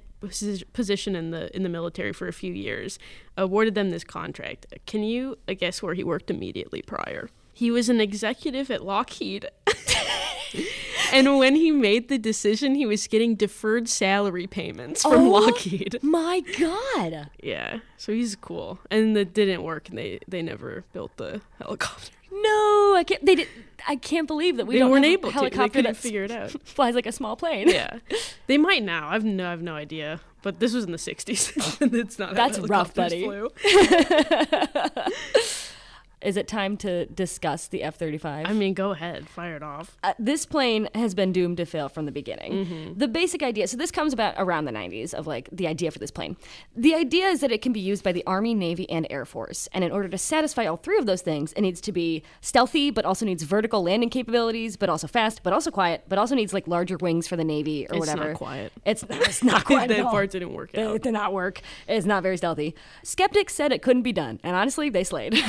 position 0.73 1.15
in 1.17 1.31
the 1.31 1.55
in 1.55 1.63
the 1.63 1.69
military 1.69 2.13
for 2.13 2.29
a 2.29 2.33
few 2.33 2.53
years, 2.53 2.99
awarded 3.37 3.75
them 3.75 3.91
this 3.91 4.05
contract. 4.05 4.67
Can 4.87 5.03
you 5.03 5.39
guess 5.59 5.83
where 5.83 5.95
he 5.95 6.05
worked 6.05 6.31
immediately 6.31 6.83
prior? 6.83 7.29
He 7.53 7.71
was 7.71 7.89
an 7.89 8.01
executive 8.01 8.71
at 8.71 8.85
Lockheed. 8.85 9.49
And 11.13 11.39
when 11.39 11.57
he 11.57 11.71
made 11.71 12.09
the 12.09 12.17
decision, 12.17 12.75
he 12.75 12.87
was 12.87 13.07
getting 13.07 13.35
deferred 13.35 13.87
salary 13.87 14.47
payments 14.47 15.03
from 15.03 15.27
Oh. 15.27 15.31
Lockheed. 15.31 15.99
My 16.03 16.41
God. 16.59 17.29
Yeah, 17.43 17.81
so 17.99 18.13
he's 18.13 18.35
cool. 18.35 18.79
And 18.91 19.15
it 19.17 19.35
didn't 19.35 19.63
work, 19.63 19.91
and 19.91 19.99
they, 19.99 20.21
they 20.27 20.41
never 20.41 20.85
built 20.95 21.15
the 21.19 21.43
helicopter. 21.59 22.13
No, 22.33 22.95
I 22.97 23.05
can't. 23.07 23.25
They 23.25 23.35
did. 23.35 23.49
I 23.87 23.97
can't 23.97 24.27
believe 24.27 24.57
that 24.57 24.67
we 24.67 24.75
They 24.75 24.79
don't 24.81 24.91
weren't 24.91 25.05
have 25.05 25.13
able 25.13 25.29
a 25.29 25.33
to. 25.51 25.57
They 25.57 25.69
couldn't 25.69 25.97
figure 25.97 26.25
it 26.25 26.31
out. 26.31 26.51
flies 26.65 26.95
like 26.95 27.07
a 27.07 27.13
small 27.13 27.37
plane. 27.37 27.69
Yeah, 27.69 27.99
they 28.47 28.57
might 28.57 28.83
now. 28.83 29.09
I've 29.09 29.25
no, 29.25 29.47
I 29.47 29.51
have 29.51 29.63
no 29.63 29.75
idea. 29.75 30.21
But 30.43 30.59
this 30.61 30.73
was 30.73 30.85
in 30.85 30.93
the 30.93 30.99
'60s. 30.99 31.93
it's 31.95 32.19
not. 32.19 32.35
That's 32.35 32.59
rough, 32.59 32.95
buddy. 32.95 33.29
Is 36.23 36.37
it 36.37 36.47
time 36.49 36.77
to 36.79 37.07
discuss 37.07 37.67
the 37.69 37.83
F 37.83 37.97
35? 37.97 38.47
I 38.47 38.53
mean, 38.53 38.75
go 38.75 38.91
ahead, 38.93 39.29
fire 39.29 39.57
it 39.57 39.63
off. 39.63 39.97
Uh, 40.05 40.15
this 40.19 40.47
plane 40.47 40.89
has 40.95 41.15
been 41.15 41.33
doomed 41.33 41.57
to 41.59 41.67
fail 41.67 41.89
from 41.89 42.07
the 42.07 42.13
beginning. 42.13 42.53
Mm-hmm. 42.53 42.99
The 42.99 43.09
basic 43.09 43.43
idea, 43.43 43.67
so 43.67 43.77
this 43.77 43.91
comes 43.91 44.13
about 44.13 44.35
around 44.39 44.65
the 44.67 44.73
90s 44.73 45.15
of 45.15 45.27
like 45.27 45.49
the 45.51 45.67
idea 45.67 45.91
for 45.91 45.99
this 45.99 46.11
plane. 46.11 46.37
The 46.77 46.95
idea 46.95 47.27
is 47.29 47.41
that 47.41 47.51
it 47.51 47.61
can 47.63 47.73
be 47.73 47.81
used 47.81 48.05
by 48.05 48.13
the 48.13 48.25
Army, 48.27 48.55
Navy, 48.55 48.89
and 48.91 49.07
Air 49.11 49.25
Force. 49.25 49.69
And 49.73 49.83
in 49.85 49.91
order 49.93 50.09
to 50.09 50.19
satisfy 50.19 50.67
all 50.67 50.77
three 50.77 50.99
of 50.99 51.07
those 51.07 51.23
things, 51.23 51.53
it 51.55 51.61
needs 51.63 51.81
to 51.83 51.93
be 51.93 52.23
stealthy, 52.41 52.91
but 52.91 53.05
also 53.05 53.27
needs 53.27 53.43
vertical 53.43 53.83
landing 53.83 54.11
capabilities, 54.11 54.77
but 54.77 54.89
also 54.89 55.07
fast, 55.07 55.43
but 55.43 55.53
also 55.53 55.71
quiet, 55.71 56.05
but 56.09 56.19
also 56.19 56.35
needs 56.35 56.53
like 56.53 56.69
larger 56.69 56.97
wings 56.99 57.27
for 57.27 57.37
the 57.37 57.45
Navy 57.45 57.87
or 57.89 57.97
It's 57.97 58.07
not 58.07 58.17
whatever. 58.19 58.35
quiet. 58.35 58.73
It's, 58.85 59.05
it's 59.09 59.43
not 59.43 59.65
quiet. 59.67 59.89
that 59.89 59.99
at 59.99 60.05
all. 60.07 60.13
part 60.13 60.31
didn't 60.31 60.53
work 60.53 60.71
It 60.73 60.81
out. 60.81 61.03
did 61.03 61.13
not 61.13 61.33
work. 61.33 61.61
It's 61.89 62.07
not 62.07 62.23
very 62.23 62.37
stealthy. 62.37 62.75
Skeptics 63.03 63.55
said 63.55 63.73
it 63.73 63.83
couldn't 63.83 64.03
be 64.03 64.13
done, 64.13 64.39
and 64.45 64.55
honestly, 64.55 64.89
they 64.89 65.05
slayed. 65.05 65.33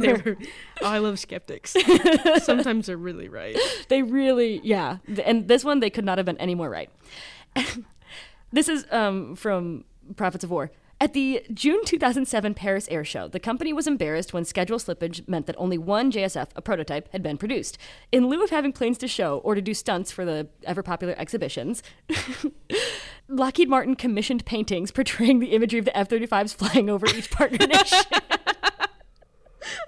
They 0.00 0.14
oh, 0.26 0.34
I 0.82 0.98
love 0.98 1.18
skeptics. 1.18 1.76
Sometimes 2.42 2.86
they're 2.86 2.96
really 2.96 3.28
right. 3.28 3.56
they 3.88 4.02
really, 4.02 4.60
yeah. 4.62 4.98
And 5.24 5.48
this 5.48 5.64
one, 5.64 5.80
they 5.80 5.90
could 5.90 6.04
not 6.04 6.18
have 6.18 6.26
been 6.26 6.38
any 6.38 6.54
more 6.54 6.70
right. 6.70 6.90
this 8.52 8.68
is 8.68 8.86
um, 8.90 9.36
from 9.36 9.84
Prophets 10.16 10.44
of 10.44 10.50
War. 10.50 10.70
At 11.02 11.14
the 11.14 11.42
June 11.54 11.82
2007 11.86 12.52
Paris 12.52 12.86
Air 12.90 13.06
Show, 13.06 13.26
the 13.26 13.40
company 13.40 13.72
was 13.72 13.86
embarrassed 13.86 14.34
when 14.34 14.44
schedule 14.44 14.76
slippage 14.76 15.26
meant 15.26 15.46
that 15.46 15.56
only 15.56 15.78
one 15.78 16.12
JSF, 16.12 16.48
a 16.54 16.60
prototype, 16.60 17.10
had 17.12 17.22
been 17.22 17.38
produced. 17.38 17.78
In 18.12 18.28
lieu 18.28 18.44
of 18.44 18.50
having 18.50 18.70
planes 18.70 18.98
to 18.98 19.08
show 19.08 19.38
or 19.38 19.54
to 19.54 19.62
do 19.62 19.72
stunts 19.72 20.12
for 20.12 20.26
the 20.26 20.48
ever 20.64 20.82
popular 20.82 21.14
exhibitions, 21.16 21.82
Lockheed 23.28 23.70
Martin 23.70 23.96
commissioned 23.96 24.44
paintings 24.44 24.90
portraying 24.90 25.38
the 25.38 25.52
imagery 25.52 25.78
of 25.78 25.86
the 25.86 25.96
F 25.96 26.10
35s 26.10 26.54
flying 26.54 26.90
over 26.90 27.06
each 27.06 27.30
partner 27.30 27.66
nation. 27.66 28.04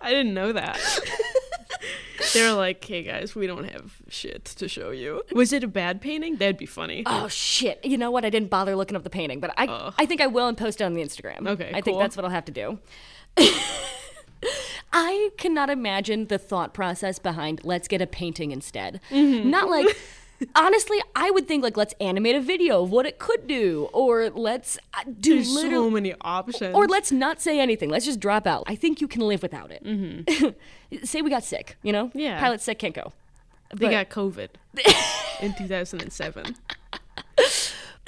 I 0.00 0.10
didn't 0.10 0.34
know 0.34 0.52
that. 0.52 0.78
they 2.34 2.42
were 2.42 2.52
like, 2.52 2.84
"Hey 2.84 3.02
guys, 3.02 3.34
we 3.34 3.46
don't 3.46 3.64
have 3.64 3.96
shit 4.08 4.44
to 4.44 4.68
show 4.68 4.90
you." 4.90 5.22
Was 5.32 5.52
it 5.52 5.64
a 5.64 5.68
bad 5.68 6.00
painting? 6.00 6.36
That'd 6.36 6.56
be 6.58 6.66
funny. 6.66 7.02
Oh 7.06 7.28
shit! 7.28 7.84
You 7.84 7.98
know 7.98 8.10
what? 8.10 8.24
I 8.24 8.30
didn't 8.30 8.50
bother 8.50 8.76
looking 8.76 8.96
up 8.96 9.02
the 9.02 9.10
painting, 9.10 9.40
but 9.40 9.52
I 9.56 9.66
Ugh. 9.66 9.94
I 9.98 10.06
think 10.06 10.20
I 10.20 10.26
will 10.26 10.48
and 10.48 10.56
post 10.56 10.80
it 10.80 10.84
on 10.84 10.94
the 10.94 11.02
Instagram. 11.02 11.48
Okay, 11.48 11.72
I 11.74 11.80
think 11.80 11.98
that's 11.98 12.16
what 12.16 12.24
I'll 12.24 12.30
have 12.30 12.44
to 12.46 12.52
do. 12.52 12.78
I 14.92 15.30
cannot 15.38 15.70
imagine 15.70 16.26
the 16.26 16.38
thought 16.38 16.74
process 16.74 17.18
behind 17.18 17.60
let's 17.64 17.88
get 17.88 18.02
a 18.02 18.06
painting 18.06 18.50
instead. 18.50 19.00
Mm-hmm. 19.10 19.48
Not 19.48 19.70
like 19.70 19.96
honestly, 20.54 20.98
I 21.14 21.30
would 21.30 21.46
think 21.48 21.62
like 21.62 21.76
let's 21.76 21.94
animate 22.00 22.34
a 22.36 22.40
video 22.40 22.82
of 22.82 22.90
what 22.90 23.06
it 23.06 23.18
could 23.18 23.46
do, 23.46 23.88
or 23.92 24.30
let's 24.30 24.78
uh, 24.94 25.02
do 25.20 25.34
There's 25.36 25.60
so 25.60 25.90
many 25.90 26.14
options. 26.20 26.74
or 26.74 26.86
let's 26.86 27.12
not 27.12 27.40
say 27.40 27.58
anything. 27.60 27.90
Let's 27.90 28.04
just 28.04 28.20
drop 28.20 28.46
out. 28.46 28.64
I 28.66 28.74
think 28.74 29.00
you 29.00 29.08
can 29.08 29.22
live 29.22 29.42
without 29.42 29.70
it. 29.70 29.84
Mm-hmm. 29.84 31.02
say 31.04 31.22
we 31.22 31.30
got 31.30 31.44
sick, 31.44 31.76
you 31.82 31.92
know? 31.92 32.10
Yeah. 32.14 32.38
Pilot 32.40 32.60
sick 32.60 32.78
can't 32.78 32.94
go. 32.94 33.12
they 33.70 33.86
but- 33.86 33.90
got 33.90 34.10
COVID 34.10 34.48
in 35.40 35.54
2007. 35.54 36.56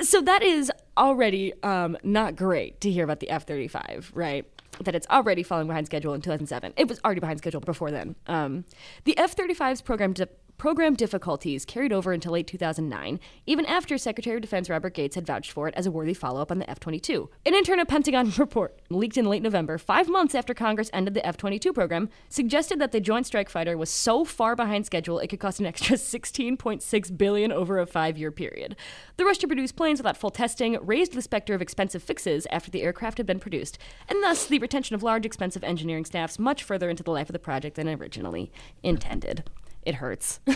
so 0.00 0.20
that 0.22 0.42
is 0.42 0.70
already 0.96 1.52
um, 1.62 1.96
not 2.02 2.36
great 2.36 2.80
to 2.80 2.90
hear 2.90 3.04
about 3.04 3.20
the 3.20 3.30
F 3.30 3.46
thirty 3.46 3.68
five, 3.68 4.10
right? 4.14 4.44
That 4.80 4.94
it's 4.96 5.06
already 5.08 5.44
falling 5.44 5.68
behind 5.68 5.86
schedule 5.86 6.14
in 6.14 6.20
two 6.20 6.30
thousand 6.30 6.46
seven. 6.46 6.72
It 6.76 6.88
was 6.88 7.00
already 7.04 7.20
behind 7.20 7.38
schedule 7.38 7.60
before 7.60 7.90
then. 7.90 8.16
Um, 8.26 8.64
the 9.04 9.16
F 9.16 9.36
35's 9.36 9.82
program 9.82 10.12
di- 10.12 10.26
program 10.64 10.94
difficulties 10.94 11.66
carried 11.66 11.92
over 11.92 12.14
into 12.14 12.31
late 12.31 12.46
two 12.46 12.57
thousand 12.57 12.88
nine, 12.88 13.20
even 13.44 13.66
after 13.66 13.98
Secretary 13.98 14.37
of 14.37 14.40
Defense 14.40 14.70
Robert 14.70 14.94
Gates 14.94 15.14
had 15.14 15.27
vouched 15.27 15.53
for 15.53 15.68
it 15.68 15.74
as 15.74 15.85
a 15.85 15.90
worthy 15.90 16.14
follow 16.14 16.40
up 16.40 16.50
on 16.50 16.59
the 16.59 16.70
F 16.70 16.81
twenty 16.81 16.98
two. 16.98 17.29
An 17.44 17.55
internal 17.55 17.85
Pentagon 17.85 18.33
report 18.38 18.81
leaked 18.88 19.18
in 19.18 19.27
late 19.27 19.42
November, 19.42 19.77
five 19.77 20.09
months 20.09 20.35
after 20.35 20.55
Congress 20.55 20.88
ended 20.94 21.12
the 21.12 21.27
F 21.27 21.37
twenty 21.37 21.59
two 21.59 21.74
program, 21.74 22.09
suggested 22.31 22.79
that 22.79 22.92
the 22.92 23.00
Joint 23.00 23.27
Strike 23.27 23.50
Fighter 23.50 23.77
was 23.77 23.90
so 23.90 24.24
far 24.24 24.57
behind 24.57 24.87
schedule 24.87 25.18
it 25.18 25.29
could 25.29 25.38
cost 25.38 25.61
an 25.61 25.66
extra 25.66 25.96
16.6 25.98 27.18
billion 27.18 27.53
over 27.53 27.79
a 27.79 27.85
five 27.85 28.16
year 28.16 28.31
period. 28.31 28.74
The 29.18 29.27
rush 29.27 29.37
to 29.40 29.46
produce 29.46 29.70
planes 29.70 29.98
without 29.98 30.16
full 30.16 30.31
testing 30.31 30.79
raised 30.81 31.12
the 31.12 31.20
specter 31.20 31.53
of 31.53 31.61
expensive 31.61 32.03
fixes 32.03 32.46
after 32.50 32.70
the 32.70 32.81
aircraft 32.81 33.18
had 33.18 33.27
been 33.27 33.38
produced, 33.38 33.77
and 34.09 34.24
thus 34.24 34.46
the 34.46 34.61
retention 34.61 34.94
of 34.94 35.03
large, 35.03 35.27
expensive 35.27 35.62
engineering 35.62 36.07
staffs 36.07 36.38
much 36.38 36.62
further 36.62 36.88
into 36.88 37.03
the 37.03 37.11
life 37.11 37.29
of 37.29 37.35
the 37.35 37.38
project 37.38 37.77
than 37.77 37.87
originally 37.87 38.50
intended. 38.83 39.44
It 39.86 39.96
hurts. 39.96 40.40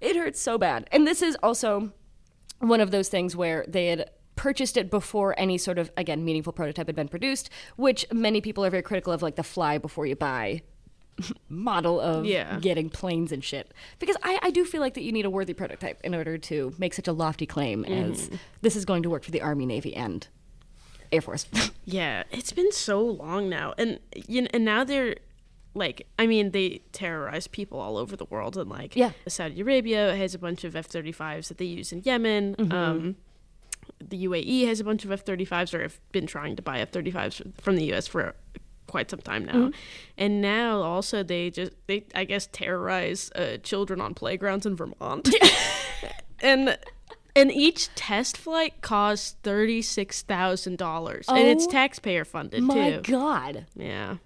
it 0.00 0.16
hurts 0.16 0.40
so 0.40 0.58
bad. 0.58 0.88
And 0.92 1.06
this 1.06 1.22
is 1.22 1.36
also 1.42 1.92
one 2.60 2.80
of 2.80 2.90
those 2.90 3.08
things 3.08 3.36
where 3.36 3.64
they 3.68 3.86
had 3.88 4.10
purchased 4.36 4.76
it 4.76 4.88
before 4.88 5.34
any 5.38 5.58
sort 5.58 5.78
of 5.78 5.90
again 5.96 6.24
meaningful 6.24 6.52
prototype 6.52 6.86
had 6.86 6.94
been 6.94 7.08
produced 7.08 7.50
which 7.74 8.06
many 8.12 8.40
people 8.40 8.64
are 8.64 8.70
very 8.70 8.84
critical 8.84 9.12
of 9.12 9.20
like 9.20 9.34
the 9.34 9.42
fly 9.42 9.78
before 9.78 10.06
you 10.06 10.14
buy 10.14 10.62
model 11.48 12.00
of 12.00 12.24
Yeah. 12.24 12.60
getting 12.60 12.88
planes 12.88 13.32
and 13.32 13.42
shit 13.42 13.74
because 13.98 14.16
I, 14.22 14.38
I 14.40 14.50
do 14.52 14.64
feel 14.64 14.80
like 14.80 14.94
that 14.94 15.02
you 15.02 15.10
need 15.10 15.24
a 15.24 15.30
worthy 15.30 15.54
prototype 15.54 16.00
in 16.04 16.14
order 16.14 16.38
to 16.38 16.72
make 16.78 16.94
such 16.94 17.08
a 17.08 17.12
lofty 17.12 17.46
claim 17.46 17.84
as 17.84 18.26
mm-hmm. 18.26 18.36
this 18.62 18.76
is 18.76 18.84
going 18.84 19.02
to 19.02 19.10
work 19.10 19.24
for 19.24 19.32
the 19.32 19.40
army 19.40 19.66
navy 19.66 19.92
and 19.92 20.28
air 21.10 21.20
force 21.20 21.46
Yeah, 21.84 22.24
it's 22.30 22.52
been 22.52 22.70
so 22.70 23.00
long 23.00 23.48
now, 23.48 23.72
and 23.78 23.98
you 24.14 24.42
know, 24.42 24.48
and 24.52 24.62
now 24.62 24.84
they're 24.84 25.16
like, 25.74 26.06
I 26.18 26.26
mean, 26.26 26.50
they 26.52 26.80
terrorize 26.92 27.46
people 27.46 27.78
all 27.78 27.96
over 27.96 28.16
the 28.16 28.24
world, 28.26 28.56
and 28.56 28.68
like, 28.70 28.96
Yeah. 28.96 29.12
Saudi 29.26 29.60
Arabia 29.60 30.14
has 30.16 30.34
a 30.34 30.38
bunch 30.38 30.64
of 30.64 30.74
F 30.76 30.86
thirty 30.86 31.12
fives 31.12 31.48
that 31.48 31.58
they 31.58 31.64
use 31.66 31.92
in 31.92 32.02
Yemen. 32.02 32.56
Um, 32.72 33.16
the 34.00 34.26
UAE 34.26 34.66
has 34.66 34.80
a 34.80 34.84
bunch 34.84 35.04
of 35.04 35.12
F 35.12 35.22
thirty 35.24 35.44
fives, 35.44 35.72
or 35.74 35.82
have 35.82 36.00
been 36.12 36.26
trying 36.26 36.56
to 36.56 36.62
buy 36.62 36.80
F 36.80 36.90
thirty 36.90 37.10
fives 37.10 37.40
from 37.60 37.76
the 37.76 37.84
U.S. 37.86 38.06
for 38.06 38.34
quite 38.86 39.10
some 39.10 39.20
time 39.20 39.44
now, 39.44 39.70
and 40.16 40.40
now 40.40 40.80
also 40.80 41.22
they 41.22 41.50
just 41.50 41.72
they 41.86 42.04
I 42.14 42.24
guess 42.24 42.48
terrorize 42.52 43.30
uh, 43.34 43.58
children 43.62 44.00
on 44.00 44.14
playgrounds 44.14 44.66
in 44.66 44.76
Vermont, 44.76 45.28
and. 46.40 46.78
And 47.36 47.52
each 47.52 47.94
test 47.94 48.36
flight 48.36 48.80
costs 48.80 49.36
thirty 49.44 49.80
six 49.80 50.22
thousand 50.22 50.76
dollars, 50.78 51.26
and 51.28 51.38
it's 51.38 51.66
Oh 51.66 51.70
taxpayer 51.70 52.24
funded 52.24 52.64
my 52.64 52.90
too. 53.00 53.12
god 53.12 53.66
Yeah, 53.76 54.16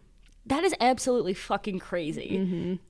That 0.46 0.64
is 0.64 0.74
absolutely 0.81 1.35
fucking 1.35 1.78
crazy. 1.78 2.37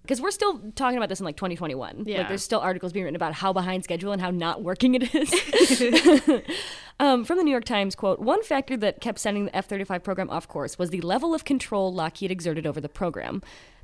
Because 0.02 0.20
we're 0.20 0.30
still 0.30 0.58
talking 0.74 0.96
about 0.96 1.10
this 1.10 1.20
in 1.20 1.26
like 1.26 1.36
2021. 1.36 1.94
Mm-hmm. 1.94 2.08
Yeah. 2.08 2.18
Like 2.18 2.28
there's 2.28 2.42
still 2.42 2.60
articles 2.60 2.92
being 2.92 3.04
written 3.04 3.16
about 3.16 3.34
how 3.34 3.52
behind 3.52 3.84
schedule 3.84 4.12
and 4.12 4.22
how 4.22 4.30
not 4.30 4.62
working 4.62 4.94
it 4.94 5.14
is. 5.14 5.30
um, 7.00 7.24
from 7.24 7.36
the 7.36 7.44
New 7.44 7.50
York 7.50 7.64
Times, 7.64 7.94
quote, 7.94 8.20
one 8.20 8.42
factor 8.42 8.76
that 8.78 9.00
kept 9.00 9.18
sending 9.18 9.44
the 9.44 9.56
F-35 9.56 10.02
program 10.02 10.30
off 10.30 10.48
course 10.48 10.78
was 10.78 10.90
the 10.90 11.02
level 11.02 11.34
of 11.34 11.44
control 11.44 11.92
Lockheed 11.92 12.30
exerted 12.30 12.66
over 12.66 12.80
the 12.80 12.88
program. 12.88 13.42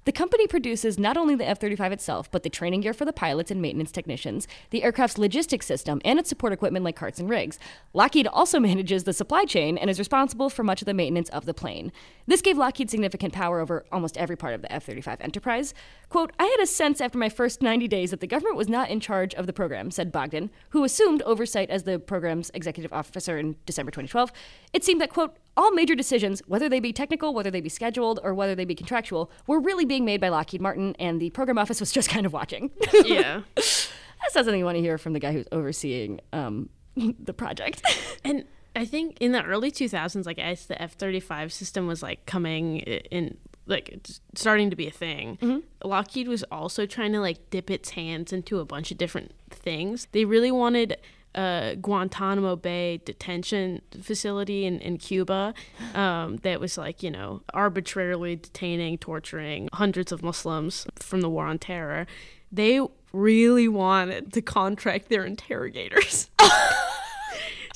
The 0.08 0.12
company 0.12 0.46
produces 0.46 0.98
not 0.98 1.18
only 1.18 1.34
the 1.34 1.46
F 1.46 1.60
35 1.60 1.92
itself, 1.92 2.30
but 2.30 2.42
the 2.42 2.48
training 2.48 2.80
gear 2.80 2.94
for 2.94 3.04
the 3.04 3.12
pilots 3.12 3.50
and 3.50 3.60
maintenance 3.60 3.92
technicians, 3.92 4.48
the 4.70 4.82
aircraft's 4.82 5.18
logistics 5.18 5.66
system, 5.66 6.00
and 6.02 6.18
its 6.18 6.30
support 6.30 6.54
equipment 6.54 6.82
like 6.82 6.96
carts 6.96 7.20
and 7.20 7.28
rigs. 7.28 7.58
Lockheed 7.92 8.26
also 8.26 8.58
manages 8.68 9.04
the 9.04 9.12
supply 9.12 9.44
chain 9.44 9.76
and 9.76 9.90
is 9.90 9.98
responsible 9.98 10.48
for 10.48 10.62
much 10.62 10.80
of 10.80 10.86
the 10.86 10.94
maintenance 10.94 11.28
of 11.28 11.44
the 11.44 11.52
plane. 11.52 11.92
This 12.28 12.42
gave 12.42 12.58
Lockheed 12.58 12.90
significant 12.90 13.32
power 13.32 13.58
over 13.58 13.86
almost 13.90 14.18
every 14.18 14.36
part 14.36 14.52
of 14.52 14.60
the 14.60 14.70
F 14.70 14.84
35 14.84 15.22
enterprise. 15.22 15.72
Quote, 16.10 16.30
I 16.38 16.44
had 16.44 16.60
a 16.60 16.66
sense 16.66 17.00
after 17.00 17.16
my 17.16 17.30
first 17.30 17.62
90 17.62 17.88
days 17.88 18.10
that 18.10 18.20
the 18.20 18.26
government 18.26 18.54
was 18.54 18.68
not 18.68 18.90
in 18.90 19.00
charge 19.00 19.34
of 19.34 19.46
the 19.46 19.52
program, 19.54 19.90
said 19.90 20.12
Bogdan, 20.12 20.50
who 20.68 20.84
assumed 20.84 21.22
oversight 21.22 21.70
as 21.70 21.84
the 21.84 21.98
program's 21.98 22.50
executive 22.52 22.92
officer 22.92 23.38
in 23.38 23.56
December 23.64 23.90
2012. 23.90 24.30
It 24.74 24.84
seemed 24.84 25.00
that, 25.00 25.10
quote, 25.10 25.38
all 25.56 25.72
major 25.72 25.94
decisions, 25.94 26.42
whether 26.46 26.68
they 26.68 26.80
be 26.80 26.92
technical, 26.92 27.32
whether 27.32 27.50
they 27.50 27.62
be 27.62 27.70
scheduled, 27.70 28.20
or 28.22 28.34
whether 28.34 28.54
they 28.54 28.66
be 28.66 28.74
contractual, 28.74 29.30
were 29.46 29.58
really 29.58 29.86
being 29.86 30.04
made 30.04 30.20
by 30.20 30.28
Lockheed 30.28 30.60
Martin, 30.60 30.94
and 30.98 31.22
the 31.22 31.30
program 31.30 31.56
office 31.56 31.80
was 31.80 31.90
just 31.90 32.10
kind 32.10 32.26
of 32.26 32.32
watching. 32.34 32.70
Yeah. 33.04 33.40
That's 33.54 34.34
not 34.34 34.44
something 34.44 34.58
you 34.58 34.64
want 34.64 34.76
to 34.76 34.82
hear 34.82 34.98
from 34.98 35.14
the 35.14 35.20
guy 35.20 35.32
who's 35.32 35.46
overseeing 35.50 36.20
um, 36.32 36.68
the 36.96 37.32
project. 37.32 37.82
And 38.24 38.44
I 38.76 38.84
think 38.84 39.18
in 39.20 39.32
the 39.32 39.42
early 39.42 39.70
2000s, 39.70 40.24
like 40.26 40.38
as 40.38 40.66
the 40.66 40.80
F 40.80 40.94
35 40.94 41.52
system 41.52 41.86
was 41.86 42.02
like 42.02 42.26
coming 42.26 42.78
in, 42.78 43.36
like 43.66 43.98
starting 44.34 44.70
to 44.70 44.76
be 44.76 44.86
a 44.86 44.92
thing, 44.92 45.38
Lockheed 45.84 46.28
was 46.28 46.44
also 46.44 46.86
trying 46.86 47.12
to 47.12 47.20
like 47.20 47.50
dip 47.50 47.70
its 47.70 47.90
hands 47.90 48.32
into 48.32 48.60
a 48.60 48.64
bunch 48.64 48.90
of 48.90 48.98
different 48.98 49.32
things. 49.50 50.06
They 50.12 50.24
really 50.24 50.52
wanted 50.52 50.96
a 51.34 51.76
Guantanamo 51.80 52.56
Bay 52.56 53.00
detention 53.04 53.82
facility 54.02 54.64
in, 54.64 54.80
in 54.80 54.98
Cuba 54.98 55.54
um, 55.94 56.38
that 56.38 56.60
was 56.60 56.78
like, 56.78 57.02
you 57.02 57.10
know, 57.10 57.42
arbitrarily 57.52 58.36
detaining, 58.36 58.98
torturing 58.98 59.68
hundreds 59.72 60.10
of 60.10 60.22
Muslims 60.22 60.86
from 60.96 61.20
the 61.20 61.28
war 61.28 61.46
on 61.46 61.58
terror. 61.58 62.06
They 62.50 62.80
really 63.12 63.68
wanted 63.68 64.32
to 64.32 64.42
contract 64.42 65.08
their 65.08 65.24
interrogators. 65.24 66.30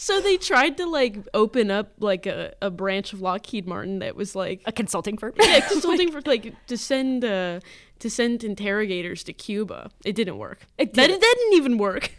So 0.03 0.21
they 0.21 0.37
tried 0.37 0.79
to 0.79 0.87
like 0.87 1.17
open 1.33 1.71
up 1.71 1.93
like 2.01 2.27
a, 2.27 2.55
a 2.61 2.71
branch 2.73 3.13
of 3.13 3.21
Lockheed 3.21 3.69
Martin 3.69 4.01
that 4.01 4.17
was 4.17 4.35
like 4.35 4.61
a 4.67 4.73
consulting 4.73 5.17
firm. 5.17 5.33
yeah, 5.41 5.61
consulting 5.69 6.11
for 6.11 6.21
like 6.27 6.53
to 6.67 6.77
send 6.77 7.25
uh, 7.25 7.61
to 8.01 8.11
send 8.11 8.43
interrogators 8.43 9.23
to 9.23 9.33
Cuba. 9.33 9.91
It 10.05 10.17
didn't 10.17 10.39
work. 10.39 10.67
It 10.77 10.95
that, 10.95 11.07
didn't. 11.07 11.21
that 11.21 11.35
didn't 11.39 11.57
even 11.57 11.79
work. 11.79 12.11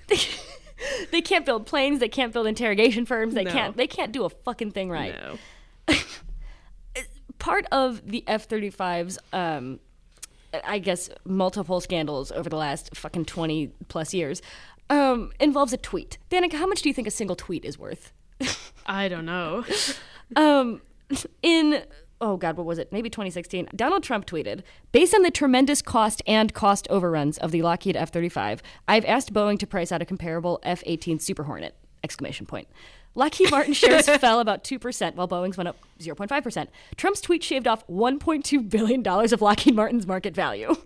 they 1.11 1.19
can't 1.19 1.45
build 1.45 1.65
planes. 1.65 1.99
They 1.99 2.07
can't 2.07 2.31
build 2.31 2.47
interrogation 2.47 3.05
firms. 3.05 3.33
They 3.33 3.43
No. 3.43 3.51
can't. 3.51 3.75
They 3.75 3.87
can't 3.87 4.13
do 4.13 4.23
a 4.23 4.29
fucking 4.29 4.71
thing 4.71 4.89
right. 4.89 5.13
No. 5.13 5.37
Part 7.37 7.65
of 7.73 8.09
the 8.09 8.23
F 8.27 8.47
35's, 8.47 9.19
um, 9.33 9.81
I 10.63 10.79
guess, 10.79 11.09
multiple 11.25 11.81
scandals 11.81 12.31
over 12.31 12.49
the 12.49 12.55
last 12.55 12.95
fucking 12.95 13.25
twenty 13.25 13.73
plus 13.89 14.13
years, 14.13 14.41
um, 14.89 15.31
involves 15.39 15.73
a 15.73 15.77
tweet. 15.77 16.17
Danaka, 16.29 16.53
how 16.53 16.67
much 16.67 16.81
do 16.81 16.89
you 16.89 16.93
think 16.93 17.07
a 17.07 17.11
single 17.11 17.35
tweet 17.35 17.65
is 17.65 17.77
worth? 17.77 18.11
I 18.85 19.07
don't 19.07 19.25
know. 19.25 19.63
Um, 20.35 20.81
in 21.41 21.83
oh 22.21 22.37
god, 22.37 22.57
what 22.57 22.65
was 22.65 22.79
it? 22.79 22.91
Maybe 22.91 23.09
2016. 23.09 23.69
Donald 23.75 24.03
Trump 24.03 24.25
tweeted, 24.25 24.63
"Based 24.91 25.13
on 25.13 25.21
the 25.21 25.31
tremendous 25.31 25.81
cost 25.81 26.21
and 26.25 26.53
cost 26.53 26.87
overruns 26.89 27.37
of 27.37 27.51
the 27.51 27.61
Lockheed 27.61 27.95
F-35, 27.95 28.61
I've 28.87 29.05
asked 29.05 29.33
Boeing 29.33 29.59
to 29.59 29.67
price 29.67 29.91
out 29.91 30.01
a 30.01 30.05
comparable 30.05 30.59
F-18 30.63 31.21
Super 31.21 31.43
Hornet!" 31.43 31.75
Exclamation 32.03 32.45
point. 32.45 32.67
Lockheed 33.15 33.51
Martin 33.51 33.73
shares 33.73 34.07
fell 34.19 34.39
about 34.39 34.63
2%, 34.63 35.15
while 35.15 35.27
Boeing's 35.27 35.57
went 35.57 35.67
up 35.67 35.77
0.5%. 35.99 36.67
Trump's 36.97 37.21
tweet 37.21 37.43
shaved 37.43 37.67
off 37.67 37.85
$1.2 37.87 38.69
billion 38.69 39.07
of 39.07 39.41
Lockheed 39.41 39.75
Martin's 39.75 40.07
market 40.07 40.33
value. 40.33 40.75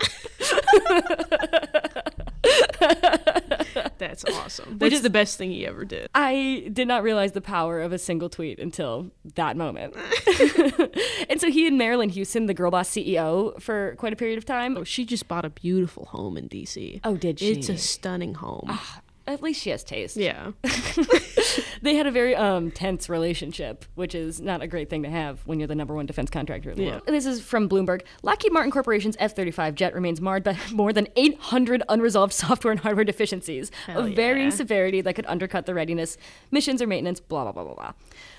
That's 3.98 4.24
awesome. 4.26 4.78
That's 4.78 4.96
is- 4.96 5.02
the 5.02 5.10
best 5.10 5.38
thing 5.38 5.52
he 5.52 5.66
ever 5.66 5.86
did. 5.86 6.08
I 6.14 6.70
did 6.72 6.88
not 6.88 7.04
realize 7.04 7.32
the 7.32 7.42
power 7.42 7.82
of 7.82 7.92
a 7.92 7.98
single 7.98 8.30
tweet 8.30 8.60
until 8.60 9.12
that 9.36 9.58
moment. 9.58 9.96
and 11.30 11.40
so 11.42 11.50
he 11.50 11.68
and 11.68 11.80
Marillyn 11.80 12.12
Hewson, 12.12 12.46
the 12.46 12.54
Girl 12.54 12.72
Boss 12.72 12.90
CEO, 12.90 13.60
for 13.62 13.96
quite 13.98 14.14
a 14.14 14.16
period 14.16 14.38
of 14.38 14.46
time. 14.46 14.78
Oh, 14.78 14.84
she 14.84 15.06
just 15.06 15.28
bought 15.28 15.46
a 15.46 15.50
beautiful 15.50 16.06
home 16.06 16.38
in 16.38 16.48
DC. 16.50 17.00
Oh, 17.04 17.16
did 17.18 17.40
she? 17.40 17.52
It's 17.54 17.70
a 17.70 17.78
stunning 17.78 18.36
home. 18.36 18.66
Ah, 18.68 19.02
At 19.28 19.44
least 19.44 19.62
she 19.62 19.70
has 19.72 19.84
taste. 19.84 20.18
yeah. 20.18 20.52
They 21.82 21.96
had 21.96 22.08
a 22.08 22.12
very 22.12 22.36
um, 22.36 22.72
tense 22.72 23.08
relationship, 23.08 23.86
which 23.94 24.16
is 24.16 24.42
not 24.42 24.62
a 24.64 24.68
great 24.68 24.90
thing 24.90 25.04
to 25.04 25.10
have 25.10 25.40
when 25.46 25.60
you're 25.60 25.68
the 25.68 25.76
number 25.76 25.94
one 25.94 26.08
defense 26.08 26.30
contractor 26.32 26.72
in 26.72 26.78
the 26.78 26.84
Yeah. 26.84 26.90
world. 26.92 27.04
This 27.06 27.26
is 27.28 27.40
from 27.40 27.70
Bloomberg. 27.70 28.02
Lockheed 28.24 28.52
Martin 28.52 28.72
Corporation's 28.72 29.16
F 29.20 29.36
35 29.36 29.76
jet 29.76 29.94
remains 29.94 30.20
marred 30.20 30.44
by 30.44 30.58
more 30.74 30.92
than 30.92 31.08
800 31.16 31.84
unresolved 31.88 32.34
software 32.34 32.72
and 32.72 32.80
hardware 32.80 33.06
deficiencies 33.06 33.70
Hell 33.86 34.06
of 34.06 34.14
varying 34.16 34.50
severity 34.50 35.02
that 35.02 35.14
could 35.14 35.26
undercut 35.28 35.66
the 35.68 35.74
readiness, 35.76 36.18
missions, 36.50 36.82
or 36.82 36.88
maintenance, 36.88 37.20
blah, 37.20 37.44
blah, 37.44 37.52
blah, 37.52 37.64
blah, 37.64 37.74
blah. 37.76 37.94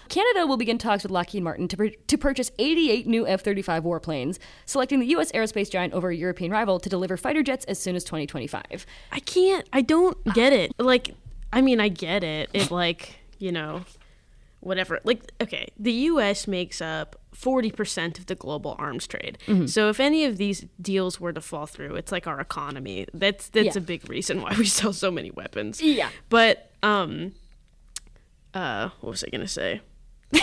Canada 0.09 0.47
will 0.47 0.57
begin 0.57 0.79
talks 0.79 1.03
with 1.03 1.13
Lockheed 1.13 1.43
Martin 1.43 1.69
to, 1.69 1.77
pur- 1.77 1.89
to 2.07 2.19
purchase 2.19 2.51
88 2.59 3.07
new 3.07 3.27
F 3.27 3.43
35 3.43 3.85
warplanes, 3.85 4.39
selecting 4.67 5.01
the 5.01 5.07
U.S. 5.07 5.31
aerospace 5.33 5.71
giant 5.71 5.93
over 5.95 6.11
a 6.11 6.17
European 6.17 6.51
rival 6.51 6.79
to 6.81 6.89
deliver 6.89 7.17
fighter 7.17 7.43
jets 7.43 7.65
as 7.67 7.79
soon 7.79 7.97
as 7.97 8.05
2025. 8.05 8.87
I 9.13 9.21
can't. 9.21 9.69
I 9.73 9.81
don't 9.83 10.17
get 10.35 10.53
it. 10.53 10.73
Like, 10.79 11.15
I 11.53 11.61
mean, 11.61 11.81
I 11.81 11.89
get 11.89 12.25
it. 12.25 12.51
It 12.53 12.71
like 12.71 13.17
you 13.39 13.53
know, 13.53 13.83
whatever. 14.61 14.99
Like, 15.05 15.31
okay, 15.41 15.69
the 15.79 15.93
U.S. 15.93 16.47
makes 16.49 16.81
up 16.83 17.17
forty 17.33 17.71
percent 17.71 18.19
of 18.19 18.27
the 18.27 18.35
global 18.35 18.75
arms 18.79 19.07
trade. 19.07 19.39
So 19.67 19.89
if 19.89 20.01
any 20.01 20.25
of 20.25 20.37
these 20.39 20.67
deals 20.81 21.21
were 21.21 21.33
to 21.33 21.41
fall 21.41 21.67
through, 21.67 21.95
it's 21.95 22.11
like 22.13 22.27
our 22.27 22.41
economy. 22.41 23.07
That's 23.15 23.49
that's 23.49 23.77
Yeah. 23.77 23.79
a 23.79 23.81
big 23.81 24.09
reason 24.11 24.43
why 24.43 24.55
we 24.59 24.65
sell 24.79 24.93
so 24.93 25.11
many 25.11 25.31
weapons. 25.31 25.81
Yeah. 25.81 26.09
But 26.29 26.71
um, 26.83 27.33
uh, 28.55 28.89
what 29.01 29.11
was 29.11 29.25
I 29.25 29.29
gonna 29.31 29.47
say? 29.49 29.81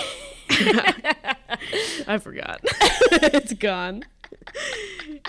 I 2.07 2.17
forgot. 2.21 2.59
it's 2.63 3.53
gone. 3.53 4.03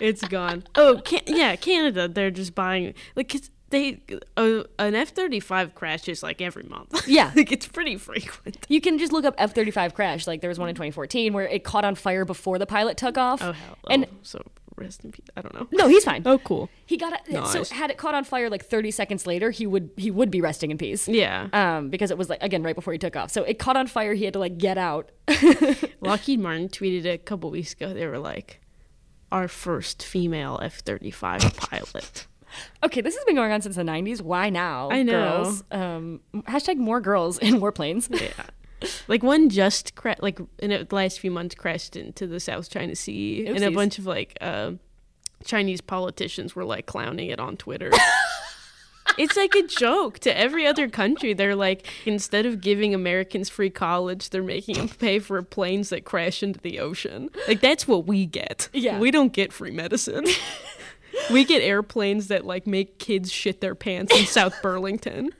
It's 0.01 0.23
gone. 0.27 0.65
Oh, 0.75 1.01
can- 1.05 1.23
yeah, 1.27 1.57
Canada. 1.57 2.09
They're 2.09 2.31
just 2.31 2.55
buying 2.55 2.95
like 3.15 3.29
'cause 3.29 3.51
they 3.71 4.01
uh, 4.37 4.63
an 4.79 4.95
F 4.95 5.09
thirty 5.11 5.41
five 5.41 5.75
crashes 5.75 6.23
like 6.23 6.41
every 6.41 6.63
month. 6.65 7.07
Yeah. 7.09 7.33
like 7.37 7.51
it's 7.51 7.67
pretty 7.67 7.97
frequent. 7.97 8.59
You 8.69 8.81
can 8.81 8.99
just 8.99 9.13
look 9.13 9.25
up 9.25 9.35
F 9.39 9.55
35 9.55 9.95
crash. 9.95 10.27
Like 10.27 10.41
there 10.41 10.51
was 10.51 10.59
one 10.59 10.69
in 10.69 10.75
2014 10.75 11.33
where 11.33 11.47
it 11.47 11.65
caught 11.65 11.85
on 11.85 11.95
fire 11.95 12.25
before 12.25 12.59
the 12.59 12.67
pilot 12.67 12.97
took 12.97 13.19
off. 13.19 13.43
Oh 13.43 13.53
hell. 13.53 13.77
And 13.91 14.05
oh, 14.05 14.09
so 14.23 14.43
rest 14.77 15.05
in 15.05 15.13
peace. 15.13 15.27
I 15.37 15.43
don't 15.43 15.55
know. 15.55 15.67
no, 15.73 15.89
he's 15.89 16.05
fine. 16.05 16.23
Oh, 16.27 16.39
cool. 16.39 16.69
He 16.85 16.97
got 16.97 17.13
it. 17.13 17.21
Nice. 17.31 17.53
So 17.53 17.75
had 17.75 17.91
it 17.91 17.99
caught 17.99 18.15
on 18.15 18.25
fire 18.25 18.49
like 18.51 18.65
30 18.65 18.91
seconds 18.91 19.27
later, 19.27 19.51
he 19.51 19.67
would 19.67 19.91
he 19.97 20.11
would 20.11 20.31
be 20.31 20.41
resting 20.41 20.71
in 20.71 20.79
peace. 20.79 21.09
Yeah. 21.09 21.49
Um, 21.53 21.89
because 21.91 22.11
it 22.11 22.19
was 22.19 22.29
like 22.29 22.43
again 22.43 22.63
right 22.63 22.75
before 22.75 22.93
he 22.93 22.99
took 22.99 23.17
off. 23.17 23.31
So 23.31 23.43
it 23.43 23.59
caught 23.59 23.77
on 23.77 23.87
fire. 23.87 24.15
He 24.15 24.25
had 24.25 24.33
to 24.35 24.39
like 24.39 24.59
get 24.59 24.79
out. 24.79 25.11
Lockheed 26.01 26.41
Martin 26.41 26.69
tweeted 26.69 27.07
a 27.07 27.19
couple 27.19 27.51
weeks 27.51 27.73
ago. 27.73 27.93
They 27.93 28.07
were 28.07 28.19
like, 28.19 28.61
"Our 29.33 29.49
first 29.49 30.05
female 30.05 30.59
F 30.63 30.81
thirty 30.81 31.11
five 31.11 31.41
pilot." 31.57 32.27
okay, 32.83 33.01
this 33.01 33.15
has 33.15 33.25
been 33.25 33.35
going 33.35 33.53
on 33.53 33.61
since 33.61 33.77
the 33.77 33.83
90s. 33.83 34.23
Why 34.23 34.49
now? 34.49 34.89
I 34.91 35.03
know. 35.03 35.13
Girls. 35.13 35.65
Um, 35.71 36.21
hashtag 36.49 36.77
more 36.77 37.01
girls 37.01 37.39
in 37.39 37.55
warplanes. 37.61 38.09
Yeah. 38.19 38.31
Like 39.09 39.23
one 39.23 39.49
just 39.49 39.95
cra- 39.95 40.17
like 40.21 40.39
in 40.59 40.71
the 40.71 40.87
last 40.91 41.21
few 41.21 41.31
months 41.31 41.55
crashed 41.55 41.97
into 41.97 42.27
the 42.27 42.41
South 42.41 42.71
China 42.71 42.95
Sea, 42.95 43.47
and 43.47 43.63
a 43.63 43.71
bunch 43.71 43.99
of 43.99 44.07
like 44.07 44.37
uh, 44.41 44.73
Chinese 45.45 45.81
politicians 45.81 46.55
were 46.55 46.65
like 46.65 46.87
clowning 46.87 47.31
it 47.31 47.41
on 47.41 47.57
Twitter. 47.57 47.91
it's 49.19 49.37
like 49.37 49.55
a 49.55 49.63
joke 49.63 50.19
to 50.21 50.37
every 50.37 50.67
other 50.67 50.89
country. 50.89 51.33
They're 51.33 51.57
like 51.57 51.87
instead 52.05 52.47
of 52.47 52.61
giving 52.61 52.95
Americans 52.95 53.49
free 53.49 53.71
college, 53.71 54.31
they're 54.31 54.43
making 54.43 54.77
them 54.77 54.89
pay 54.89 55.19
for 55.19 55.41
planes 55.43 55.91
that 55.91 56.05
crash 56.05 56.43
into 56.43 56.61
the 56.61 56.81
ocean. 56.81 57.31
Like 57.49 57.61
that's 57.61 57.87
what 57.89 58.07
we 58.07 58.27
get. 58.27 58.69
Yeah. 58.73 58.99
we 58.99 59.11
don't 59.11 59.33
get 59.33 59.53
free 59.53 59.71
medicine. 59.71 60.27
we 61.31 61.45
get 61.45 61.63
airplanes 61.63 62.29
that 62.29 62.45
like 62.45 62.67
make 62.67 62.99
kids 62.99 63.33
shit 63.33 63.61
their 63.61 63.75
pants 63.75 64.17
in 64.17 64.27
South 64.27 64.61
Burlington. 64.63 65.31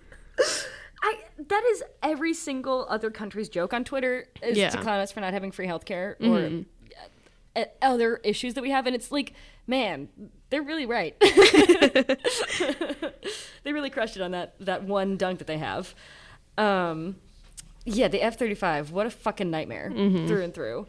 That 1.39 1.63
is 1.73 1.83
every 2.03 2.33
single 2.35 2.87
other 2.89 3.11
country's 3.11 3.49
joke 3.49 3.73
on 3.75 3.85
Twitter 3.85 4.27
is 4.43 4.57
Yeah. 4.57 4.71
to 4.71 4.79
clown 4.79 5.01
us 5.01 5.13
for 5.13 5.21
not 5.21 5.33
having 5.35 5.53
free 5.53 5.67
healthcare 5.67 6.15
or 6.21 6.65
uh, 7.55 7.65
other 7.83 8.17
issues 8.25 8.55
that 8.55 8.63
we 8.63 8.71
have, 8.71 8.87
and 8.87 8.97
it's 8.97 9.13
like, 9.13 9.35
man, 9.67 10.09
they're 10.51 10.63
really 10.63 10.87
right. 10.87 11.15
they 13.65 13.73
really 13.73 13.91
crushed 13.91 14.17
it 14.17 14.23
on 14.23 14.33
that 14.33 14.55
that 14.61 14.85
one 14.85 15.17
dunk 15.17 15.39
that 15.39 15.47
they 15.47 15.59
have. 15.59 15.95
Um, 16.59 17.17
yeah, 17.85 18.09
the 18.09 18.23
F 18.23 18.39
thirty 18.39 18.55
five. 18.55 18.91
What 18.91 19.07
a 19.07 19.11
fucking 19.11 19.51
nightmare 19.51 19.91
through 20.27 20.43
and 20.43 20.55
through. 20.55 20.87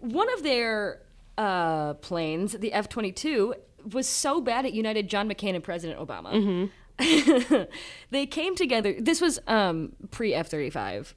One 0.00 0.32
of 0.32 0.42
their 0.42 1.00
uh, 1.38 1.94
planes, 1.94 2.52
the 2.52 2.72
F 2.72 2.88
twenty 2.88 3.12
two, 3.12 3.54
was 3.92 4.08
so 4.08 4.40
bad 4.40 4.64
it 4.66 4.72
united 4.72 5.08
John 5.08 5.28
McCain 5.28 5.54
and 5.54 5.64
President 5.64 5.98
Obama. 6.00 6.70
they 8.10 8.26
came 8.26 8.54
together. 8.54 8.94
This 8.98 9.20
was 9.20 9.38
um, 9.46 9.92
pre 10.10 10.34
F 10.34 10.48
thirty 10.48 10.70
five. 10.70 11.14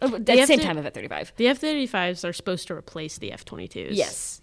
At 0.00 0.26
the 0.26 0.46
same 0.46 0.60
time 0.60 0.78
of 0.78 0.86
F 0.86 0.94
thirty 0.94 1.08
five. 1.08 1.32
The 1.36 1.48
F 1.48 1.60
35s 1.60 2.28
are 2.28 2.32
supposed 2.32 2.68
to 2.68 2.74
replace 2.74 3.18
the 3.18 3.32
F 3.32 3.44
22s. 3.44 3.88
Yes. 3.90 4.40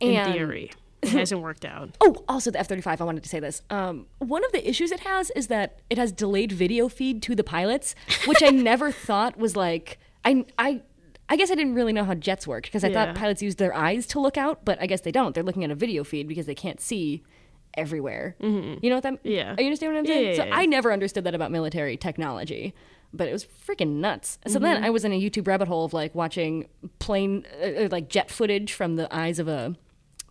In 0.00 0.16
And- 0.16 0.32
theory. 0.32 0.70
It 1.00 1.10
hasn't 1.10 1.40
worked 1.42 1.64
out. 1.64 1.96
Oh, 2.00 2.24
also 2.28 2.50
the 2.50 2.58
F 2.58 2.66
thirty 2.66 2.80
five. 2.82 3.00
I 3.00 3.04
wanted 3.04 3.22
to 3.22 3.28
say 3.28 3.38
this. 3.38 3.62
Um, 3.70 4.06
one 4.18 4.44
of 4.44 4.50
the 4.50 4.68
issues 4.68 4.90
it 4.90 5.00
has 5.00 5.30
is 5.36 5.46
that 5.46 5.78
it 5.88 5.96
has 5.96 6.10
delayed 6.10 6.50
video 6.50 6.88
feed 6.88 7.22
to 7.22 7.36
the 7.36 7.44
pilots, 7.44 7.94
which 8.26 8.42
I 8.42 8.48
never 8.70 8.90
thought 8.90 9.36
was 9.38 9.54
like. 9.54 9.98
I 10.24 10.44
I 10.58 10.82
I 11.28 11.36
guess 11.36 11.52
I 11.52 11.54
didn't 11.54 11.74
really 11.74 11.92
know 11.92 12.02
how 12.02 12.14
jets 12.14 12.48
worked 12.48 12.66
because 12.66 12.82
I 12.82 12.88
Yeah. 12.88 13.04
thought 13.06 13.14
pilots 13.14 13.40
used 13.42 13.58
their 13.58 13.72
eyes 13.72 14.06
to 14.08 14.18
look 14.18 14.36
out, 14.36 14.64
but 14.64 14.82
I 14.82 14.86
guess 14.86 15.02
they 15.02 15.12
don't. 15.12 15.36
They're 15.36 15.44
looking 15.44 15.62
at 15.62 15.70
a 15.70 15.76
video 15.76 16.02
feed 16.02 16.26
because 16.26 16.46
they 16.46 16.54
can't 16.56 16.80
see 16.80 17.22
everywhere. 17.78 18.36
You 18.40 18.78
know 18.82 18.96
what 18.96 19.02
that? 19.04 19.14
Mm-hmm. 19.14 19.28
Yeah. 19.28 19.54
You 19.58 19.64
understand 19.66 19.92
what 19.94 19.98
I'm 20.00 20.06
saying? 20.06 20.28
yeah, 20.30 20.34
so 20.36 20.44
yeah, 20.44 20.56
I 20.56 20.66
never 20.66 20.92
understood 20.92 21.24
that 21.24 21.34
about 21.34 21.50
military 21.50 21.96
technology, 21.96 22.74
but 23.14 23.28
it 23.28 23.32
was 23.32 23.44
freaking 23.66 23.96
nuts. 24.00 24.38
So 24.46 24.54
Mm-hmm. 24.54 24.62
then 24.64 24.84
I 24.84 24.90
was 24.90 25.04
in 25.04 25.12
a 25.12 25.20
YouTube 25.20 25.46
rabbit 25.46 25.68
hole 25.68 25.84
of 25.84 25.92
like 25.92 26.14
watching 26.14 26.68
plane, 26.98 27.46
uh, 27.62 27.84
uh, 27.84 27.88
like 27.90 28.08
jet 28.08 28.30
footage 28.30 28.72
from 28.72 28.96
the 28.96 29.06
eyes 29.14 29.38
of 29.38 29.48
a 29.48 29.76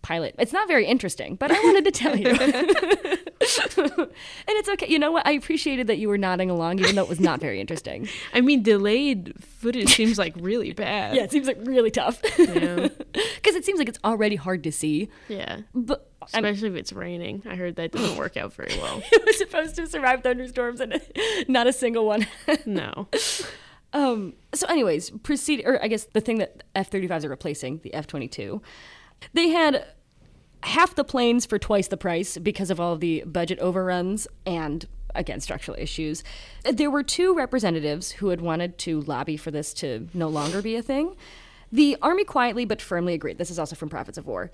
pilot. 0.07 0.33
It's 0.39 0.53
not 0.53 0.69
very 0.69 0.85
interesting, 0.85 1.35
but 1.35 1.51
I 1.51 1.55
wanted 1.55 1.83
to 1.83 1.91
tell 1.91 2.15
you. 2.15 2.27
and 2.29 4.09
it's 4.47 4.69
okay. 4.69 4.87
You 4.87 4.99
know 4.99 5.11
what? 5.11 5.27
I 5.27 5.31
appreciated 5.31 5.87
that 5.87 5.97
you 5.97 6.07
were 6.07 6.17
nodding 6.17 6.49
along, 6.49 6.79
even 6.79 6.95
though 6.95 7.03
it 7.03 7.09
was 7.09 7.19
not 7.19 7.41
very 7.41 7.59
interesting. 7.59 8.07
I 8.33 8.39
mean, 8.39 8.63
delayed 8.63 9.33
footage 9.43 9.89
seems 9.93 10.17
like 10.17 10.33
really 10.37 10.71
bad. 10.71 11.15
Yeah, 11.15 11.23
it 11.23 11.31
seems 11.31 11.45
like 11.45 11.57
really 11.63 11.91
tough. 11.91 12.21
Yeah. 12.39 12.87
Because 13.37 13.55
it 13.55 13.65
seems 13.65 13.79
like 13.79 13.87
it's 13.89 13.99
already 14.03 14.35
hard 14.35 14.63
to 14.65 14.71
see. 14.71 15.09
Yeah. 15.27 15.61
But 15.73 16.09
I'm- 16.33 16.43
Especially 16.45 16.69
if 16.69 16.75
it's 16.75 16.93
raining. 16.93 17.43
I 17.45 17.55
heard 17.55 17.75
that 17.77 17.91
didn't 17.93 18.17
work 18.17 18.35
out 18.37 18.53
very 18.53 18.77
well. 18.81 19.01
it 19.11 19.25
was 19.25 19.37
supposed 19.37 19.75
to 19.75 19.87
survive 19.87 20.21
thunderstorms 20.21 20.81
and 20.81 21.01
not 21.47 21.65
a 21.65 21.73
single 21.73 22.05
one. 22.05 22.27
No. 22.65 23.07
um, 23.93 24.33
so, 24.53 24.67
anyways, 24.67 25.11
proceed, 25.23 25.63
or 25.65 25.81
I 25.83 25.87
guess 25.87 26.05
the 26.13 26.21
thing 26.21 26.39
that 26.39 26.63
F 26.75 26.91
35s 26.91 27.23
are 27.23 27.29
replacing, 27.29 27.79
the 27.83 27.93
F 27.93 28.05
22, 28.07 28.61
they 29.33 29.49
had 29.49 29.85
half 30.67 30.95
the 30.95 31.03
planes 31.03 31.45
for 31.45 31.57
twice 31.57 31.87
the 31.87 31.97
price 31.97 32.37
because 32.37 32.69
of 32.69 32.79
all 32.79 32.93
of 32.93 32.99
the 32.99 33.23
budget 33.25 33.59
overruns 33.59 34.27
and 34.45 34.85
again 35.15 35.39
structural 35.39 35.77
issues. 35.79 36.23
There 36.63 36.91
were 36.91 37.03
two 37.03 37.33
representatives 37.33 38.11
who 38.11 38.29
had 38.29 38.41
wanted 38.41 38.77
to 38.79 39.01
lobby 39.01 39.37
for 39.37 39.51
this 39.51 39.73
to 39.75 40.07
no 40.13 40.27
longer 40.27 40.61
be 40.61 40.75
a 40.75 40.81
thing. 40.81 41.15
The 41.71 41.97
army 42.01 42.23
quietly 42.23 42.65
but 42.65 42.81
firmly 42.81 43.13
agreed 43.13 43.37
this 43.37 43.51
is 43.51 43.59
also 43.59 43.75
from 43.75 43.89
prophets 43.89 44.17
of 44.17 44.27
war 44.27 44.51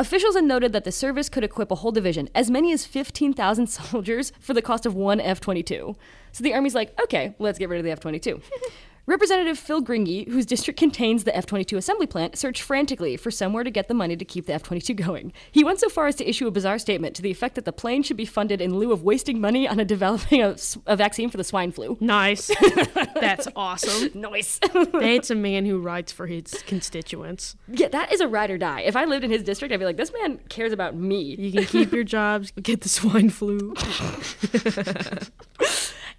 officials 0.00 0.34
had 0.34 0.44
noted 0.44 0.72
that 0.72 0.84
the 0.84 0.92
service 0.92 1.28
could 1.28 1.44
equip 1.44 1.70
a 1.70 1.74
whole 1.76 1.92
division 1.92 2.28
as 2.34 2.50
many 2.50 2.72
as 2.72 2.86
15000 2.86 3.66
soldiers 3.68 4.32
for 4.40 4.54
the 4.54 4.62
cost 4.62 4.86
of 4.86 4.94
one 4.94 5.20
f-22 5.20 5.94
so 6.32 6.42
the 6.42 6.54
army's 6.54 6.74
like 6.74 6.98
okay 7.02 7.34
let's 7.38 7.58
get 7.58 7.68
rid 7.68 7.78
of 7.78 7.84
the 7.84 7.90
f-22 7.90 8.42
Representative 9.06 9.58
Phil 9.58 9.82
Gingrey, 9.82 10.28
whose 10.28 10.46
district 10.46 10.78
contains 10.78 11.24
the 11.24 11.36
F 11.36 11.46
22 11.46 11.76
assembly 11.76 12.06
plant, 12.06 12.36
searched 12.38 12.62
frantically 12.62 13.16
for 13.16 13.30
somewhere 13.30 13.64
to 13.64 13.70
get 13.70 13.88
the 13.88 13.94
money 13.94 14.16
to 14.16 14.24
keep 14.24 14.46
the 14.46 14.52
F 14.52 14.62
22 14.62 14.94
going. 14.94 15.32
He 15.50 15.64
went 15.64 15.80
so 15.80 15.88
far 15.88 16.06
as 16.06 16.14
to 16.16 16.28
issue 16.28 16.46
a 16.46 16.50
bizarre 16.50 16.78
statement 16.78 17.16
to 17.16 17.22
the 17.22 17.30
effect 17.30 17.54
that 17.56 17.64
the 17.64 17.72
plane 17.72 18.02
should 18.02 18.16
be 18.16 18.24
funded 18.24 18.60
in 18.60 18.76
lieu 18.78 18.92
of 18.92 19.02
wasting 19.02 19.40
money 19.40 19.66
on 19.66 19.80
a 19.80 19.84
developing 19.84 20.42
a 20.42 20.96
vaccine 20.96 21.30
for 21.30 21.36
the 21.38 21.44
swine 21.44 21.72
flu. 21.72 21.96
Nice. 22.00 22.50
That's 23.20 23.48
awesome. 23.56 24.10
Nice. 24.14 24.60
That's 24.92 25.30
a 25.30 25.34
man 25.34 25.64
who 25.66 25.78
writes 25.80 26.12
for 26.12 26.26
his 26.26 26.62
constituents. 26.66 27.56
yeah, 27.68 27.88
that 27.88 28.12
is 28.12 28.20
a 28.20 28.28
ride 28.28 28.50
or 28.50 28.58
die. 28.58 28.82
If 28.82 28.96
I 28.96 29.04
lived 29.06 29.24
in 29.24 29.30
his 29.30 29.42
district, 29.42 29.72
I'd 29.72 29.78
be 29.80 29.86
like, 29.86 29.96
this 29.96 30.12
man 30.12 30.38
cares 30.48 30.72
about 30.72 30.94
me. 30.94 31.34
You 31.36 31.52
can 31.52 31.64
keep 31.64 31.92
your 31.92 32.04
jobs, 32.10 32.52
get 32.62 32.82
the 32.82 32.88
swine 32.88 33.30
flu. 33.30 33.74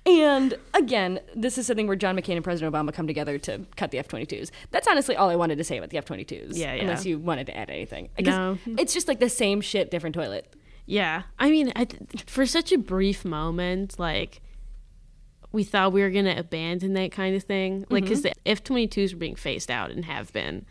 And 0.05 0.55
again, 0.73 1.19
this 1.35 1.57
is 1.57 1.67
something 1.67 1.85
where 1.85 1.95
John 1.95 2.17
McCain 2.17 2.35
and 2.35 2.43
President 2.43 2.73
Obama 2.73 2.91
come 2.91 3.05
together 3.05 3.37
to 3.39 3.61
cut 3.75 3.91
the 3.91 3.99
F 3.99 4.07
22s. 4.07 4.49
That's 4.71 4.87
honestly 4.87 5.15
all 5.15 5.29
I 5.29 5.35
wanted 5.35 5.57
to 5.59 5.63
say 5.63 5.77
about 5.77 5.91
the 5.91 5.97
F 5.97 6.05
22s. 6.05 6.57
Yeah, 6.57 6.73
yeah. 6.73 6.81
Unless 6.81 7.05
you 7.05 7.19
wanted 7.19 7.45
to 7.47 7.57
add 7.57 7.69
anything. 7.69 8.09
No. 8.19 8.57
It's 8.79 8.93
just 8.93 9.07
like 9.07 9.19
the 9.19 9.29
same 9.29 9.61
shit, 9.61 9.91
different 9.91 10.15
toilet. 10.15 10.55
Yeah. 10.87 11.23
I 11.37 11.51
mean, 11.51 11.71
I 11.75 11.85
th- 11.85 12.23
for 12.25 12.45
such 12.47 12.71
a 12.71 12.77
brief 12.77 13.23
moment, 13.23 13.99
like, 13.99 14.41
we 15.51 15.63
thought 15.63 15.93
we 15.93 16.01
were 16.01 16.09
going 16.09 16.25
to 16.25 16.37
abandon 16.37 16.93
that 16.93 17.11
kind 17.11 17.35
of 17.35 17.43
thing. 17.43 17.85
Like, 17.89 18.03
because 18.03 18.23
the 18.23 18.33
F 18.45 18.63
22s 18.63 19.13
were 19.13 19.19
being 19.19 19.35
phased 19.35 19.69
out 19.69 19.91
and 19.91 20.05
have 20.05 20.33
been. 20.33 20.65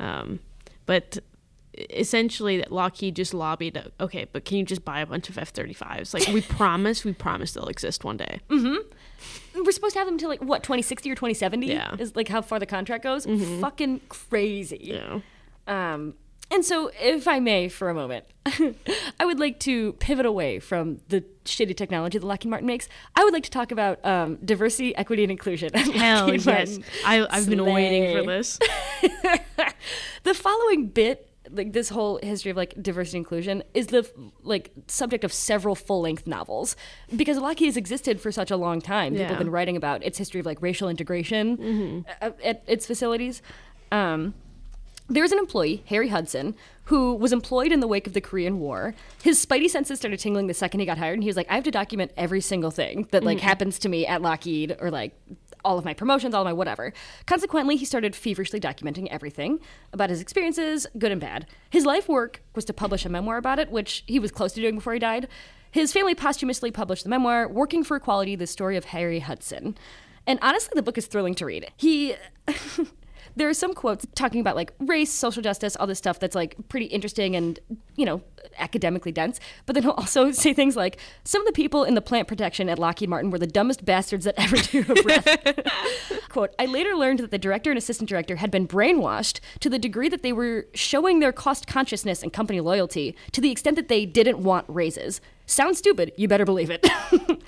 Um, 0.00 0.40
but 0.86 1.18
essentially, 1.74 2.58
that 2.58 2.70
Lockheed 2.72 3.16
just 3.16 3.32
lobbied, 3.34 3.82
okay, 4.00 4.26
but 4.32 4.44
can 4.44 4.58
you 4.58 4.64
just 4.64 4.84
buy 4.84 5.00
a 5.00 5.06
bunch 5.06 5.28
of 5.28 5.38
F 5.38 5.52
35s? 5.52 6.12
Like, 6.14 6.28
we 6.28 6.40
promise, 6.56 7.04
we 7.04 7.12
promise 7.12 7.52
they'll 7.52 7.66
exist 7.68 8.04
one 8.04 8.16
day. 8.16 8.40
We're 8.50 9.70
supposed 9.72 9.92
to 9.94 9.98
have 10.00 10.06
them 10.06 10.14
until 10.14 10.28
like 10.30 10.42
what 10.42 10.62
2060 10.62 11.10
or 11.10 11.14
2070 11.14 11.66
Yeah. 11.66 11.94
is 11.98 12.16
like 12.16 12.28
how 12.28 12.42
far 12.42 12.58
the 12.58 12.66
contract 12.66 13.04
goes. 13.04 13.26
Fucking 13.60 14.00
crazy. 14.08 14.80
Yeah. 14.82 15.20
Um, 15.66 16.14
and 16.50 16.64
so, 16.64 16.90
if 17.00 17.26
I 17.26 17.40
may, 17.40 17.68
for 17.70 17.88
a 17.88 17.94
moment, 17.94 18.26
I 19.18 19.24
would 19.24 19.40
like 19.40 19.58
to 19.60 19.94
pivot 19.94 20.26
away 20.26 20.58
from 20.58 21.00
the 21.08 21.24
shitty 21.46 21.74
technology 21.76 22.18
that 22.18 22.26
Lockheed 22.26 22.50
Martin 22.50 22.66
makes. 22.66 22.88
I 23.16 23.24
would 23.24 23.32
like 23.32 23.44
to 23.44 23.50
talk 23.50 23.72
about 23.72 24.04
um, 24.04 24.36
diversity, 24.44 24.94
equity, 24.96 25.22
and 25.24 25.30
inclusion. 25.30 25.72
Hell 25.72 26.26
Lockheed 26.26 26.44
yes. 26.44 26.70
Martin. 26.78 26.84
I, 27.06 27.26
I've 27.30 27.48
been 27.48 27.64
waiting 27.64 28.14
for 28.14 28.26
this. 28.26 28.58
the 30.24 30.34
following 30.34 30.88
bit 30.88 31.31
like 31.52 31.72
this 31.72 31.88
whole 31.88 32.18
history 32.22 32.50
of 32.50 32.56
like 32.56 32.74
diversity 32.82 33.18
inclusion 33.18 33.62
is 33.74 33.88
the 33.88 34.08
like 34.42 34.70
subject 34.86 35.24
of 35.24 35.32
several 35.32 35.74
full-length 35.74 36.26
novels 36.26 36.76
because 37.14 37.38
Lockheed 37.38 37.66
has 37.66 37.76
existed 37.76 38.20
for 38.20 38.32
such 38.32 38.50
a 38.50 38.56
long 38.56 38.80
time. 38.80 39.14
Yeah. 39.14 39.20
People 39.20 39.34
have 39.36 39.44
been 39.44 39.50
writing 39.52 39.76
about 39.76 40.02
its 40.02 40.18
history 40.18 40.40
of 40.40 40.46
like 40.46 40.60
racial 40.62 40.88
integration 40.88 42.04
uh, 42.20 42.30
at 42.42 42.62
its 42.66 42.86
facilities. 42.86 43.42
Um, 43.90 44.34
there's 45.08 45.32
an 45.32 45.38
employee, 45.38 45.82
Harry 45.86 46.08
Hudson, 46.08 46.54
who 46.84 47.14
was 47.14 47.32
employed 47.32 47.72
in 47.72 47.80
the 47.80 47.86
wake 47.86 48.06
of 48.06 48.12
the 48.12 48.20
Korean 48.20 48.58
War. 48.58 48.94
His 49.22 49.44
spidey 49.44 49.68
senses 49.68 49.98
started 49.98 50.18
tingling 50.18 50.46
the 50.46 50.54
second 50.54 50.80
he 50.80 50.86
got 50.86 50.98
hired, 50.98 51.14
and 51.14 51.22
he 51.22 51.28
was 51.28 51.36
like, 51.36 51.50
"I 51.50 51.54
have 51.54 51.64
to 51.64 51.70
document 51.70 52.12
every 52.16 52.40
single 52.40 52.70
thing 52.70 53.08
that 53.10 53.24
like 53.24 53.38
mm-hmm. 53.38 53.46
happens 53.46 53.78
to 53.80 53.88
me 53.88 54.06
at 54.06 54.22
Lockheed, 54.22 54.76
or 54.80 54.90
like 54.90 55.14
all 55.64 55.78
of 55.78 55.84
my 55.84 55.94
promotions, 55.94 56.34
all 56.34 56.42
of 56.42 56.46
my 56.46 56.52
whatever." 56.52 56.92
Consequently, 57.26 57.76
he 57.76 57.84
started 57.84 58.16
feverishly 58.16 58.60
documenting 58.60 59.06
everything 59.08 59.60
about 59.92 60.10
his 60.10 60.20
experiences, 60.20 60.86
good 60.98 61.12
and 61.12 61.20
bad. 61.20 61.46
His 61.70 61.86
life 61.86 62.08
work 62.08 62.42
was 62.54 62.64
to 62.66 62.72
publish 62.72 63.04
a 63.04 63.08
memoir 63.08 63.36
about 63.36 63.58
it, 63.58 63.70
which 63.70 64.04
he 64.06 64.18
was 64.18 64.32
close 64.32 64.52
to 64.54 64.60
doing 64.60 64.76
before 64.76 64.94
he 64.94 64.98
died. 64.98 65.28
His 65.70 65.92
family 65.92 66.14
posthumously 66.14 66.70
published 66.70 67.04
the 67.04 67.10
memoir, 67.10 67.48
"Working 67.48 67.84
for 67.84 67.96
Equality: 67.96 68.36
The 68.36 68.46
Story 68.46 68.76
of 68.76 68.86
Harry 68.86 69.20
Hudson." 69.20 69.76
And 70.26 70.38
honestly, 70.42 70.72
the 70.74 70.82
book 70.82 70.98
is 70.98 71.06
thrilling 71.06 71.34
to 71.36 71.46
read. 71.46 71.70
He 71.76 72.14
there 73.36 73.48
are 73.48 73.54
some 73.54 73.74
quotes 73.74 74.06
talking 74.14 74.40
about 74.40 74.56
like 74.56 74.72
race, 74.80 75.12
social 75.12 75.42
justice, 75.42 75.76
all 75.76 75.86
this 75.86 75.98
stuff 75.98 76.18
that's 76.18 76.34
like 76.34 76.56
pretty 76.68 76.86
interesting 76.86 77.36
and, 77.36 77.58
you 77.96 78.04
know, 78.04 78.22
academically 78.58 79.12
dense. 79.12 79.40
But 79.66 79.74
then 79.74 79.82
he'll 79.82 79.92
also 79.92 80.30
say 80.32 80.52
things 80.52 80.76
like 80.76 80.98
some 81.24 81.42
of 81.42 81.46
the 81.46 81.52
people 81.52 81.84
in 81.84 81.94
the 81.94 82.00
plant 82.00 82.28
protection 82.28 82.68
at 82.68 82.78
Lockheed 82.78 83.08
Martin 83.08 83.30
were 83.30 83.38
the 83.38 83.46
dumbest 83.46 83.84
bastards 83.84 84.24
that 84.24 84.34
ever 84.36 84.56
drew 84.56 84.84
a 84.88 85.02
breath. 85.02 85.28
Quote, 86.28 86.54
I 86.58 86.66
later 86.66 86.94
learned 86.94 87.20
that 87.20 87.30
the 87.30 87.38
director 87.38 87.70
and 87.70 87.78
assistant 87.78 88.08
director 88.08 88.36
had 88.36 88.50
been 88.50 88.66
brainwashed 88.66 89.40
to 89.60 89.70
the 89.70 89.78
degree 89.78 90.08
that 90.08 90.22
they 90.22 90.32
were 90.32 90.66
showing 90.74 91.20
their 91.20 91.32
cost 91.32 91.66
consciousness 91.66 92.22
and 92.22 92.32
company 92.32 92.60
loyalty 92.60 93.16
to 93.32 93.40
the 93.40 93.50
extent 93.50 93.76
that 93.76 93.88
they 93.88 94.06
didn't 94.06 94.42
want 94.42 94.66
raises. 94.68 95.20
Sounds 95.46 95.78
stupid, 95.78 96.12
you 96.16 96.28
better 96.28 96.44
believe 96.44 96.70
it. 96.70 96.86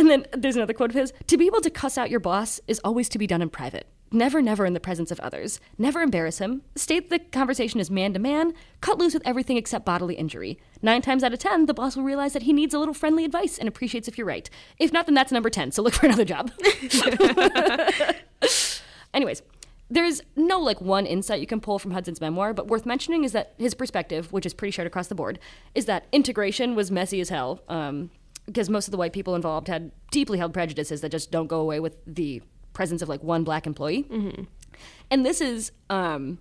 And 0.00 0.08
then 0.08 0.24
there's 0.32 0.56
another 0.56 0.72
quote 0.72 0.88
of 0.88 0.96
his 0.96 1.12
To 1.26 1.36
be 1.36 1.44
able 1.44 1.60
to 1.60 1.68
cuss 1.68 1.98
out 1.98 2.08
your 2.08 2.20
boss 2.20 2.58
is 2.66 2.80
always 2.82 3.10
to 3.10 3.18
be 3.18 3.26
done 3.26 3.42
in 3.42 3.50
private. 3.50 3.86
Never, 4.12 4.42
never 4.42 4.66
in 4.66 4.74
the 4.74 4.80
presence 4.80 5.12
of 5.12 5.20
others. 5.20 5.60
Never 5.78 6.02
embarrass 6.02 6.38
him. 6.38 6.62
State 6.74 7.10
the 7.10 7.20
conversation 7.20 7.78
is 7.78 7.92
man 7.92 8.12
to 8.12 8.18
man. 8.18 8.54
Cut 8.80 8.98
loose 8.98 9.14
with 9.14 9.24
everything 9.24 9.56
except 9.56 9.84
bodily 9.84 10.16
injury. 10.16 10.58
Nine 10.82 11.00
times 11.00 11.22
out 11.22 11.32
of 11.32 11.38
ten, 11.38 11.66
the 11.66 11.74
boss 11.74 11.96
will 11.96 12.02
realize 12.02 12.32
that 12.32 12.42
he 12.42 12.52
needs 12.52 12.74
a 12.74 12.80
little 12.80 12.94
friendly 12.94 13.24
advice 13.24 13.56
and 13.56 13.68
appreciates 13.68 14.08
if 14.08 14.18
you're 14.18 14.26
right. 14.26 14.50
If 14.78 14.92
not, 14.92 15.06
then 15.06 15.14
that's 15.14 15.30
number 15.30 15.48
10, 15.48 15.70
so 15.70 15.82
look 15.82 15.94
for 15.94 16.06
another 16.06 16.24
job. 16.24 16.50
Anyways, 19.14 19.42
there's 19.88 20.22
no 20.34 20.58
like 20.58 20.80
one 20.80 21.06
insight 21.06 21.40
you 21.40 21.46
can 21.46 21.60
pull 21.60 21.78
from 21.78 21.92
Hudson's 21.92 22.20
memoir, 22.20 22.52
but 22.52 22.66
worth 22.66 22.86
mentioning 22.86 23.22
is 23.22 23.30
that 23.32 23.54
his 23.58 23.74
perspective, 23.74 24.32
which 24.32 24.46
is 24.46 24.54
pretty 24.54 24.72
shared 24.72 24.86
across 24.86 25.06
the 25.06 25.14
board, 25.14 25.38
is 25.74 25.86
that 25.86 26.06
integration 26.10 26.74
was 26.74 26.90
messy 26.90 27.20
as 27.20 27.28
hell. 27.28 27.62
Um, 27.68 28.10
because 28.46 28.68
most 28.68 28.88
of 28.88 28.92
the 28.92 28.96
white 28.96 29.12
people 29.12 29.36
involved 29.36 29.68
had 29.68 29.92
deeply 30.10 30.38
held 30.38 30.52
prejudices 30.52 31.02
that 31.02 31.10
just 31.10 31.30
don't 31.30 31.46
go 31.46 31.60
away 31.60 31.78
with 31.78 31.98
the 32.04 32.42
presence 32.72 33.02
of 33.02 33.08
like 33.08 33.22
one 33.22 33.44
black 33.44 33.66
employee. 33.66 34.06
And 35.10 35.26
this 35.26 35.40
is 35.40 35.72
um, 35.90 36.38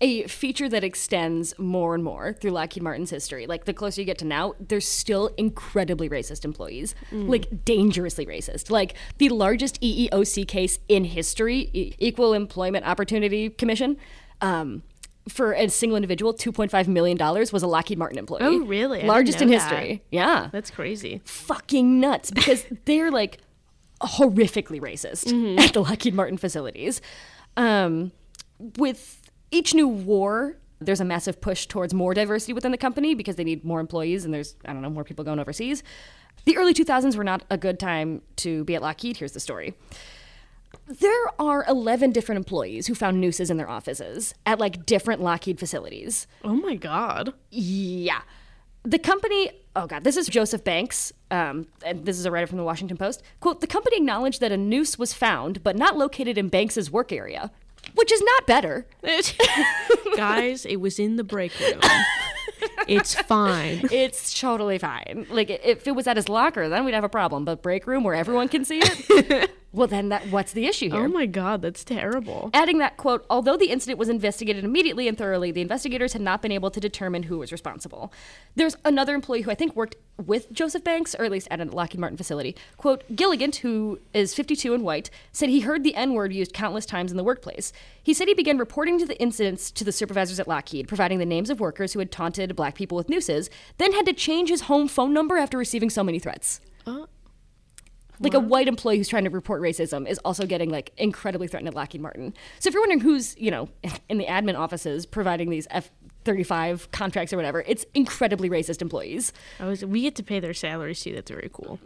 a 0.00 0.26
feature 0.26 0.68
that 0.68 0.82
extends 0.82 1.56
more 1.58 1.94
and 1.94 2.02
more 2.02 2.32
through 2.32 2.52
Lockheed 2.52 2.82
Martin's 2.82 3.10
history. 3.10 3.46
Like 3.46 3.64
the 3.66 3.74
closer 3.74 4.00
you 4.00 4.06
get 4.06 4.18
to 4.18 4.24
now, 4.24 4.54
there's 4.58 4.86
still 4.88 5.30
incredibly 5.36 6.08
racist 6.08 6.44
employees, 6.44 6.94
like 7.12 7.64
dangerously 7.64 8.24
racist. 8.26 8.70
Like 8.70 8.94
the 9.18 9.28
largest 9.28 9.80
EEOC 9.82 10.46
case 10.48 10.78
in 10.88 11.04
history, 11.04 11.70
E- 11.72 11.94
Equal 11.98 12.32
Employment 12.32 12.86
Opportunity 12.86 13.50
Commission. 13.50 13.96
Um, 14.40 14.82
for 15.28 15.52
a 15.52 15.68
single 15.68 15.96
individual, 15.96 16.32
$2.5 16.32 16.88
million 16.88 17.18
was 17.18 17.62
a 17.62 17.66
Lockheed 17.66 17.98
Martin 17.98 18.18
employee. 18.18 18.38
Oh, 18.40 18.60
really? 18.64 19.02
Largest 19.02 19.42
in 19.42 19.48
that. 19.50 19.60
history. 19.60 20.02
Yeah 20.10 20.48
That's 20.52 20.70
crazy. 20.70 21.20
fucking 21.26 22.00
nuts 22.00 22.30
because 22.30 22.64
they're 22.86 23.10
like 23.10 23.36
horrifically 24.00 24.80
racist 24.80 25.26
Mm-hmm. 25.32 25.58
at 25.58 25.72
the 25.72 25.80
Lockheed 25.82 26.14
Martin 26.14 26.36
facilities. 26.38 27.00
Um, 27.56 28.12
with 28.76 29.30
each 29.50 29.74
new 29.74 29.88
war, 29.88 30.56
there's 30.80 31.00
a 31.00 31.04
massive 31.04 31.40
push 31.40 31.66
towards 31.66 31.92
more 31.94 32.14
diversity 32.14 32.52
within 32.52 32.70
the 32.70 32.78
company 32.78 33.14
because 33.14 33.36
they 33.36 33.44
need 33.44 33.64
more 33.64 33.80
employees 33.80 34.24
and 34.24 34.32
there's, 34.32 34.54
I 34.64 34.72
don't 34.72 34.82
know, 34.82 34.90
more 34.90 35.04
people 35.04 35.24
going 35.24 35.38
overseas. 35.40 35.82
The 36.44 36.56
early 36.56 36.72
2000s 36.74 37.16
were 37.16 37.24
not 37.24 37.44
a 37.50 37.58
good 37.58 37.80
time 37.80 38.22
to 38.36 38.62
be 38.64 38.74
at 38.76 38.82
Lockheed. 38.82 39.16
Here's 39.16 39.32
the 39.32 39.40
story. 39.40 39.74
There 40.86 41.24
are 41.38 41.64
11 41.68 42.12
different 42.12 42.36
employees 42.38 42.86
who 42.86 42.94
found 42.94 43.20
nooses 43.20 43.50
in 43.50 43.56
their 43.56 43.68
offices 43.68 44.34
at 44.46 44.58
like 44.58 44.86
different 44.86 45.20
Lockheed 45.20 45.58
facilities. 45.58 46.26
Oh 46.44 46.54
my 46.54 46.76
god. 46.76 47.34
Yeah. 47.50 48.20
The 48.84 48.98
company, 48.98 49.50
oh 49.78 49.86
God, 49.86 50.02
this 50.02 50.16
is 50.16 50.26
Joseph 50.26 50.64
Banks, 50.64 51.12
um, 51.30 51.68
and 51.86 52.04
this 52.04 52.18
is 52.18 52.26
a 52.26 52.30
writer 52.30 52.48
from 52.48 52.58
the 52.58 52.64
Washington 52.64 52.96
Post. 52.96 53.22
Quote, 53.38 53.60
the 53.60 53.66
company 53.66 53.98
acknowledged 53.98 54.40
that 54.40 54.50
a 54.50 54.56
noose 54.56 54.98
was 54.98 55.12
found, 55.12 55.62
but 55.62 55.76
not 55.76 55.96
located 55.96 56.36
in 56.36 56.48
Banks's 56.48 56.90
work 56.90 57.12
area, 57.12 57.52
which 57.94 58.10
is 58.10 58.20
not 58.20 58.46
better. 58.46 58.86
Guys, 60.16 60.66
it 60.66 60.76
was 60.76 60.98
in 60.98 61.14
the 61.14 61.24
break 61.24 61.58
room. 61.60 61.80
It's 62.88 63.14
fine. 63.14 63.82
It's 63.92 64.38
totally 64.38 64.78
fine. 64.78 65.26
Like, 65.30 65.48
if 65.50 65.86
it 65.86 65.94
was 65.94 66.08
at 66.08 66.16
his 66.16 66.28
locker, 66.28 66.68
then 66.68 66.84
we'd 66.84 66.94
have 66.94 67.04
a 67.04 67.08
problem, 67.08 67.44
but 67.44 67.62
break 67.62 67.86
room 67.86 68.02
where 68.02 68.14
everyone 68.14 68.48
can 68.48 68.64
see 68.64 68.80
it? 68.82 69.50
well, 69.78 69.86
then 69.86 70.08
that, 70.10 70.28
what's 70.30 70.52
the 70.52 70.66
issue 70.66 70.90
here? 70.90 71.04
Oh 71.04 71.08
my 71.08 71.26
god, 71.26 71.62
that's 71.62 71.84
terrible. 71.84 72.50
Adding 72.52 72.78
that 72.78 72.96
quote, 72.96 73.24
although 73.30 73.56
the 73.56 73.70
incident 73.70 73.98
was 73.98 74.08
investigated 74.08 74.64
immediately 74.64 75.08
and 75.08 75.16
thoroughly, 75.16 75.50
the 75.50 75.60
investigators 75.60 76.12
had 76.12 76.22
not 76.22 76.42
been 76.42 76.52
able 76.52 76.70
to 76.70 76.80
determine 76.80 77.24
who 77.24 77.38
was 77.38 77.52
responsible. 77.52 78.12
There's 78.56 78.76
another 78.84 79.14
employee 79.14 79.42
who 79.42 79.50
I 79.50 79.54
think 79.54 79.76
worked 79.76 79.96
with 80.24 80.52
Joseph 80.52 80.82
Banks, 80.82 81.14
or 81.14 81.24
at 81.24 81.30
least 81.30 81.48
at 81.50 81.60
a 81.60 81.64
Lockheed 81.64 82.00
Martin 82.00 82.16
facility. 82.16 82.56
Quote, 82.76 83.04
Gilligant, 83.14 83.56
who 83.56 84.00
is 84.12 84.34
52 84.34 84.74
and 84.74 84.82
white, 84.82 85.10
said 85.32 85.48
he 85.48 85.60
heard 85.60 85.84
the 85.84 85.94
N 85.94 86.12
word 86.14 86.32
used 86.32 86.52
countless 86.52 86.84
times 86.86 87.10
in 87.10 87.16
the 87.16 87.24
workplace. 87.24 87.72
He 88.02 88.12
said 88.12 88.26
he 88.26 88.34
began 88.34 88.58
reporting 88.58 88.98
to 88.98 89.06
the 89.06 89.20
incidents 89.20 89.70
to 89.70 89.84
the 89.84 89.92
supervisors 89.92 90.40
at 90.40 90.48
Lockheed, 90.48 90.88
providing 90.88 91.18
the 91.20 91.26
names 91.26 91.50
of 91.50 91.60
workers 91.60 91.92
who 91.92 92.00
had 92.00 92.10
taunted 92.10 92.56
black 92.56 92.74
people 92.74 92.96
with 92.96 93.08
nooses, 93.08 93.48
then 93.76 93.92
had 93.92 94.06
to 94.06 94.12
change 94.12 94.48
his 94.48 94.62
home 94.62 94.88
phone 94.88 95.12
number 95.12 95.36
after 95.36 95.56
receiving 95.56 95.90
so 95.90 96.02
many 96.02 96.18
threats 96.18 96.60
Uh, 96.86 97.06
like 98.20 98.34
a 98.34 98.40
white 98.40 98.68
employee 98.68 98.96
who's 98.98 99.08
trying 99.08 99.24
to 99.24 99.30
report 99.30 99.62
racism 99.62 100.08
is 100.08 100.18
also 100.24 100.46
getting 100.46 100.70
like 100.70 100.92
incredibly 100.96 101.48
threatened 101.48 101.68
at 101.68 101.74
Lockheed 101.74 102.00
Martin. 102.00 102.34
So 102.58 102.68
if 102.68 102.74
you're 102.74 102.82
wondering 102.82 103.00
who's 103.00 103.36
you 103.38 103.50
know 103.50 103.68
in 104.08 104.18
the 104.18 104.26
admin 104.26 104.58
offices 104.58 105.06
providing 105.06 105.50
these 105.50 105.66
F 105.70 105.90
thirty 106.24 106.42
five 106.42 106.90
contracts 106.92 107.32
or 107.32 107.36
whatever, 107.36 107.64
it's 107.66 107.84
incredibly 107.94 108.48
racist 108.50 108.82
employees. 108.82 109.32
I 109.60 109.66
was 109.66 109.84
we 109.84 110.02
get 110.02 110.14
to 110.16 110.22
pay 110.22 110.40
their 110.40 110.54
salaries 110.54 111.00
too. 111.00 111.14
That's 111.14 111.30
very 111.30 111.50
cool. 111.52 111.78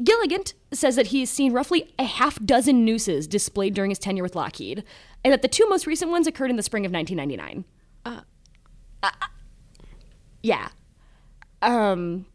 Gilligant 0.00 0.52
says 0.72 0.96
that 0.96 1.08
he's 1.08 1.30
seen 1.30 1.52
roughly 1.52 1.94
a 1.98 2.04
half 2.04 2.38
dozen 2.44 2.84
nooses 2.84 3.26
displayed 3.26 3.72
during 3.72 3.90
his 3.90 3.98
tenure 3.98 4.22
with 4.22 4.36
Lockheed, 4.36 4.84
and 5.24 5.32
that 5.32 5.40
the 5.42 5.48
two 5.48 5.66
most 5.68 5.86
recent 5.86 6.10
ones 6.10 6.26
occurred 6.26 6.50
in 6.50 6.56
the 6.56 6.62
spring 6.62 6.84
of 6.84 6.92
1999. 6.92 7.64
Uh, 8.04 8.20
yeah. 10.42 10.68
Um, 11.62 12.26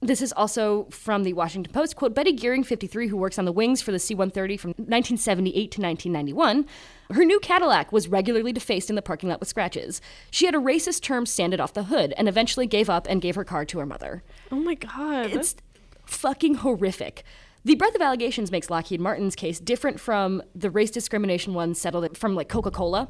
this 0.00 0.20
is 0.20 0.32
also 0.32 0.84
from 0.90 1.22
the 1.22 1.32
Washington 1.32 1.72
Post. 1.72 1.96
Quote 1.96 2.14
Betty 2.14 2.32
Gearing, 2.32 2.62
53, 2.62 3.08
who 3.08 3.16
works 3.16 3.38
on 3.38 3.44
the 3.44 3.52
wings 3.52 3.80
for 3.80 3.92
the 3.92 3.98
C 3.98 4.14
130 4.14 4.56
from 4.56 4.70
1978 4.70 5.52
to 5.52 5.80
1991. 5.80 6.66
Her 7.10 7.24
new 7.24 7.40
Cadillac 7.40 7.92
was 7.92 8.08
regularly 8.08 8.52
defaced 8.52 8.90
in 8.90 8.96
the 8.96 9.02
parking 9.02 9.28
lot 9.28 9.40
with 9.40 9.48
scratches. 9.48 10.00
She 10.30 10.46
had 10.46 10.54
a 10.54 10.58
racist 10.58 11.02
term 11.02 11.24
sanded 11.24 11.60
off 11.60 11.72
the 11.72 11.84
hood 11.84 12.12
and 12.16 12.28
eventually 12.28 12.66
gave 12.66 12.90
up 12.90 13.06
and 13.08 13.22
gave 13.22 13.36
her 13.36 13.44
car 13.44 13.64
to 13.64 13.78
her 13.78 13.86
mother. 13.86 14.22
Oh 14.52 14.56
my 14.56 14.74
god. 14.74 15.26
It's 15.26 15.56
fucking 16.04 16.56
horrific. 16.56 17.24
The 17.66 17.74
breadth 17.74 17.96
of 17.96 18.00
allegations 18.00 18.52
makes 18.52 18.70
Lockheed 18.70 19.00
Martin's 19.00 19.34
case 19.34 19.58
different 19.58 19.98
from 19.98 20.40
the 20.54 20.70
race 20.70 20.92
discrimination 20.92 21.52
one 21.52 21.74
settled 21.74 22.16
from 22.16 22.36
like 22.36 22.48
Coca-Cola. 22.48 23.08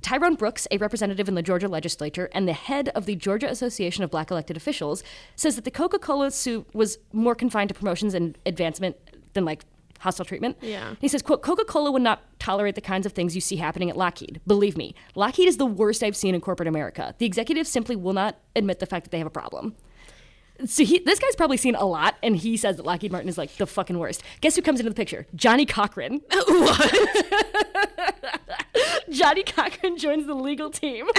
Tyrone 0.00 0.34
Brooks, 0.34 0.66
a 0.70 0.78
representative 0.78 1.28
in 1.28 1.34
the 1.34 1.42
Georgia 1.42 1.68
legislature 1.68 2.30
and 2.32 2.48
the 2.48 2.54
head 2.54 2.88
of 2.94 3.04
the 3.04 3.14
Georgia 3.14 3.50
Association 3.50 4.02
of 4.02 4.10
Black 4.10 4.30
Elected 4.30 4.56
Officials, 4.56 5.04
says 5.36 5.56
that 5.56 5.66
the 5.66 5.70
Coca-Cola 5.70 6.30
suit 6.30 6.66
was 6.72 6.96
more 7.12 7.34
confined 7.34 7.68
to 7.68 7.74
promotions 7.74 8.14
and 8.14 8.38
advancement 8.46 8.96
than 9.34 9.44
like 9.44 9.66
hostile 9.98 10.24
treatment. 10.24 10.56
Yeah. 10.62 10.94
He 11.02 11.08
says, 11.08 11.20
quote, 11.20 11.42
Coca-Cola 11.42 11.92
would 11.92 12.00
not 12.00 12.22
tolerate 12.38 12.76
the 12.76 12.80
kinds 12.80 13.04
of 13.04 13.12
things 13.12 13.34
you 13.34 13.42
see 13.42 13.56
happening 13.56 13.90
at 13.90 13.96
Lockheed. 13.98 14.40
Believe 14.46 14.78
me, 14.78 14.94
Lockheed 15.16 15.48
is 15.48 15.58
the 15.58 15.66
worst 15.66 16.02
I've 16.02 16.16
seen 16.16 16.34
in 16.34 16.40
corporate 16.40 16.68
America. 16.68 17.14
The 17.18 17.26
executives 17.26 17.68
simply 17.68 17.94
will 17.94 18.14
not 18.14 18.38
admit 18.56 18.78
the 18.78 18.86
fact 18.86 19.04
that 19.04 19.10
they 19.10 19.18
have 19.18 19.26
a 19.26 19.30
problem. 19.30 19.76
So 20.66 20.84
he, 20.84 20.98
this 20.98 21.20
guy's 21.20 21.36
probably 21.36 21.56
seen 21.56 21.76
a 21.76 21.84
lot, 21.84 22.16
and 22.22 22.36
he 22.36 22.56
says 22.56 22.76
that 22.78 22.84
Lockheed 22.86 23.12
Martin 23.12 23.28
is 23.28 23.38
like 23.38 23.54
the 23.58 23.66
fucking 23.66 23.96
worst. 23.98 24.22
Guess 24.40 24.56
who 24.56 24.62
comes 24.62 24.80
into 24.80 24.90
the 24.90 24.96
picture? 24.96 25.24
Johnnie 25.36 25.66
Cochran. 25.66 26.20
what? 26.30 26.94
Johnnie 29.10 29.44
Cochran 29.44 29.96
joins 29.98 30.26
the 30.26 30.34
legal 30.34 30.70
team, 30.70 31.06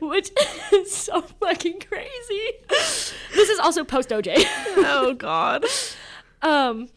which 0.00 0.30
is 0.72 0.94
so 0.94 1.22
fucking 1.22 1.80
crazy. 1.80 2.50
This 2.68 3.48
is 3.48 3.58
also 3.58 3.84
post 3.84 4.10
OJ. 4.10 4.34
oh 4.76 5.14
god. 5.14 5.64
Um, 6.42 6.88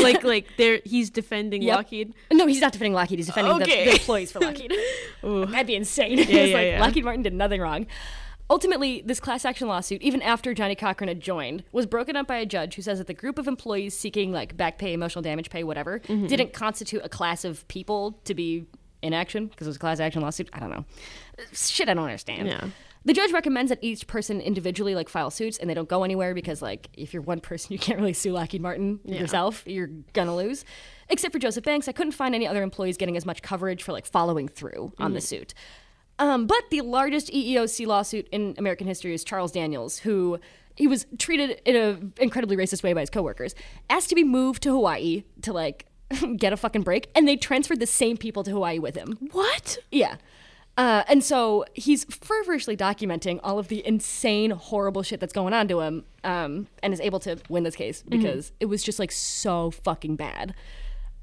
like 0.00 0.24
like 0.24 0.46
there 0.56 0.80
he's 0.84 1.10
defending 1.10 1.62
Yep. 1.62 1.76
Lockheed. 1.76 2.14
no, 2.32 2.46
he's 2.46 2.60
not 2.60 2.72
defending 2.72 2.94
Lockheed. 2.94 3.18
He's 3.18 3.26
defending 3.26 3.58
the, 3.58 3.64
Okay. 3.64 3.84
the 3.86 3.92
employees 3.92 4.32
for 4.32 4.40
Lockheed. 4.40 4.72
That'd 5.22 5.66
be 5.66 5.76
insane. 5.76 6.18
it's 6.18 6.30
yeah, 6.30 6.42
like 6.42 6.52
yeah. 6.66 6.80
Lockheed 6.80 7.04
Martin 7.04 7.22
did 7.22 7.34
nothing 7.34 7.60
wrong. 7.60 7.86
Ultimately, 8.50 9.02
this 9.04 9.20
class 9.20 9.44
action 9.44 9.68
lawsuit, 9.68 10.00
even 10.00 10.22
after 10.22 10.54
Johnnie 10.54 10.74
Cochran 10.74 11.08
had 11.08 11.20
joined, 11.20 11.64
was 11.72 11.84
broken 11.86 12.16
up 12.16 12.26
by 12.26 12.36
a 12.36 12.46
judge 12.46 12.74
who 12.76 12.82
says 12.82 12.98
that 12.98 13.06
the 13.06 13.14
group 13.14 13.38
of 13.38 13.46
employees 13.46 13.94
seeking 13.96 14.32
like 14.32 14.56
back 14.56 14.78
pay, 14.78 14.92
emotional 14.94 15.22
damage 15.22 15.50
pay, 15.50 15.62
whatever, 15.64 15.98
Mm-hmm. 16.00 16.26
didn't 16.26 16.52
constitute 16.54 17.02
a 17.04 17.08
class 17.08 17.44
of 17.44 17.66
people 17.68 18.20
to 18.24 18.34
be 18.34 18.64
in 19.02 19.12
action 19.12 19.46
because 19.48 19.66
it 19.66 19.70
was 19.70 19.76
a 19.76 19.80
class 19.80 20.00
action 20.00 20.22
lawsuit. 20.22 20.48
I 20.52 20.60
don't 20.60 20.70
know. 20.70 20.84
Shit, 21.52 21.88
I 21.88 21.94
don't 21.94 22.04
understand. 22.04 22.48
Yeah. 22.48 22.68
The 23.04 23.12
judge 23.12 23.32
recommends 23.32 23.68
that 23.68 23.78
each 23.80 24.06
person 24.06 24.40
individually 24.40 24.94
like 24.94 25.08
file 25.08 25.30
suits 25.30 25.56
and 25.58 25.68
they 25.70 25.74
don't 25.74 25.88
go 25.88 26.02
anywhere 26.02 26.34
because 26.34 26.60
like 26.62 26.88
if 26.94 27.12
you're 27.14 27.22
one 27.22 27.40
person 27.40 27.72
you 27.74 27.78
can't 27.78 27.98
really 27.98 28.12
sue 28.12 28.32
Lockheed 28.32 28.60
Martin 28.60 29.00
yourself. 29.04 29.62
You're 29.66 29.90
gonna 30.14 30.34
lose. 30.34 30.64
Except 31.08 31.32
for 31.32 31.38
Joseph 31.38 31.64
Banks, 31.64 31.86
I 31.88 31.92
couldn't 31.92 32.12
find 32.12 32.34
any 32.34 32.46
other 32.46 32.62
employees 32.62 32.96
getting 32.96 33.16
as 33.16 33.24
much 33.24 33.40
coverage 33.40 33.82
for 33.82 33.92
like 33.92 34.04
following 34.06 34.48
through 34.48 34.92
on 34.98 35.12
the 35.14 35.20
suit. 35.20 35.54
Um, 36.18 36.46
but 36.46 36.70
the 36.70 36.80
largest 36.80 37.28
EEOC 37.32 37.86
lawsuit 37.86 38.28
in 38.32 38.54
American 38.58 38.86
history 38.86 39.14
is 39.14 39.22
Charles 39.22 39.52
Daniels, 39.52 40.00
who 40.00 40.38
he 40.74 40.86
was 40.86 41.06
treated 41.18 41.60
in 41.64 41.76
an 41.76 42.12
incredibly 42.18 42.56
racist 42.56 42.82
way 42.82 42.92
by 42.92 43.00
his 43.00 43.10
coworkers, 43.10 43.54
asked 43.90 44.08
to 44.08 44.14
be 44.14 44.24
moved 44.24 44.62
to 44.64 44.70
Hawaii 44.70 45.24
to 45.42 45.52
like 45.52 45.86
get 46.36 46.52
a 46.52 46.56
fucking 46.56 46.82
break, 46.82 47.10
and 47.14 47.26
they 47.26 47.36
transferred 47.36 47.80
the 47.80 47.86
same 47.86 48.16
people 48.16 48.42
to 48.44 48.50
Hawaii 48.50 48.78
with 48.78 48.94
him. 48.94 49.18
What? 49.32 49.78
Yeah. 49.90 50.16
Uh, 50.76 51.02
and 51.08 51.24
so 51.24 51.64
he's 51.74 52.04
feverishly 52.04 52.76
documenting 52.76 53.40
all 53.42 53.58
of 53.58 53.66
the 53.66 53.84
insane, 53.84 54.52
horrible 54.52 55.02
shit 55.02 55.18
that's 55.18 55.32
going 55.32 55.52
on 55.52 55.66
to 55.66 55.80
him, 55.80 56.04
um, 56.22 56.68
and 56.84 56.94
is 56.94 57.00
able 57.00 57.18
to 57.18 57.36
win 57.48 57.64
this 57.64 57.74
case 57.74 58.04
because 58.08 58.52
it 58.60 58.66
was 58.66 58.84
just 58.84 59.00
like 59.00 59.10
so 59.10 59.72
fucking 59.72 60.14
bad. 60.14 60.54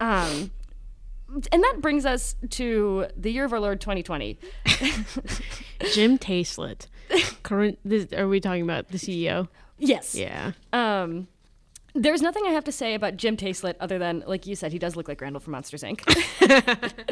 Um, 0.01 0.51
and 1.51 1.63
that 1.63 1.77
brings 1.81 2.05
us 2.05 2.35
to 2.51 3.07
the 3.17 3.31
year 3.31 3.45
of 3.45 3.53
our 3.53 3.59
Lord 3.59 3.81
2020. 3.81 4.37
Jim 5.93 6.17
Taiclet. 6.17 6.87
Current 7.43 7.79
this, 7.83 8.11
are 8.13 8.27
we 8.27 8.39
talking 8.39 8.63
about 8.63 8.89
the 8.89 8.97
CEO? 8.97 9.47
Yes. 9.77 10.15
Yeah. 10.15 10.53
Um, 10.73 11.27
there's 11.93 12.21
nothing 12.21 12.45
I 12.45 12.49
have 12.49 12.65
to 12.65 12.71
say 12.71 12.93
about 12.93 13.15
Jim 13.15 13.37
Taiclet 13.37 13.75
other 13.79 13.97
than, 13.97 14.23
like 14.27 14.45
you 14.45 14.55
said, 14.55 14.71
he 14.71 14.79
does 14.79 14.95
look 14.95 15.07
like 15.07 15.21
Randall 15.21 15.39
from 15.39 15.51
Monsters 15.51 15.83
Inc. 15.83 16.03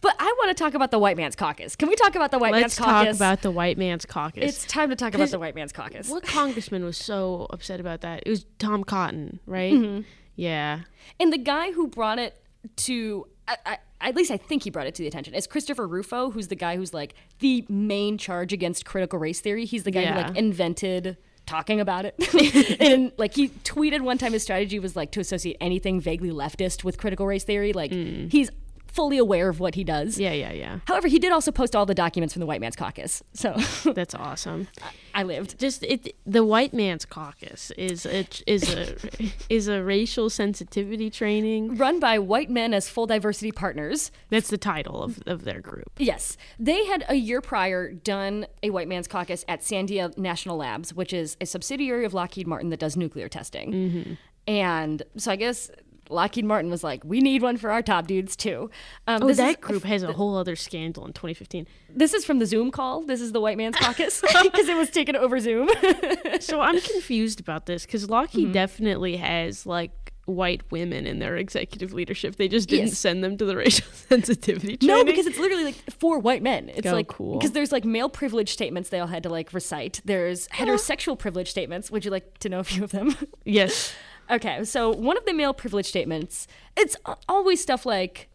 but 0.00 0.14
I 0.18 0.34
want 0.38 0.56
to 0.56 0.62
talk 0.62 0.74
about 0.74 0.90
the 0.90 0.98
White 0.98 1.16
Man's 1.16 1.34
Caucus. 1.34 1.74
Can 1.76 1.88
we 1.88 1.96
talk 1.96 2.14
about 2.14 2.30
the 2.30 2.38
White 2.38 2.52
Let's 2.52 2.62
Man's 2.62 2.78
Caucus? 2.78 3.06
talk 3.06 3.16
about 3.16 3.42
the 3.42 3.50
white 3.50 3.78
man's 3.78 4.06
caucus. 4.06 4.44
It's 4.44 4.64
time 4.66 4.90
to 4.90 4.96
talk 4.96 5.14
about 5.14 5.30
the 5.30 5.38
White 5.38 5.54
Man's 5.54 5.72
Caucus. 5.72 6.08
what 6.08 6.22
congressman 6.24 6.84
was 6.84 6.96
so 6.96 7.48
upset 7.50 7.80
about 7.80 8.00
that? 8.02 8.22
It 8.24 8.30
was 8.30 8.46
Tom 8.58 8.84
Cotton, 8.84 9.40
right? 9.46 9.72
Mm-hmm. 9.72 10.02
Yeah. 10.36 10.80
And 11.18 11.32
the 11.32 11.38
guy 11.38 11.72
who 11.72 11.88
brought 11.88 12.18
it 12.18 12.40
to, 12.76 13.26
I, 13.48 13.56
I, 13.66 13.78
at 14.00 14.16
least 14.16 14.30
I 14.30 14.36
think 14.36 14.64
he 14.64 14.70
brought 14.70 14.86
it 14.86 14.94
to 14.96 15.02
the 15.02 15.08
attention, 15.08 15.34
is 15.34 15.46
Christopher 15.46 15.86
Rufo, 15.86 16.30
who's 16.30 16.48
the 16.48 16.56
guy 16.56 16.76
who's 16.76 16.94
like 16.94 17.14
the 17.40 17.64
main 17.68 18.18
charge 18.18 18.52
against 18.52 18.84
critical 18.84 19.18
race 19.18 19.40
theory. 19.40 19.64
He's 19.64 19.84
the 19.84 19.90
guy 19.90 20.04
who 20.04 20.14
like 20.14 20.36
invented 20.36 21.16
talking 21.46 21.80
about 21.80 22.04
it. 22.04 22.14
and 22.80 23.12
like 23.18 23.34
he 23.34 23.48
tweeted 23.48 24.00
one 24.00 24.18
time 24.18 24.32
his 24.32 24.42
strategy 24.42 24.78
was 24.78 24.96
like 24.96 25.10
to 25.12 25.20
associate 25.20 25.56
anything 25.60 26.00
vaguely 26.00 26.30
leftist 26.30 26.84
with 26.84 26.98
critical 26.98 27.26
race 27.26 27.44
theory. 27.44 27.72
Like 27.72 27.90
mm. 27.90 28.30
he's 28.30 28.50
fully 28.92 29.18
aware 29.18 29.48
of 29.48 29.60
what 29.60 29.74
he 29.74 29.84
does. 29.84 30.18
Yeah, 30.18 30.32
yeah, 30.32 30.52
yeah. 30.52 30.78
However, 30.86 31.08
he 31.08 31.18
did 31.18 31.32
also 31.32 31.50
post 31.50 31.74
all 31.76 31.86
the 31.86 31.94
documents 31.94 32.34
from 32.34 32.40
the 32.40 32.46
White 32.46 32.60
Man's 32.60 32.76
Caucus. 32.76 33.22
So 33.32 33.56
That's 33.94 34.14
awesome. 34.14 34.68
I 35.14 35.22
lived. 35.22 35.58
Just 35.58 35.82
it 35.82 36.14
the 36.24 36.44
white 36.44 36.72
man's 36.72 37.04
caucus 37.04 37.70
is 37.72 38.06
a 38.06 38.26
is 38.46 38.72
a 38.72 38.96
is 39.48 39.68
a 39.68 39.82
racial 39.82 40.30
sensitivity 40.30 41.10
training. 41.10 41.76
Run 41.76 41.98
by 41.98 42.18
white 42.18 42.50
men 42.50 42.72
as 42.74 42.88
full 42.88 43.06
diversity 43.06 43.52
partners. 43.52 44.10
That's 44.28 44.50
the 44.50 44.58
title 44.58 45.02
of, 45.02 45.20
of 45.26 45.44
their 45.44 45.60
group. 45.60 45.90
Yes. 45.98 46.36
They 46.58 46.84
had 46.86 47.04
a 47.08 47.14
year 47.14 47.40
prior 47.40 47.92
done 47.92 48.46
a 48.62 48.70
white 48.70 48.88
man's 48.88 49.08
caucus 49.08 49.44
at 49.48 49.60
Sandia 49.60 50.16
National 50.16 50.56
Labs, 50.56 50.94
which 50.94 51.12
is 51.12 51.36
a 51.40 51.46
subsidiary 51.46 52.04
of 52.04 52.14
Lockheed 52.14 52.46
Martin 52.46 52.70
that 52.70 52.80
does 52.80 52.96
nuclear 52.96 53.28
testing. 53.28 53.72
Mm-hmm. 53.72 54.12
And 54.46 55.02
so 55.16 55.32
I 55.32 55.36
guess 55.36 55.70
Lockheed 56.10 56.44
Martin 56.44 56.70
was 56.70 56.82
like, 56.84 57.04
we 57.04 57.20
need 57.20 57.42
one 57.42 57.56
for 57.56 57.70
our 57.70 57.82
top 57.82 58.06
dudes 58.06 58.36
too. 58.36 58.70
Um, 59.06 59.22
Oh, 59.22 59.26
this 59.28 59.36
that 59.38 59.50
is, 59.50 59.56
group 59.56 59.84
has 59.84 60.02
a 60.02 60.12
whole 60.12 60.36
other 60.36 60.56
scandal 60.56 61.06
in 61.06 61.12
2015. 61.12 61.66
This 61.94 62.14
is 62.14 62.24
from 62.24 62.38
the 62.38 62.46
Zoom 62.46 62.70
call. 62.70 63.02
This 63.02 63.20
is 63.20 63.32
the 63.32 63.40
White 63.40 63.56
Man's 63.56 63.76
Caucus 63.76 64.20
because 64.42 64.68
it 64.68 64.76
was 64.76 64.90
taken 64.90 65.16
over 65.16 65.38
Zoom. 65.40 65.68
So 66.40 66.60
I'm 66.60 66.80
confused 66.80 67.40
about 67.40 67.66
this 67.66 67.84
because 67.86 68.08
Lockheed 68.08 68.44
Mm-hmm. 68.44 68.52
definitely 68.52 69.16
has 69.18 69.66
like 69.66 69.90
white 70.26 70.62
women 70.70 71.06
in 71.06 71.18
their 71.18 71.36
executive 71.36 71.92
leadership. 71.92 72.36
They 72.36 72.46
just 72.48 72.68
didn't 72.68 72.88
Yes. 72.88 72.98
send 72.98 73.22
them 73.24 73.36
to 73.38 73.44
the 73.44 73.56
racial 73.56 73.86
sensitivity 73.92 74.76
training. 74.76 74.96
no, 74.96 75.04
because 75.04 75.26
it's 75.26 75.38
literally 75.38 75.64
like 75.64 75.74
for 75.98 76.18
white 76.18 76.42
men. 76.42 76.70
It's 76.74 76.86
Oh, 76.86 76.92
like 76.92 77.08
cool. 77.08 77.36
because 77.38 77.52
there's 77.52 77.72
like 77.72 77.84
male 77.84 78.08
privilege 78.08 78.50
statements 78.52 78.88
they 78.90 79.00
all 79.00 79.08
had 79.08 79.22
to 79.24 79.28
like 79.28 79.52
recite. 79.52 80.00
There's 80.04 80.46
heterosexual 80.48 81.18
privilege 81.18 81.50
statements. 81.50 81.90
Would 81.90 82.04
you 82.04 82.10
like 82.10 82.38
to 82.38 82.48
know 82.48 82.60
a 82.60 82.64
few 82.64 82.84
of 82.84 82.90
them? 82.92 83.16
yes, 83.44 83.92
Okay, 84.30 84.64
so 84.64 84.90
one 84.90 85.16
of 85.16 85.24
the 85.24 85.32
male 85.32 85.52
privilege 85.52 85.86
statements, 85.86 86.46
it's 86.76 86.96
always 87.28 87.60
stuff 87.60 87.84
like, 87.84 88.28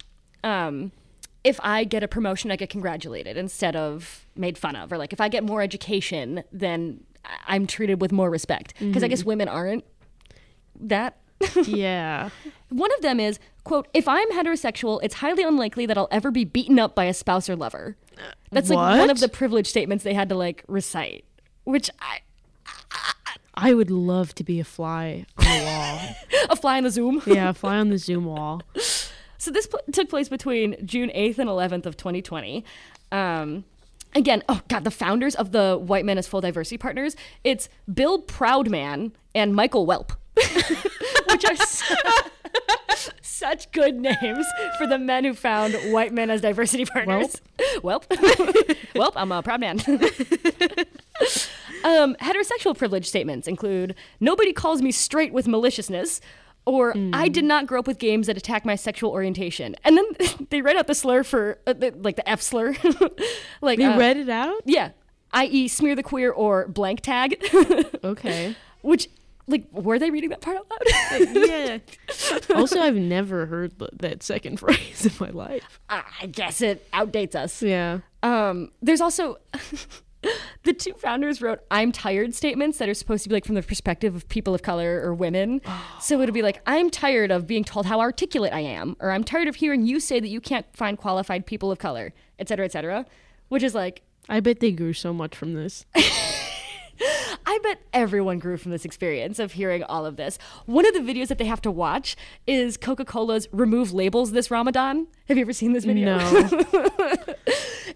um, 0.44 0.92
if 1.44 1.60
I 1.64 1.84
get 1.84 2.04
a 2.04 2.08
promotion, 2.08 2.52
I 2.52 2.56
get 2.56 2.70
congratulated 2.70 3.38
instead 3.38 3.76
of 3.76 4.26
made 4.36 4.58
fun 4.58 4.76
of, 4.76 4.92
or 4.92 4.98
like 4.98 5.14
if 5.14 5.22
I 5.22 5.30
get 5.30 5.44
more 5.44 5.62
education, 5.62 6.44
then 6.52 7.04
I'm 7.48 7.66
treated 7.68 8.02
with 8.02 8.12
more 8.12 8.30
respect. 8.30 8.74
Because 8.80 9.04
I 9.04 9.08
guess 9.08 9.24
women 9.24 9.48
aren't 9.48 9.86
that. 10.80 11.18
yeah. 11.66 12.30
One 12.70 12.92
of 12.94 13.02
them 13.02 13.20
is, 13.20 13.40
quote, 13.64 13.88
if 13.94 14.08
I'm 14.08 14.30
heterosexual, 14.32 15.00
it's 15.04 15.16
highly 15.16 15.44
unlikely 15.44 15.86
that 15.86 15.98
I'll 15.98 16.08
ever 16.12 16.32
be 16.32 16.46
beaten 16.46 16.80
up 16.80 16.96
by 16.96 17.06
a 17.06 17.14
spouse 17.14 17.50
or 17.50 17.56
lover. 17.56 17.96
That's 18.52 18.70
like 18.70 19.00
one 19.00 19.10
of 19.10 19.20
the 19.20 19.30
privilege 19.30 19.68
statements 19.68 20.04
they 20.04 20.14
had 20.14 20.30
to 20.30 20.36
like 20.36 20.64
recite, 20.68 21.26
which 21.64 21.90
I, 22.00 22.20
I 23.56 23.74
would 23.74 23.90
love 23.92 24.36
to 24.36 24.44
be 24.44 24.60
a 24.60 24.64
fly 24.66 25.26
on 25.38 25.46
the 25.46 25.64
wall. 25.66 26.00
a 26.50 26.56
fly 26.56 26.78
on 26.78 26.84
the 26.84 26.92
Zoom. 26.92 27.22
yeah, 27.26 27.50
a 27.50 27.54
fly 27.54 27.78
on 27.78 27.90
the 27.90 27.98
Zoom 27.98 28.26
wall. 28.26 28.62
So 29.38 29.52
this 29.52 29.68
pl- 29.68 29.82
took 29.92 30.10
place 30.10 30.28
between 30.28 30.76
June 30.88 31.12
8th 31.14 31.38
and 31.38 31.48
11th 31.48 31.86
of 31.86 31.98
2020. 31.98 32.66
Um, 33.12 33.64
again, 34.16 34.42
oh 34.50 34.62
god, 34.70 34.86
the 34.86 34.90
founders 34.92 35.36
of 35.36 35.52
the 35.52 35.78
White 35.80 36.04
Men 36.04 36.18
as 36.18 36.28
Full 36.28 36.42
Diversity 36.42 36.80
Partners, 36.80 37.16
it's 37.44 37.70
Bill 37.94 38.24
Proudman 38.24 39.12
and 39.36 39.54
Michael 39.54 39.86
Welp, 39.86 40.12
which 41.30 41.46
are 41.46 41.56
su- 41.58 41.96
such 43.22 43.72
good 43.72 43.98
names 43.98 44.48
for 44.80 44.88
the 44.88 44.98
men 44.98 45.26
who 45.26 45.36
found 45.36 45.76
White 45.94 46.12
Men 46.14 46.32
as 46.32 46.42
Diversity 46.42 46.86
Partners. 46.86 47.40
Welp, 47.84 48.06
Welp, 48.96 49.12
I'm 49.16 49.32
a 49.32 49.44
proud 49.44 49.60
man. 49.60 49.78
Um, 51.86 52.16
heterosexual 52.16 52.76
privilege 52.78 53.08
statements 53.08 53.48
include 53.48 53.96
nobody 54.20 54.52
calls 54.52 54.82
me 54.82 54.92
straight 54.92 55.32
with 55.32 55.48
maliciousness, 55.48 56.20
or 56.66 56.96
I 57.14 57.28
did 57.28 57.46
not 57.46 57.68
grow 57.68 57.78
up 57.80 57.86
with 57.88 58.00
games 58.00 58.26
that 58.26 58.36
attack 58.38 58.66
my 58.66 58.76
sexual 58.76 59.12
orientation. 59.12 59.76
And 59.86 59.96
then 59.96 60.06
they 60.50 60.62
write 60.64 60.78
out 60.78 60.88
the 60.88 60.96
slur 60.96 61.24
for, 61.24 61.60
uh, 61.68 61.74
the, 61.74 61.92
like 61.92 62.16
the 62.16 62.28
F 62.28 62.42
slur. 62.42 62.76
like, 63.62 63.78
They 63.78 63.86
uh, 63.86 64.00
read 64.00 64.18
it 64.18 64.30
out. 64.30 64.62
yeah, 64.66 64.90
i.e., 65.32 65.68
smear 65.68 65.96
the 65.96 66.02
queer 66.02 66.32
or 66.32 66.68
blank 66.68 67.02
tag, 67.02 67.36
Okay. 68.04 68.56
which, 68.82 69.08
like, 69.48 69.68
were 69.72 70.00
they 70.00 70.10
reading 70.10 70.32
that 70.32 70.42
part 70.42 70.58
out 70.58 70.66
loud? 70.72 71.36
yeah. 71.48 71.78
Also, 72.56 72.80
I've 72.82 72.96
never 72.96 73.46
heard 73.46 73.78
that 74.00 74.24
second 74.24 74.60
phrase 74.60 75.06
in 75.06 75.12
my 75.20 75.30
life. 75.30 75.80
I 75.88 76.26
guess 76.32 76.62
it 76.62 76.90
outdates 76.94 77.36
us. 77.36 77.62
Yeah. 77.62 78.00
Um, 78.24 78.72
there's 78.82 79.02
also 79.02 79.38
the 80.64 80.74
two 80.74 80.94
founders 80.94 81.42
wrote 81.42 81.60
"I'm 81.72 81.92
tired" 81.92 82.34
statements 82.34 82.78
that 82.78 82.90
are 82.90 82.94
supposed 82.94 83.24
to 83.24 83.30
be 83.30 83.36
like 83.36 83.46
from 83.46 83.56
the 83.56 83.64
perspective 83.64 84.16
of 84.16 84.28
people 84.30 84.54
of 84.54 84.62
color 84.62 85.02
or 85.04 85.14
women. 85.14 85.62
so 86.00 86.22
it'd 86.22 86.34
be 86.34 86.42
like, 86.42 86.62
"I'm 86.66 86.90
tired 86.90 87.32
of 87.32 87.48
being 87.48 87.64
told 87.64 87.86
how 87.86 88.00
articulate 88.00 88.54
I 88.54 88.62
am," 88.62 88.96
or 89.00 89.12
"I'm 89.12 89.24
tired 89.24 89.48
of 89.48 89.56
hearing 89.56 89.86
you 89.86 90.00
say 90.00 90.20
that 90.20 90.28
you 90.28 90.42
can't 90.42 90.66
find 90.74 90.98
qualified 90.98 91.46
people 91.46 91.72
of 91.72 91.80
color," 91.80 92.14
et 92.40 92.48
cetera, 92.48 92.66
et 92.66 92.72
cetera. 92.72 93.06
Which 93.48 93.64
is 93.64 93.76
like, 93.76 94.02
I 94.28 94.40
bet 94.40 94.60
they 94.60 94.72
grew 94.72 94.94
so 94.94 95.14
much 95.14 95.36
from 95.36 95.54
this. 95.54 95.86
I 97.46 97.60
bet 97.64 97.82
everyone 97.94 98.40
grew 98.40 98.58
from 98.58 98.72
this 98.72 98.86
experience 98.86 99.40
of 99.40 99.54
hearing 99.54 99.84
all 99.84 100.06
of 100.06 100.16
this. 100.16 100.38
One 100.66 100.86
of 100.86 100.94
the 100.94 101.00
videos 101.00 101.28
that 101.28 101.38
they 101.38 101.46
have 101.46 101.62
to 101.62 101.72
watch 101.72 102.16
is 102.48 102.78
Coca 102.78 103.06
Cola's 103.06 103.48
"Remove 103.52 103.94
Labels 103.94 104.32
This 104.32 104.50
Ramadan." 104.50 105.08
Have 105.28 105.38
you 105.38 105.42
ever 105.42 105.54
seen 105.54 105.74
this 105.74 105.86
video? 105.86 106.18
No. 106.18 107.20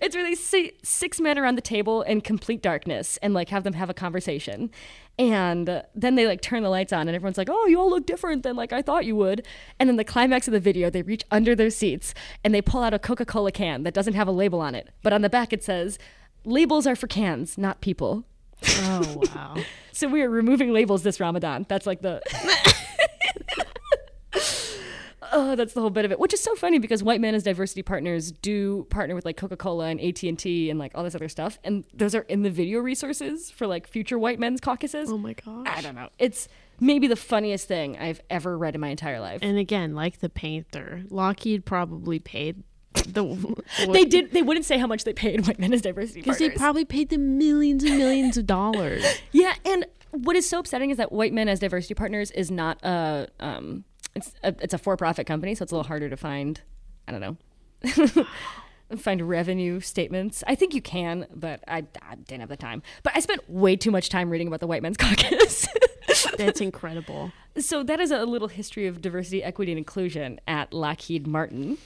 It's 0.02 0.16
really 0.16 0.36
six 0.36 1.20
men 1.20 1.38
around 1.38 1.56
the 1.56 1.62
table 1.62 2.04
in 2.04 2.22
complete 2.22 2.62
darkness 2.62 3.18
and 3.22 3.34
like 3.34 3.50
have 3.50 3.64
them 3.64 3.74
have 3.74 3.89
a 3.89 3.93
conversation. 3.93 4.72
And 5.18 5.84
then 5.93 6.16
they 6.16 6.26
like 6.26 6.41
turn 6.41 6.64
the 6.64 6.70
lights 6.70 6.93
on 6.93 7.08
and 7.08 7.16
everyone's 7.16 7.38
like, 7.38 7.50
oh, 7.52 7.68
you 7.68 7.80
all 7.80 7.89
look 7.89 8.06
different 8.06 8.43
than 8.43 8.56
like 8.56 8.72
I 8.72 8.82
thought 8.82 9.06
you 9.06 9.16
would. 9.18 9.45
And 9.78 9.89
then 9.89 9.97
the 9.97 10.06
climax 10.06 10.47
of 10.47 10.54
the 10.54 10.60
video, 10.60 10.89
they 10.89 11.02
reach 11.02 11.24
under 11.32 11.54
their 11.54 11.70
seats 11.70 12.14
and 12.43 12.54
they 12.56 12.62
pull 12.62 12.82
out 12.82 12.93
a 12.93 13.00
Coca 13.00 13.26
Cola 13.26 13.52
can 13.52 13.84
that 13.84 13.93
doesn't 13.93 14.14
have 14.14 14.28
a 14.28 14.32
label 14.32 14.62
on 14.62 14.74
it. 14.74 14.89
But 15.04 15.12
on 15.12 15.22
the 15.22 15.30
back 15.30 15.52
it 15.52 15.64
says, 15.64 16.00
labels 16.45 16.88
are 16.88 16.95
for 16.95 17.08
cans, 17.08 17.58
not 17.58 17.82
people. 17.82 18.24
Oh 18.68 19.22
wow. 19.36 19.55
So 19.91 20.07
we 20.07 20.22
are 20.22 20.30
removing 20.30 20.72
labels 20.72 21.03
this 21.03 21.20
Ramadan. 21.20 21.66
That's 21.68 21.86
like 21.86 22.01
the. 22.01 22.22
Oh, 25.32 25.55
that's 25.55 25.74
the 25.74 25.82
whole 25.82 25.89
bit 25.89 26.05
of 26.05 26.12
it, 26.12 26.20
which 26.20 26.34
is 26.34 26.41
so 26.41 26.55
funny 26.55 26.80
because 26.80 27.03
white 27.03 27.22
men 27.22 27.36
as 27.36 27.43
diversity 27.43 27.84
partners 27.84 28.32
do 28.32 28.86
partner 28.89 29.14
with 29.16 29.26
like 29.26 29.38
Coca 29.38 29.57
Cola 29.57 29.86
and 29.86 30.01
AT 30.01 30.24
and 30.24 30.39
T 30.39 30.70
and 30.70 30.80
like 30.80 30.93
all 30.95 31.03
this 31.03 31.14
other 31.16 31.30
stuff, 31.30 31.60
and 31.64 31.86
those 31.93 32.16
are 32.16 32.22
in 32.22 32.41
the 32.41 32.49
video 32.49 32.80
resources 32.80 33.51
for 33.51 33.68
like 33.68 33.88
future 33.88 34.18
white 34.18 34.39
men's 34.39 34.60
caucuses. 34.60 35.12
Oh 35.12 35.18
my 35.18 35.34
gosh. 35.34 35.68
I 35.68 35.82
don't 35.82 35.95
know. 35.95 36.10
It's 36.18 36.47
maybe 36.80 37.07
the 37.07 37.16
funniest 37.16 37.68
thing 37.68 37.97
I've 37.97 38.22
ever 38.30 38.57
read 38.57 38.76
in 38.76 38.82
my 38.82 38.89
entire 38.89 39.20
life. 39.20 39.41
And 39.43 39.57
again, 39.57 39.93
like 39.93 40.20
the 40.20 40.30
painter, 40.30 41.03
Lockheed 41.10 41.66
probably 41.66 42.20
paid 42.20 42.64
the. 43.14 43.64
they 43.91 44.05
did. 44.05 44.32
They 44.32 44.41
wouldn't 44.41 44.66
say 44.66 44.78
how 44.78 44.88
much 44.88 45.03
they 45.03 45.14
paid 45.14 45.45
white 45.47 45.60
men 45.60 45.74
as 45.74 45.82
diversity 45.82 46.22
because 46.22 46.38
they 46.38 46.49
probably 46.49 46.86
paid 46.86 47.10
them 47.10 47.38
millions 47.38 47.84
and 47.84 47.97
millions 47.97 48.38
of 48.38 48.45
dollars. 48.45 49.05
Yeah, 49.32 49.53
and 49.64 49.86
what 50.12 50.36
is 50.36 50.49
so 50.49 50.60
upsetting 50.60 50.89
is 50.89 50.97
that 50.97 51.12
white 51.12 51.34
men 51.34 51.47
as 51.47 51.60
diversity 51.60 51.93
partners 51.93 52.32
is 52.32 52.49
not 52.49 52.84
a 52.84 53.28
um 53.39 53.84
it's 54.16 54.34
a, 54.43 54.55
it's 54.60 54.74
a 54.74 54.78
for-profit 54.78 55.28
company, 55.28 55.55
so 55.55 55.64
it's 55.64 55.72
a 55.72 55.76
little 55.76 55.88
harder 55.88 56.10
to 56.10 56.18
find. 56.18 56.62
I 57.07 57.12
don't 57.12 57.22
know. 57.22 58.26
find 58.97 59.22
revenue 59.28 59.80
statements. 59.80 60.43
I 60.47 60.55
think 60.55 60.74
you 60.74 60.82
can, 60.82 61.28
but 61.34 61.64
I, 61.68 61.86
I 62.01 62.16
didn't 62.16 62.41
have 62.41 62.49
the 62.49 62.57
time. 62.57 62.82
But 63.03 63.16
I 63.16 63.20
spent 63.20 63.47
way 63.49 63.76
too 63.76 63.91
much 63.91 64.10
time 64.10 64.30
reading 64.30 64.47
about 64.47 64.60
the 64.60 64.68
White 64.68 64.82
Men's 64.82 64.97
Caucus. 64.97 65.68
That's 66.38 66.62
incredible. 66.62 67.32
so 67.57 67.84
that 67.84 67.99
is 67.99 68.12
a 68.12 68.26
little 68.26 68.47
history 68.47 68.88
of 68.88 69.01
diversity, 69.01 69.43
equity, 69.43 69.72
and 69.72 69.78
inclusion 69.78 70.39
at 70.47 70.74
Lockheed 70.74 71.28
Martin. 71.28 71.78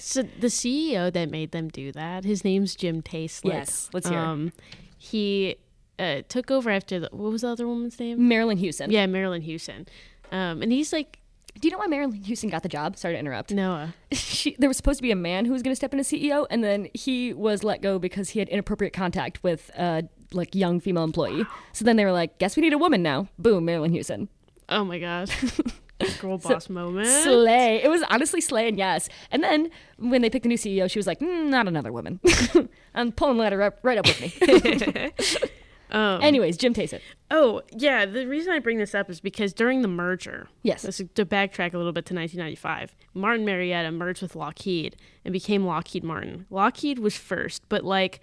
So 0.08 0.22
the 0.22 0.46
CEO 0.48 1.12
that 1.12 1.30
made 1.30 1.52
them 1.52 1.68
do 1.68 1.92
that, 1.92 2.24
his 2.24 2.44
name's 2.44 2.74
Jim 2.74 3.02
Taiclet. 3.02 3.52
Yes, 3.52 3.90
let's 3.92 4.08
hear. 4.08 4.18
Um, 4.18 4.52
he 4.96 5.56
uh, 5.98 6.22
took 6.28 6.50
over 6.50 6.70
after 6.70 7.00
the 7.00 7.08
what 7.12 7.30
was 7.30 7.42
the 7.42 7.48
other 7.48 7.66
woman's 7.66 7.98
name? 7.98 8.18
Marillyn 8.18 8.58
Hewson. 8.58 8.90
Yeah, 8.90 9.06
Marillyn 9.06 9.42
Hewson. 9.42 9.86
Um, 10.30 10.62
and 10.62 10.70
he's 10.72 10.92
like 10.92 11.20
Do 11.60 11.68
you 11.68 11.72
know 11.72 11.78
why 11.78 11.86
Marillyn 11.86 12.24
Hewson 12.24 12.50
got 12.50 12.62
the 12.62 12.68
job? 12.68 12.96
Sorry 12.96 13.14
to 13.14 13.18
interrupt. 13.18 13.50
Noah. 13.52 13.94
she, 14.12 14.56
there 14.58 14.68
was 14.68 14.76
supposed 14.76 14.98
to 14.98 15.02
be 15.02 15.10
a 15.10 15.16
man 15.16 15.44
who 15.44 15.52
was 15.52 15.62
going 15.62 15.72
to 15.72 15.76
step 15.76 15.92
in 15.92 16.00
as 16.00 16.08
CEO, 16.08 16.46
and 16.50 16.62
then 16.62 16.88
he 16.94 17.32
was 17.32 17.64
let 17.64 17.82
go 17.82 17.98
because 17.98 18.30
he 18.30 18.38
had 18.38 18.48
inappropriate 18.48 18.92
contact 18.92 19.42
with 19.42 19.70
a 19.76 20.04
like 20.32 20.54
young 20.54 20.80
female 20.80 21.04
employee. 21.04 21.44
So 21.72 21.84
then 21.84 21.96
they 21.96 22.04
were 22.04 22.12
like, 22.12 22.38
"Guess 22.38 22.56
we 22.56 22.62
need 22.62 22.72
a 22.72 22.78
woman 22.78 23.02
now." 23.02 23.28
Boom, 23.38 23.64
Marilyn 23.64 23.92
Houston. 23.92 24.28
Oh 24.68 24.84
my 24.84 24.98
gosh. 24.98 25.30
Girl 26.20 26.38
boss 26.38 26.68
moment. 26.68 27.06
Slay. 27.08 27.82
It 27.82 27.88
was 27.88 28.02
honestly 28.10 28.40
slay 28.40 28.68
and 28.68 28.78
yes. 28.78 29.08
And 29.30 29.42
then 29.42 29.70
when 29.98 30.22
they 30.22 30.30
picked 30.30 30.44
the 30.44 30.48
new 30.48 30.56
CEO, 30.58 30.90
she 30.90 30.98
was 30.98 31.06
like, 31.06 31.20
mm, 31.20 31.46
"Not 31.48 31.66
another 31.68 31.92
woman." 31.92 32.20
I'm 32.94 33.12
pulling 33.12 33.36
the 33.36 33.42
ladder 33.42 33.62
up, 33.62 33.78
right 33.82 33.98
up 33.98 34.06
with 34.06 34.20
me. 34.20 35.12
Um, 35.90 36.20
Anyways, 36.22 36.58
Jim 36.58 36.74
Taiclet. 36.74 37.00
Oh, 37.30 37.62
yeah. 37.74 38.04
The 38.04 38.26
reason 38.26 38.52
I 38.52 38.58
bring 38.58 38.76
this 38.76 38.94
up 38.94 39.08
is 39.08 39.20
because 39.20 39.54
during 39.54 39.80
the 39.80 39.88
merger, 39.88 40.48
Yes. 40.62 40.82
this 40.82 41.00
is 41.00 41.08
to 41.14 41.24
backtrack 41.24 41.72
a 41.72 41.78
little 41.78 41.92
bit 41.94 42.04
to 42.06 42.14
1995, 42.14 42.94
Martin 43.14 43.46
Marietta 43.46 43.90
merged 43.90 44.20
with 44.20 44.36
Lockheed 44.36 44.96
and 45.24 45.32
became 45.32 45.64
Lockheed 45.64 46.04
Martin. 46.04 46.44
Lockheed 46.50 46.98
was 46.98 47.16
first, 47.16 47.62
but 47.70 47.84
like 47.84 48.20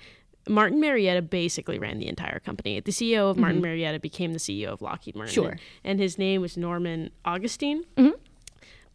Martin 0.47 0.79
Marietta 0.79 1.21
basically 1.21 1.79
ran 1.79 1.99
the 1.99 2.07
entire 2.07 2.39
company. 2.39 2.79
The 2.79 2.91
CEO 2.91 3.29
of 3.29 3.37
Martin 3.37 3.61
Marietta 3.61 3.99
became 3.99 4.33
the 4.33 4.39
CEO 4.39 4.67
of 4.67 4.81
Lockheed 4.81 5.15
Martin. 5.15 5.33
Mm-hmm. 5.33 5.49
Sure. 5.49 5.57
And 5.83 5.99
his 5.99 6.17
name 6.17 6.41
was 6.41 6.57
Norman 6.57 7.11
Augustine. 7.23 7.83
Hmm. 7.97 8.09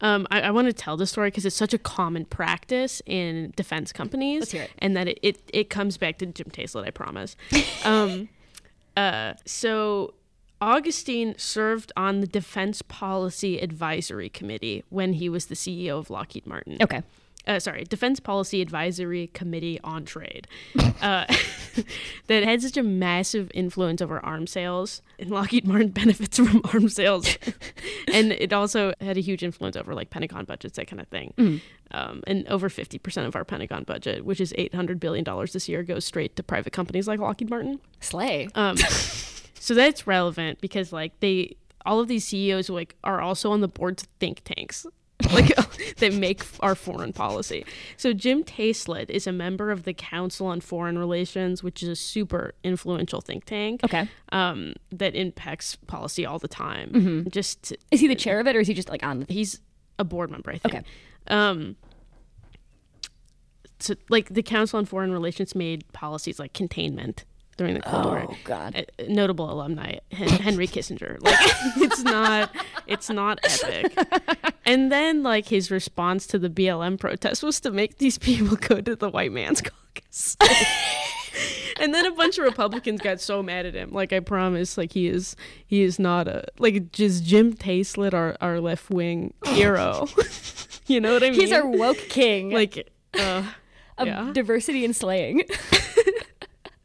Um, 0.02 0.26
I, 0.30 0.42
I 0.42 0.50
want 0.50 0.66
to 0.66 0.72
tell 0.72 0.96
the 0.96 1.06
story 1.06 1.28
because 1.28 1.44
it's 1.44 1.56
such 1.56 1.74
a 1.74 1.78
common 1.78 2.24
practice 2.24 3.02
in 3.04 3.52
defense 3.54 3.92
companies, 3.92 4.40
Let's 4.40 4.52
hear 4.52 4.62
it. 4.62 4.70
and 4.78 4.96
that 4.96 5.08
it, 5.08 5.18
it, 5.22 5.50
it 5.52 5.70
comes 5.70 5.98
back 5.98 6.18
to 6.18 6.26
Jim 6.26 6.46
Taiclet, 6.50 6.86
I 6.86 6.90
promise. 6.90 7.36
um, 7.84 8.30
uh, 8.96 9.34
so 9.44 10.14
Augustine 10.60 11.34
served 11.36 11.92
on 11.96 12.20
the 12.20 12.26
Defense 12.26 12.82
Policy 12.82 13.58
Advisory 13.58 14.28
Committee 14.28 14.84
when 14.88 15.14
he 15.14 15.28
was 15.28 15.46
the 15.46 15.54
CEO 15.54 15.98
of 15.98 16.08
Lockheed 16.10 16.46
Martin. 16.46 16.78
Okay. 16.80 17.02
Uh, 17.46 17.58
sorry, 17.58 17.84
Defense 17.84 18.20
Policy 18.20 18.60
Advisory 18.60 19.28
Committee 19.28 19.80
on 19.82 20.04
Trade, 20.04 20.46
uh, 20.78 21.24
that 22.26 22.42
had 22.44 22.62
such 22.62 22.76
a 22.76 22.82
massive 22.82 23.50
influence 23.54 24.02
over 24.02 24.24
arms 24.24 24.50
sales, 24.50 25.02
and 25.18 25.30
Lockheed 25.30 25.66
Martin 25.66 25.88
benefits 25.90 26.36
from 26.36 26.60
arms 26.72 26.94
sales, 26.94 27.38
and 28.12 28.32
it 28.32 28.52
also 28.52 28.92
had 29.00 29.16
a 29.16 29.20
huge 29.20 29.42
influence 29.42 29.76
over 29.76 29.94
like 29.94 30.10
Pentagon 30.10 30.44
budgets, 30.44 30.76
that 30.76 30.86
kind 30.86 31.00
of 31.00 31.08
thing. 31.08 31.60
Um, 31.92 32.22
and 32.26 32.46
over 32.48 32.68
fifty 32.68 32.98
percent 32.98 33.26
of 33.26 33.34
our 33.34 33.44
Pentagon 33.44 33.84
budget, 33.84 34.24
which 34.24 34.40
is 34.40 34.54
eight 34.56 34.74
hundred 34.74 35.00
billion 35.00 35.24
dollars 35.24 35.52
this 35.52 35.68
year, 35.68 35.82
goes 35.82 36.04
straight 36.04 36.36
to 36.36 36.42
private 36.42 36.72
companies 36.72 37.08
like 37.08 37.20
Lockheed 37.20 37.50
Martin. 37.50 37.80
Slay. 38.00 38.48
Um, 38.54 38.76
so 38.76 39.74
that's 39.74 40.06
relevant 40.06 40.60
because 40.60 40.92
like 40.92 41.18
they 41.20 41.56
all 41.84 42.00
of 42.00 42.08
these 42.08 42.26
CEOs 42.26 42.70
like 42.70 42.94
are 43.02 43.20
also 43.20 43.50
on 43.50 43.60
the 43.60 43.68
boards 43.68 44.02
of 44.02 44.08
think 44.18 44.42
tanks. 44.44 44.86
like 45.32 45.54
that 45.96 46.14
make 46.14 46.42
our 46.60 46.74
foreign 46.74 47.12
policy. 47.12 47.64
So 47.96 48.12
Jim 48.12 48.42
Taiclet 48.44 49.10
is 49.10 49.26
a 49.26 49.32
member 49.32 49.70
of 49.70 49.82
the 49.84 49.92
Council 49.92 50.46
on 50.46 50.60
Foreign 50.60 50.98
Relations, 50.98 51.62
which 51.62 51.82
is 51.82 51.88
a 51.88 51.96
super 51.96 52.54
influential 52.64 53.20
think 53.20 53.44
tank. 53.44 53.82
Okay. 53.84 54.08
Um, 54.32 54.74
that 54.92 55.14
impacts 55.14 55.76
policy 55.86 56.24
all 56.24 56.38
the 56.38 56.48
time. 56.48 57.26
Just 57.30 57.62
to- 57.64 57.78
Is 57.90 58.00
he 58.00 58.08
the 58.08 58.14
chair 58.14 58.40
of 58.40 58.46
it 58.46 58.56
or 58.56 58.60
is 58.60 58.68
he 58.68 58.74
just 58.74 58.88
like 58.88 59.02
on 59.02 59.20
the 59.20 59.26
he's 59.32 59.60
a 59.98 60.04
board 60.04 60.30
member, 60.30 60.50
I 60.50 60.58
think. 60.58 60.74
Okay. 60.74 60.84
Um, 61.28 61.76
so 63.78 63.94
like 64.08 64.28
the 64.28 64.42
Council 64.42 64.78
on 64.78 64.84
Foreign 64.84 65.12
Relations 65.12 65.54
made 65.54 65.90
policies 65.92 66.38
like 66.38 66.52
containment 66.52 67.24
during 67.56 67.74
the 67.74 67.80
Cold 67.80 68.04
War. 68.06 68.26
Oh 68.28 68.36
god. 68.44 68.74
A- 68.74 69.04
a 69.04 69.08
notable 69.08 69.50
alumni 69.52 69.98
Henry 70.10 70.66
Kissinger. 70.66 71.20
Like 71.22 71.36
it's 71.76 72.02
not 72.02 72.50
it's 72.86 73.10
not 73.10 73.38
epic. 73.44 73.96
And 74.64 74.90
then 74.90 75.22
like 75.22 75.48
his 75.48 75.70
response 75.70 76.26
to 76.28 76.38
the 76.38 76.48
BLM 76.48 76.98
protest 76.98 77.42
was 77.42 77.60
to 77.60 77.70
make 77.70 77.98
these 77.98 78.18
people 78.18 78.56
go 78.56 78.80
to 78.80 78.96
the 78.96 79.08
white 79.08 79.32
man's 79.32 79.60
caucus. 79.94 80.36
and 81.80 81.94
then 81.94 82.06
a 82.06 82.12
bunch 82.12 82.38
of 82.38 82.44
Republicans 82.44 83.00
got 83.00 83.20
so 83.20 83.42
mad 83.42 83.66
at 83.66 83.74
him. 83.74 83.90
Like 83.90 84.12
I 84.12 84.20
promise, 84.20 84.78
like 84.78 84.92
he 84.92 85.08
is 85.08 85.36
he 85.66 85.82
is 85.82 85.98
not 85.98 86.28
a 86.28 86.44
like 86.58 86.92
just 86.92 87.24
Jim 87.24 87.54
Taiclet, 87.54 88.14
our 88.14 88.36
our 88.40 88.60
left 88.60 88.90
wing 88.90 89.34
hero. 89.46 90.06
you 90.86 91.00
know 91.00 91.12
what 91.12 91.22
I 91.22 91.30
mean? 91.30 91.40
He's 91.40 91.52
our 91.52 91.66
woke 91.66 91.98
king 92.08 92.50
like 92.50 92.90
uh, 93.14 93.44
of 93.98 94.06
yeah. 94.06 94.30
diversity 94.32 94.84
and 94.84 94.94
slaying. 94.96 95.42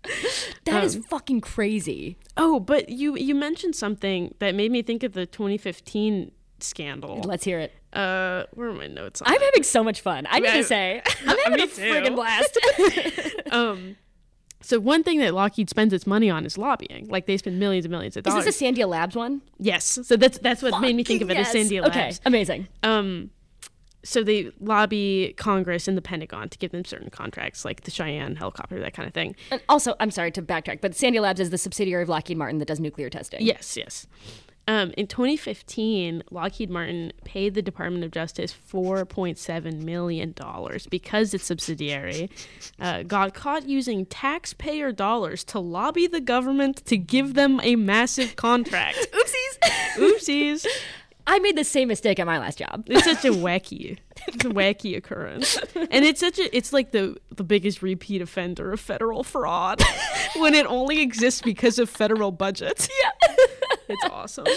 That 0.65 0.83
is 0.83 0.95
Um, 0.95 1.03
fucking 1.03 1.41
crazy. 1.41 2.17
Oh, 2.37 2.59
but 2.59 2.89
you 2.89 3.15
you 3.17 3.35
mentioned 3.35 3.75
something 3.75 4.33
that 4.39 4.55
made 4.55 4.71
me 4.71 4.81
think 4.81 5.03
of 5.03 5.13
the 5.13 5.25
2015 5.25 6.31
scandal. 6.59 7.21
Let's 7.23 7.43
hear 7.43 7.59
it. 7.59 7.71
Uh, 7.93 8.43
where 8.53 8.69
are 8.69 8.73
my 8.73 8.87
notes? 8.87 9.21
I'm 9.25 9.33
that? 9.33 9.41
having 9.41 9.63
so 9.63 9.83
much 9.83 10.01
fun. 10.01 10.25
I 10.29 10.39
need 10.39 10.49
I- 10.49 10.57
to 10.57 10.63
say, 10.63 11.01
I'm 11.27 11.37
having 11.37 11.61
a 11.61 11.67
friggin' 11.67 12.15
blast. 12.15 12.57
um. 13.51 13.95
So 14.61 14.79
one 14.79 15.03
thing 15.03 15.19
that 15.19 15.35
Lockheed 15.35 15.69
spends 15.69 15.93
its 15.93 16.07
money 16.07 16.27
on 16.27 16.43
is 16.43 16.57
lobbying. 16.57 17.07
Like 17.07 17.27
they 17.27 17.37
spend 17.37 17.59
millions 17.59 17.85
and 17.85 17.91
millions 17.91 18.17
of 18.17 18.23
dollars. 18.23 18.47
Is 18.47 18.57
this 18.57 18.61
a 18.61 18.65
Sandia 18.65 18.87
Labs 18.87 19.15
one? 19.15 19.41
yes. 19.59 19.99
So 20.03 20.15
that's 20.17 20.39
that's 20.39 20.63
what 20.63 20.81
made 20.81 20.95
me 20.95 21.03
think 21.03 21.21
of 21.21 21.29
it 21.29 21.37
as 21.37 21.53
yes. 21.53 21.69
Sandia 21.69 21.85
Okay, 21.85 22.05
Labs. 22.05 22.21
amazing. 22.25 22.67
Um. 22.81 23.29
So 24.05 24.23
they 24.23 24.51
lobby 24.59 25.33
Congress 25.37 25.87
and 25.87 25.97
the 25.97 26.01
Pentagon 26.01 26.49
to 26.49 26.57
give 26.57 26.71
them 26.71 26.85
certain 26.85 27.09
contracts, 27.09 27.65
like 27.65 27.81
the 27.81 27.91
Cheyenne 27.91 28.35
helicopter, 28.35 28.79
that 28.79 28.93
kind 28.93 29.07
of 29.07 29.13
thing. 29.13 29.35
And 29.51 29.61
also, 29.67 29.95
I'm 29.99 30.11
sorry 30.11 30.31
to 30.31 30.41
backtrack, 30.41 30.79
but 30.81 30.93
Sandia 30.93 31.21
Labs 31.21 31.39
is 31.39 31.49
the 31.49 31.57
subsidiary 31.57 32.03
of 32.03 32.09
Lockheed 32.09 32.37
Martin 32.37 32.59
that 32.59 32.67
does 32.67 32.79
nuclear 32.79 33.09
testing. 33.09 33.41
Yes, 33.41 33.75
yes. 33.75 34.07
Um, 34.67 34.93
in 34.97 35.05
2015, 35.05 36.23
Lockheed 36.31 36.71
Martin 36.71 37.13
paid 37.23 37.53
the 37.53 37.61
Department 37.61 38.03
of 38.03 38.11
Justice 38.11 38.53
$4.7 38.53 39.83
million 39.83 40.33
because 40.89 41.33
its 41.33 41.45
subsidiary 41.45 42.31
uh, 42.79 43.03
got 43.03 43.35
caught 43.35 43.67
using 43.67 44.07
taxpayer 44.07 44.91
dollars 44.91 45.43
to 45.45 45.59
lobby 45.59 46.07
the 46.07 46.21
government 46.21 46.83
to 46.87 46.97
give 46.97 47.35
them 47.35 47.59
a 47.61 47.75
massive 47.75 48.35
contract. 48.35 49.07
Oopsies. 49.13 49.95
Oopsies. 49.97 50.65
I 51.27 51.39
made 51.39 51.57
the 51.57 51.63
same 51.63 51.87
mistake 51.87 52.19
at 52.19 52.25
my 52.27 52.37
last 52.39 52.57
job. 52.59 52.83
It's 52.87 53.03
such 53.05 53.25
a 53.25 53.31
wacky, 53.31 53.97
it's 54.27 54.45
a 54.45 54.49
wacky 54.49 54.95
occurrence, 54.97 55.57
and 55.75 56.05
it's 56.05 56.19
such 56.19 56.37
a 56.39 56.55
it's 56.55 56.71
like 56.73 56.91
the 56.91 57.17
the 57.35 57.43
biggest 57.43 57.81
repeat 57.81 58.21
offender 58.21 58.71
of 58.71 58.79
federal 58.79 59.23
fraud 59.23 59.81
when 60.37 60.53
it 60.53 60.65
only 60.67 61.01
exists 61.01 61.41
because 61.41 61.79
of 61.79 61.89
federal 61.89 62.31
budgets. 62.31 62.87
Yeah. 63.03 63.35
It's 63.87 64.03
awesome. 64.05 64.47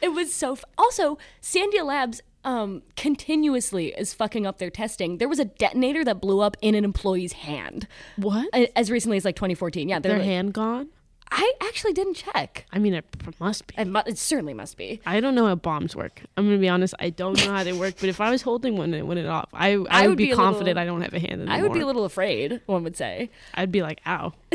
It 0.00 0.08
was 0.14 0.32
so. 0.32 0.52
F- 0.52 0.64
also, 0.78 1.18
Sandia 1.42 1.84
Labs 1.84 2.22
um, 2.42 2.80
continuously 2.96 3.88
is 3.88 4.14
fucking 4.14 4.46
up 4.46 4.56
their 4.56 4.70
testing. 4.70 5.18
There 5.18 5.28
was 5.28 5.38
a 5.38 5.44
detonator 5.44 6.04
that 6.06 6.22
blew 6.22 6.40
up 6.40 6.56
in 6.62 6.74
an 6.74 6.84
employee's 6.86 7.34
hand 7.34 7.86
What? 8.16 8.48
as 8.74 8.90
recently 8.90 9.18
as 9.18 9.26
like 9.26 9.36
2014. 9.36 9.90
Yeah, 9.90 9.98
Their 9.98 10.14
like- 10.14 10.22
hand 10.22 10.54
gone? 10.54 10.88
I 11.30 11.52
actually 11.62 11.92
didn't 11.92 12.14
check. 12.14 12.64
I 12.72 12.78
mean, 12.78 12.94
it 12.94 13.04
must 13.38 13.66
be. 13.66 13.74
It, 13.76 13.86
mu- 13.86 14.00
it 14.06 14.16
certainly 14.18 14.54
must 14.54 14.76
be. 14.76 15.00
I 15.04 15.20
don't 15.20 15.34
know 15.34 15.46
how 15.46 15.54
bombs 15.54 15.94
work. 15.94 16.22
I'm 16.36 16.46
gonna 16.46 16.58
be 16.58 16.68
honest. 16.68 16.94
I 16.98 17.10
don't 17.10 17.36
know 17.44 17.52
how 17.52 17.64
they 17.64 17.72
work. 17.72 17.94
But 18.00 18.08
if 18.08 18.20
I 18.20 18.30
was 18.30 18.42
holding 18.42 18.76
one 18.76 18.86
and 18.94 18.94
it 18.96 19.06
went 19.06 19.24
off, 19.26 19.48
I 19.52 19.72
I, 19.90 20.02
would, 20.02 20.08
would 20.10 20.18
be, 20.18 20.26
be 20.26 20.32
confident 20.32 20.68
little- 20.76 20.82
I 20.82 20.84
don't 20.86 21.00
have 21.02 21.12
a 21.14 21.18
hand 21.18 21.42
anymore. 21.42 21.54
I 21.54 21.62
would 21.62 21.72
be 21.74 21.80
a 21.80 21.86
little 21.86 22.04
afraid. 22.04 22.60
One 22.66 22.82
would 22.84 22.96
say. 22.96 23.30
I'd 23.54 23.70
be 23.72 23.82
like, 23.82 24.00
ow, 24.06 24.32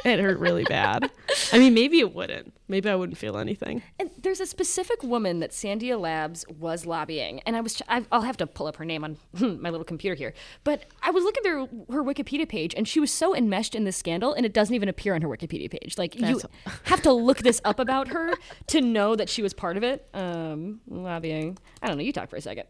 it 0.04 0.20
hurt 0.20 0.38
really 0.38 0.64
bad. 0.64 1.10
I 1.52 1.58
mean, 1.58 1.74
maybe 1.74 1.98
it 2.00 2.14
wouldn't. 2.14 2.52
Maybe 2.70 2.88
I 2.90 2.94
wouldn't 2.94 3.16
feel 3.16 3.38
anything. 3.38 3.82
And 3.98 4.10
there's 4.20 4.40
a 4.40 4.46
specific 4.46 5.02
woman 5.02 5.40
that 5.40 5.52
Sandia 5.52 5.98
Labs 5.98 6.44
was 6.48 6.84
lobbying, 6.84 7.40
and 7.46 7.56
I 7.56 7.60
was 7.62 7.80
I- 7.88 8.04
I'll 8.12 8.20
have 8.22 8.36
to 8.38 8.46
pull 8.46 8.66
up 8.66 8.76
her 8.76 8.84
name 8.84 9.04
on 9.04 9.16
my 9.60 9.70
little 9.70 9.84
computer 9.84 10.14
here. 10.14 10.34
But 10.64 10.84
I 11.02 11.10
was 11.10 11.24
looking 11.24 11.42
through 11.42 11.68
her 11.90 12.02
Wikipedia 12.04 12.46
page, 12.48 12.74
and 12.76 12.86
she 12.86 13.00
was 13.00 13.10
so 13.10 13.34
enmeshed 13.34 13.74
in 13.74 13.84
this 13.84 13.96
scandal, 13.96 14.34
and 14.34 14.44
it 14.44 14.52
doesn't 14.52 14.74
even 14.74 14.88
appear 14.88 15.14
on 15.14 15.22
her 15.22 15.28
Wikipedia 15.28 15.70
page. 15.70 15.96
Like 15.96 16.14
you 16.14 16.20
That's- 16.20 16.44
have 16.84 17.00
to 17.02 17.12
look 17.12 17.38
this 17.38 17.60
up 17.64 17.78
about 17.78 18.08
her 18.08 18.34
to 18.68 18.80
know 18.80 19.16
that 19.16 19.28
she 19.30 19.40
was 19.42 19.54
part 19.54 19.76
of 19.78 19.82
it. 19.82 20.06
Um, 20.12 20.80
lobbying. 20.88 21.56
I 21.82 21.86
don't 21.88 21.96
know. 21.96 22.02
You 22.04 22.12
talk 22.12 22.28
for 22.28 22.36
a 22.36 22.40
second. 22.42 22.66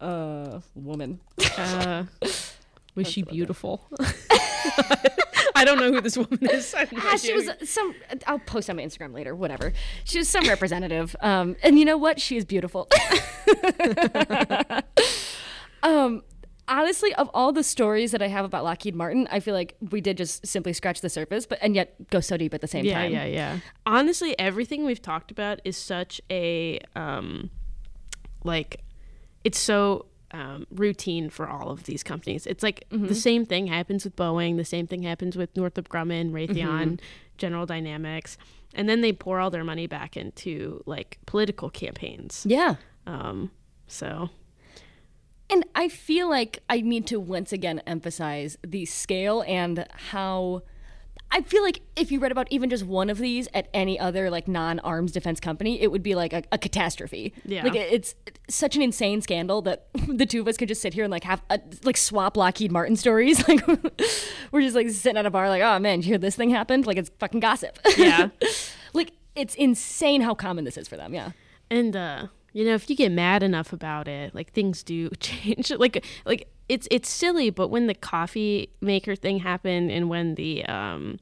uh, 0.00 0.60
woman. 0.74 1.20
Uh, 1.56 2.04
was 2.96 3.06
she 3.08 3.22
beautiful? 3.22 3.86
I 5.60 5.64
don't 5.64 5.78
know 5.78 5.92
who 5.92 6.00
this 6.00 6.16
woman 6.16 6.38
is. 6.40 6.74
Ah, 6.74 7.16
she 7.16 7.34
was 7.34 7.50
some. 7.64 7.94
I'll 8.26 8.38
post 8.38 8.70
on 8.70 8.76
my 8.76 8.82
Instagram 8.82 9.14
later. 9.14 9.34
Whatever. 9.34 9.74
She 10.04 10.16
was 10.16 10.26
some 10.26 10.48
representative. 10.48 11.14
Um, 11.20 11.54
and 11.62 11.78
you 11.78 11.84
know 11.84 11.98
what? 11.98 12.18
She 12.18 12.38
is 12.38 12.46
beautiful. 12.46 12.88
um, 15.82 16.22
honestly, 16.66 17.14
of 17.16 17.28
all 17.34 17.52
the 17.52 17.62
stories 17.62 18.12
that 18.12 18.22
I 18.22 18.28
have 18.28 18.46
about 18.46 18.64
Lockheed 18.64 18.94
Martin, 18.94 19.28
I 19.30 19.40
feel 19.40 19.52
like 19.52 19.76
we 19.90 20.00
did 20.00 20.16
just 20.16 20.46
simply 20.46 20.72
scratch 20.72 21.02
the 21.02 21.10
surface, 21.10 21.44
but 21.44 21.58
and 21.60 21.74
yet 21.74 22.08
go 22.08 22.20
so 22.20 22.38
deep 22.38 22.54
at 22.54 22.62
the 22.62 22.68
same 22.68 22.86
yeah, 22.86 22.94
time. 22.94 23.12
Yeah, 23.12 23.26
yeah, 23.26 23.54
yeah. 23.54 23.58
Honestly, 23.84 24.38
everything 24.38 24.86
we've 24.86 25.02
talked 25.02 25.30
about 25.30 25.60
is 25.66 25.76
such 25.76 26.22
a 26.30 26.80
um, 26.96 27.50
like, 28.44 28.82
it's 29.44 29.58
so 29.58 30.06
um, 30.32 30.66
routine 30.70 31.30
for 31.30 31.48
all 31.48 31.70
of 31.70 31.84
these 31.84 32.02
companies. 32.02 32.46
It's 32.46 32.62
like 32.62 32.84
the 32.90 33.14
same 33.14 33.44
thing 33.44 33.66
happens 33.66 34.04
with 34.04 34.16
Boeing. 34.16 34.56
The 34.56 34.64
same 34.64 34.86
thing 34.86 35.02
happens 35.02 35.36
with 35.36 35.56
Northrop 35.56 35.88
Grumman, 35.88 36.32
Raytheon, 36.32 37.00
General 37.38 37.66
Dynamics, 37.66 38.38
and 38.74 38.88
then 38.88 39.00
they 39.00 39.12
pour 39.12 39.40
all 39.40 39.50
their 39.50 39.64
money 39.64 39.86
back 39.86 40.16
into 40.16 40.82
like 40.86 41.18
political 41.26 41.70
campaigns. 41.70 42.44
Yeah. 42.48 42.76
Um, 43.06 43.50
so 43.86 44.30
And 45.48 45.66
I 45.74 45.88
feel 45.88 46.30
like 46.30 46.60
I 46.68 46.80
need 46.80 47.06
to 47.08 47.18
once 47.18 47.52
again 47.52 47.82
emphasize 47.86 48.56
the 48.64 48.84
scale 48.86 49.42
and 49.48 49.86
how 50.12 50.62
I 51.32 51.42
feel 51.42 51.62
like 51.62 51.80
if 51.96 52.10
you 52.10 52.18
read 52.18 52.32
about 52.32 52.48
even 52.50 52.70
just 52.70 52.84
one 52.84 53.08
of 53.08 53.18
these 53.18 53.46
at 53.54 53.68
any 53.72 53.98
other 54.00 54.30
like 54.30 54.48
non-arms 54.48 55.12
defense 55.12 55.38
company, 55.38 55.80
it 55.80 55.92
would 55.92 56.02
be 56.02 56.14
like 56.14 56.32
a, 56.32 56.42
a 56.50 56.58
catastrophe. 56.58 57.32
Yeah. 57.44 57.62
like 57.64 57.74
it- 57.76 57.92
it's 57.92 58.14
such 58.48 58.74
an 58.74 58.82
insane 58.82 59.22
scandal 59.22 59.62
that 59.62 59.86
the 60.08 60.26
two 60.26 60.40
of 60.40 60.48
us 60.48 60.56
could 60.56 60.68
just 60.68 60.82
sit 60.82 60.92
here 60.94 61.04
and 61.04 61.10
like 61.10 61.22
have 61.24 61.40
a, 61.50 61.60
like 61.84 61.96
swap 61.96 62.36
Lockheed 62.36 62.72
Martin 62.72 62.96
stories. 62.96 63.44
Like 63.48 63.66
we're 64.52 64.62
just 64.62 64.74
like 64.74 64.90
sitting 64.90 65.16
at 65.18 65.26
a 65.26 65.30
bar, 65.30 65.48
like, 65.48 65.62
oh 65.62 65.78
man, 65.78 66.00
you 66.00 66.06
hear 66.08 66.18
this 66.18 66.34
thing 66.36 66.50
happened? 66.50 66.86
Like 66.86 66.96
it's 66.96 67.10
fucking 67.20 67.40
gossip. 67.40 67.78
Yeah. 67.96 68.30
like 68.92 69.12
it's 69.36 69.54
insane 69.54 70.20
how 70.22 70.34
common 70.34 70.64
this 70.64 70.76
is 70.76 70.88
for 70.88 70.96
them. 70.96 71.14
Yeah. 71.14 71.30
And 71.70 71.94
uh, 71.96 72.26
you 72.52 72.64
know, 72.64 72.74
if 72.74 72.90
you 72.90 72.96
get 72.96 73.12
mad 73.12 73.42
enough 73.44 73.72
about 73.72 74.08
it, 74.08 74.34
like 74.34 74.52
things 74.52 74.82
do 74.82 75.08
change. 75.20 75.70
like 75.70 76.04
like 76.24 76.48
it's 76.70 76.86
it's 76.90 77.08
silly, 77.10 77.50
but 77.50 77.68
when 77.68 77.86
the 77.86 77.94
coffee 77.94 78.70
maker 78.80 79.14
thing 79.16 79.40
happened 79.40 79.90
and 79.90 80.08
when 80.08 80.34
the 80.36 80.64
um 80.66 81.18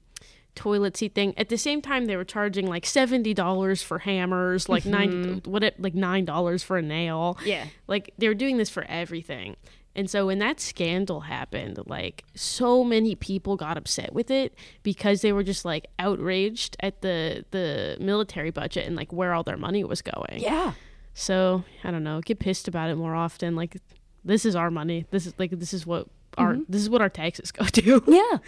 toilet 0.55 0.96
seat 0.96 1.14
thing 1.14 1.32
at 1.38 1.49
the 1.51 1.57
same 1.57 1.80
time 1.80 2.07
they 2.07 2.16
were 2.16 2.24
charging 2.24 2.66
like 2.66 2.84
$70 2.84 3.82
for 3.84 4.01
hammers 4.01 4.68
like 4.68 4.84
nine 4.84 5.40
what 5.44 5.62
it 5.62 5.80
like 5.80 5.94
nine 5.94 6.24
dollars 6.24 6.64
for 6.64 6.76
a 6.78 6.82
nail 6.82 7.38
Yeah. 7.44 7.66
like 7.86 8.12
they 8.18 8.26
were 8.26 8.34
doing 8.34 8.57
this 8.57 8.68
for 8.68 8.82
everything 8.88 9.55
and 9.94 10.11
so 10.11 10.26
when 10.26 10.40
that 10.40 10.59
scandal 10.59 11.20
happened 11.20 11.78
like 11.86 12.24
so 12.34 12.82
many 12.82 13.14
people 13.14 13.57
got 13.57 13.76
upset 13.76 14.12
with 14.12 14.32
it 14.32 14.53
because 14.82 15.22
they 15.22 15.32
were 15.32 15.44
just 15.44 15.64
like 15.64 15.86
outraged 16.01 16.76
at 16.80 17.03
the 17.03 17.44
the 17.53 17.96
military 18.01 18.51
budget 18.51 18.84
and 18.84 18.96
like 18.96 19.12
where 19.12 19.34
all 19.34 19.44
their 19.44 19.57
money 19.57 19.84
was 19.84 20.03
going 20.03 20.40
Yeah. 20.40 20.72
so 21.14 21.62
I 21.84 21.92
don't 21.92 22.03
know, 22.03 22.20
get 22.20 22.40
pissed 22.40 22.66
about 22.66 22.90
it 22.90 22.96
more 22.96 23.14
often. 23.14 23.55
Like 23.55 23.76
this 24.25 24.45
is 24.45 24.57
our 24.57 24.71
money. 24.71 25.07
This 25.11 25.27
is 25.27 25.35
like 25.39 25.51
this 25.51 25.73
is 25.73 25.87
what 25.87 26.09
our 26.37 26.57
this 26.69 26.83
is 26.83 26.91
what 26.91 27.01
our 27.01 27.09
taxes 27.09 27.53
go 27.53 27.64
to. 27.64 28.03
Yeah. 28.07 28.39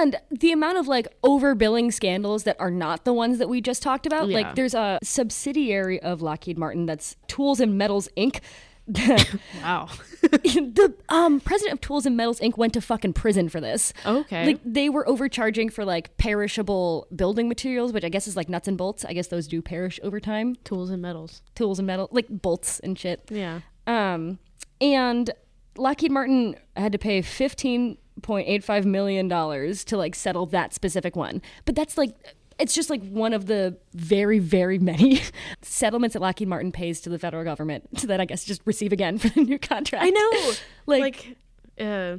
And 0.00 0.16
the 0.30 0.52
amount 0.52 0.78
of 0.78 0.88
like 0.88 1.08
overbilling 1.22 1.92
scandals 1.92 2.44
that 2.44 2.56
are 2.60 2.70
not 2.70 3.04
the 3.04 3.12
ones 3.12 3.38
that 3.38 3.48
we 3.48 3.60
just 3.60 3.82
talked 3.82 4.06
about. 4.06 4.28
Yeah. 4.28 4.36
Like 4.38 4.54
there's 4.54 4.74
a 4.74 4.98
subsidiary 5.02 6.00
of 6.00 6.22
Lockheed 6.22 6.58
Martin 6.58 6.86
that's 6.86 7.16
Tools 7.28 7.60
and 7.60 7.76
Metals 7.76 8.08
Inc. 8.16 8.40
wow. 9.62 9.88
the 10.20 10.94
um, 11.08 11.40
president 11.40 11.74
of 11.74 11.80
Tools 11.80 12.04
and 12.04 12.16
Metals 12.18 12.38
Inc. 12.40 12.58
went 12.58 12.74
to 12.74 12.82
fucking 12.82 13.14
prison 13.14 13.48
for 13.48 13.60
this. 13.60 13.94
Okay. 14.04 14.44
Like 14.44 14.60
they 14.64 14.90
were 14.90 15.08
overcharging 15.08 15.70
for 15.70 15.86
like 15.86 16.16
perishable 16.18 17.06
building 17.14 17.48
materials, 17.48 17.92
which 17.92 18.04
I 18.04 18.10
guess 18.10 18.28
is 18.28 18.36
like 18.36 18.50
nuts 18.50 18.68
and 18.68 18.76
bolts. 18.76 19.04
I 19.04 19.14
guess 19.14 19.28
those 19.28 19.48
do 19.48 19.62
perish 19.62 19.98
over 20.02 20.20
time. 20.20 20.54
Tools 20.64 20.90
and 20.90 21.00
metals. 21.00 21.40
Tools 21.54 21.78
and 21.78 21.86
metal, 21.86 22.08
like 22.12 22.26
bolts 22.28 22.78
and 22.80 22.98
shit. 22.98 23.22
Yeah. 23.30 23.60
Um, 23.86 24.38
and 24.80 25.30
Lockheed 25.76 26.12
Martin 26.12 26.56
had 26.76 26.92
to 26.92 26.98
pay 26.98 27.22
fifteen 27.22 27.98
point 28.22 28.48
eight 28.48 28.64
five 28.64 28.86
million 28.86 29.28
dollars 29.28 29.84
to 29.84 29.96
like 29.96 30.14
settle 30.14 30.46
that 30.46 30.72
specific 30.72 31.16
one. 31.16 31.42
But 31.64 31.74
that's 31.74 31.98
like 31.98 32.14
it's 32.58 32.74
just 32.74 32.90
like 32.90 33.02
one 33.08 33.32
of 33.32 33.46
the 33.46 33.76
very, 33.94 34.38
very 34.38 34.78
many 34.78 35.20
settlements 35.62 36.14
that 36.14 36.20
Lockheed 36.20 36.48
Martin 36.48 36.72
pays 36.72 37.00
to 37.00 37.10
the 37.10 37.18
federal 37.18 37.44
government 37.44 37.84
to 37.98 38.06
then 38.06 38.20
I 38.20 38.24
guess 38.24 38.44
just 38.44 38.62
receive 38.64 38.92
again 38.92 39.18
for 39.18 39.28
the 39.28 39.42
new 39.42 39.58
contract. 39.58 40.04
I 40.04 40.10
know. 40.10 40.52
Like, 40.86 41.00
like 41.00 41.36
uh 41.80 42.18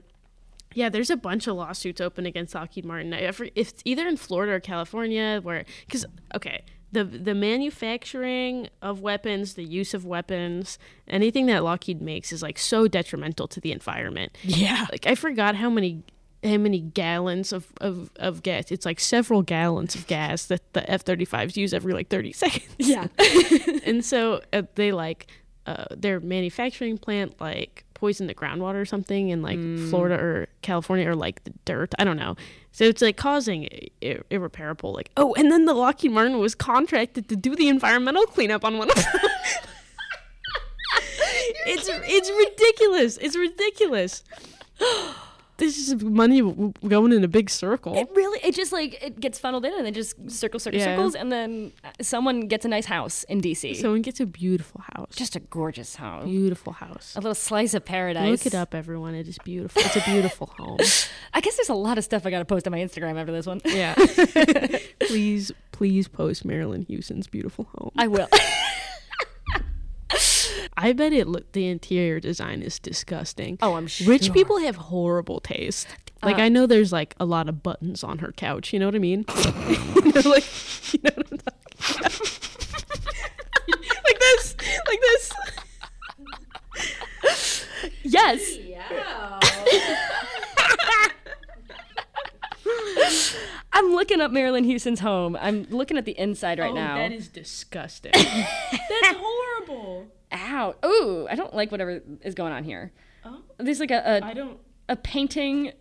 yeah, 0.73 0.89
there's 0.89 1.09
a 1.09 1.15
bunch 1.15 1.47
of 1.47 1.55
lawsuits 1.55 2.01
open 2.01 2.25
against 2.25 2.53
Lockheed 2.53 2.83
Martin. 2.83 3.13
If 3.13 3.41
it's 3.55 3.81
either 3.85 4.05
in 4.07 4.17
Florida 4.17 4.53
or 4.53 4.59
California, 4.59 5.39
where 5.41 5.63
because 5.87 6.05
okay, 6.35 6.65
the 6.95 7.03
the 7.03 7.35
manufacturing 7.35 8.69
of 8.81 9.01
weapons, 9.01 9.53
the 9.53 9.63
use 9.63 9.93
of 9.93 10.05
weapons, 10.05 10.79
anything 11.07 11.45
that 11.47 11.63
Lockheed 11.63 12.01
makes 12.01 12.31
is 12.31 12.41
like 12.41 12.57
so 12.57 12.87
detrimental 12.87 13.47
to 13.49 13.59
the 13.59 13.71
environment. 13.71 14.35
yeah. 14.41 14.87
Like 14.91 15.05
I 15.05 15.13
forgot 15.13 15.55
how 15.55 15.69
many 15.69 16.03
how 16.43 16.57
many 16.57 16.79
gallons 16.79 17.51
of, 17.51 17.71
of, 17.81 18.11
of 18.17 18.43
gas. 18.43 18.71
It's 18.71 18.85
like 18.85 18.99
several 18.99 19.41
gallons 19.41 19.95
of 19.95 20.05
gas 20.07 20.45
that 20.45 20.61
the 20.73 20.89
F 20.89 21.03
thirty 21.03 21.25
fives 21.25 21.57
use 21.57 21.73
every 21.73 21.93
like 21.93 22.07
thirty 22.09 22.31
seconds. 22.33 22.75
Yeah. 22.77 23.07
and 23.85 24.03
so 24.03 24.41
uh, 24.53 24.63
they 24.75 24.91
like 24.91 25.27
uh, 25.65 25.85
their 25.91 26.19
manufacturing 26.19 26.97
plant 26.97 27.39
like 27.41 27.84
poisoned 28.05 28.29
the 28.29 28.35
groundwater 28.35 28.75
or 28.75 28.85
something 28.85 29.29
in 29.29 29.41
like 29.41 29.57
mm. 29.57 29.89
Florida 29.89 30.13
or 30.13 30.47
California 30.61 31.09
or 31.09 31.15
like 31.15 31.43
the 31.43 31.51
dirt. 31.65 31.91
I 31.97 32.03
don't 32.03 32.17
know. 32.17 32.35
So 32.71 32.83
it's 32.83 33.01
like 33.01 33.17
causing 33.17 33.67
ir- 33.99 34.23
irreparable 34.29 34.93
like 34.93 35.09
oh, 35.17 35.33
and 35.33 35.51
then 35.51 35.65
the 35.65 35.73
Lockheed 35.73 36.11
Martin 36.11 36.37
was 36.37 36.53
contracted 36.53 37.27
to 37.29 37.35
do 37.35 37.55
the 37.55 37.67
environmental 37.67 38.27
cleanup 38.27 38.63
on 38.63 38.77
one 38.77 38.91
of 38.91 38.95
them. 38.95 39.05
it's 41.65 41.89
it's 41.89 42.29
ridiculous. 42.29 43.17
It's 43.17 43.35
ridiculous. 43.35 44.23
This 45.57 45.77
is 45.77 46.03
money 46.03 46.41
going 46.85 47.13
in 47.13 47.23
a 47.23 47.27
big 47.29 47.49
circle. 47.49 47.97
It 47.97 48.09
really, 48.13 48.39
it 48.43 48.53
just 48.55 48.73
like 48.73 49.01
it 49.01 49.19
gets 49.21 49.39
funneled 49.39 49.63
in 49.65 49.73
and 49.73 49.85
then 49.85 49.93
just 49.93 50.15
circles, 50.29 50.63
circles, 50.63 50.81
Yeah. 50.81 50.95
circles, 50.95 51.15
and 51.15 51.31
then 51.31 51.71
uh, 51.83 51.91
someone 52.01 52.41
gets 52.47 52.65
a 52.65 52.67
nice 52.67 52.85
house 52.85 53.23
in 53.23 53.39
DC. 53.39 53.75
Someone 53.77 54.01
gets 54.01 54.19
a 54.19 54.25
beautiful 54.25 54.81
house. 54.93 55.15
just 55.15 55.35
a 55.35 55.39
gorgeous 55.39 55.95
house, 55.95 56.25
beautiful 56.25 56.73
house. 56.73 57.15
a 57.15 57.19
little 57.19 57.33
slice 57.35 57.73
of 57.73 57.85
paradise. 57.85 58.29
Look 58.29 58.45
it 58.45 58.55
up, 58.55 58.75
everyone. 58.75 59.15
It 59.15 59.27
is 59.29 59.37
beautiful. 59.45 59.81
It's 59.81 59.95
a 59.95 60.01
beautiful 60.01 60.47
home. 60.57 60.77
I 61.33 61.39
guess 61.39 61.55
there's 61.55 61.69
a 61.69 61.73
lot 61.73 61.97
of 61.97 62.03
stuff 62.03 62.25
I 62.25 62.31
got 62.31 62.39
to 62.39 62.45
post 62.45 62.67
on 62.67 62.71
my 62.71 62.79
Instagram 62.79 63.17
after 63.17 63.31
this 63.31 63.45
one. 63.45 63.61
Yeah. 63.63 63.95
please, 65.07 65.51
please 65.71 66.07
post 66.09 66.45
Marillyn 66.45 66.85
Hewson's 66.85 67.27
beautiful 67.27 67.67
home. 67.77 67.91
I 67.97 68.07
will. 68.07 68.27
I 70.77 70.91
bet 70.93 71.13
it. 71.13 71.27
Look, 71.27 71.51
the 71.53 71.67
interior 71.67 72.19
design 72.19 72.61
is 72.61 72.79
disgusting. 72.79 73.57
Oh, 73.61 73.75
I'm 73.75 73.87
sure. 73.87 74.07
Rich 74.07 74.33
people 74.33 74.59
have 74.59 74.75
horrible 74.75 75.39
taste. 75.39 75.87
Like 76.23 76.37
Uh, 76.37 76.41
I 76.43 76.49
know 76.49 76.65
there's 76.65 76.91
like 76.91 77.15
a 77.19 77.25
lot 77.25 77.47
of 77.49 77.61
buttons 77.63 78.03
on 78.03 78.17
her 78.19 78.31
couch. 78.31 78.73
You 78.73 78.79
know 78.79 78.85
what 78.87 78.95
I 78.95 78.99
mean? 78.99 79.25
you 79.35 80.11
know, 80.11 80.29
like 80.29 80.45
you 80.93 80.99
know 81.03 81.11
what 81.15 81.27
I'm 81.31 81.37
talking 81.37 81.99
about? 81.99 82.19
like 84.05 84.19
this, 84.19 84.55
like 84.87 84.99
this. 85.01 85.31
Yes. 88.03 88.57
Yeah. 88.57 89.39
I'm 93.73 93.91
looking 93.93 94.21
up 94.21 94.31
Marillyn 94.31 94.63
Hewson's 94.65 94.99
home. 95.01 95.37
I'm 95.39 95.63
looking 95.69 95.97
at 95.97 96.05
the 96.05 96.17
inside 96.17 96.59
right 96.59 96.73
now. 96.73 96.95
Oh, 96.95 96.97
that 96.99 97.11
is 97.11 97.27
disgusting. 97.27 98.11
That's 98.13 99.17
horrible. 99.17 100.07
Ow. 100.33 100.75
Ooh, 100.85 101.27
I 101.29 101.35
don't 101.35 101.53
like 101.53 101.71
whatever 101.71 102.01
is 102.21 102.35
going 102.35 102.53
on 102.53 102.63
here. 102.63 102.91
Oh, 103.23 103.41
There's 103.57 103.79
like 103.79 103.91
a, 103.91 104.23
I 104.23 104.31
a, 104.31 104.35
don't. 104.35 104.59
a 104.89 104.95
painting. 104.95 105.71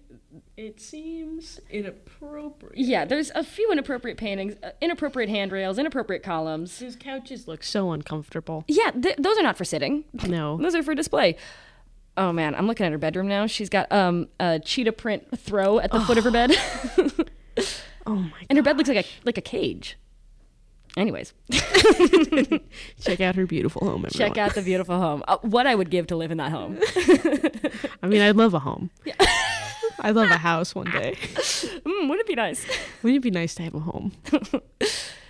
It 0.57 0.81
seems 0.81 1.61
inappropriate. 1.71 2.77
Yeah, 2.79 3.05
there's 3.05 3.31
a 3.35 3.45
few 3.45 3.71
inappropriate 3.71 4.17
paintings, 4.19 4.55
uh, 4.63 4.71
inappropriate 4.81 5.29
handrails, 5.29 5.79
inappropriate 5.79 6.23
columns. 6.23 6.79
His 6.79 6.97
couches 6.97 7.47
look 7.47 7.63
so 7.63 7.93
uncomfortable. 7.93 8.65
Yeah, 8.67 8.91
th- 8.91 9.17
those 9.19 9.37
are 9.39 9.43
not 9.43 9.57
for 9.57 9.65
sitting. 9.65 10.05
No. 10.27 10.57
Those 10.57 10.75
are 10.75 10.83
for 10.83 10.95
display. 10.95 11.37
Oh 12.17 12.33
man, 12.33 12.55
I'm 12.55 12.67
looking 12.67 12.87
at 12.87 12.93
her 12.93 12.99
bedroom 12.99 13.27
now. 13.29 13.47
She's 13.47 13.69
got 13.69 13.91
um 13.93 14.29
a 14.39 14.59
cheetah 14.61 14.93
print 14.93 15.27
throw 15.37 15.79
at 15.81 15.91
the 15.91 16.01
foot 16.01 16.17
of 16.19 16.25
her 16.25 16.31
bed, 16.31 16.53
Oh 18.07 18.15
my 18.15 18.33
and 18.49 18.57
her 18.59 18.63
bed 18.63 18.77
looks 18.77 18.89
like 18.89 19.05
a 19.05 19.09
like 19.25 19.39
a 19.39 19.43
cage. 19.43 19.97
Anyways, 20.97 21.35
Check 23.01 23.21
out 23.21 23.35
her 23.35 23.47
beautiful 23.47 23.87
home. 23.87 24.05
Everyone. 24.07 24.29
check 24.35 24.39
out 24.39 24.55
the 24.55 24.63
beautiful 24.63 24.97
home. 24.99 25.25
Uh, 25.27 25.39
what 25.43 25.67
I 25.67 25.75
would 25.75 25.91
give 25.91 26.07
to 26.09 26.17
live 26.17 26.31
in 26.31 26.39
that 26.39 26.53
home. 26.53 26.79
I 28.03 28.07
mean, 28.07 28.21
I'd 28.21 28.37
love 28.37 28.55
a 28.55 28.61
home. 28.61 28.91
Yeah. 29.05 29.15
I'd 30.01 30.15
love 30.15 30.31
a 30.31 30.37
house 30.37 30.75
one 30.75 30.91
day. 30.91 31.15
Mm, 31.17 32.09
wouldn't 32.09 32.21
it 32.21 32.27
be 32.27 32.35
nice? 32.35 32.65
Wouldn't 33.03 33.19
it 33.19 33.23
be 33.23 33.31
nice 33.31 33.55
to 33.57 33.63
have 33.63 33.75
a 33.75 33.81
home? 33.81 34.13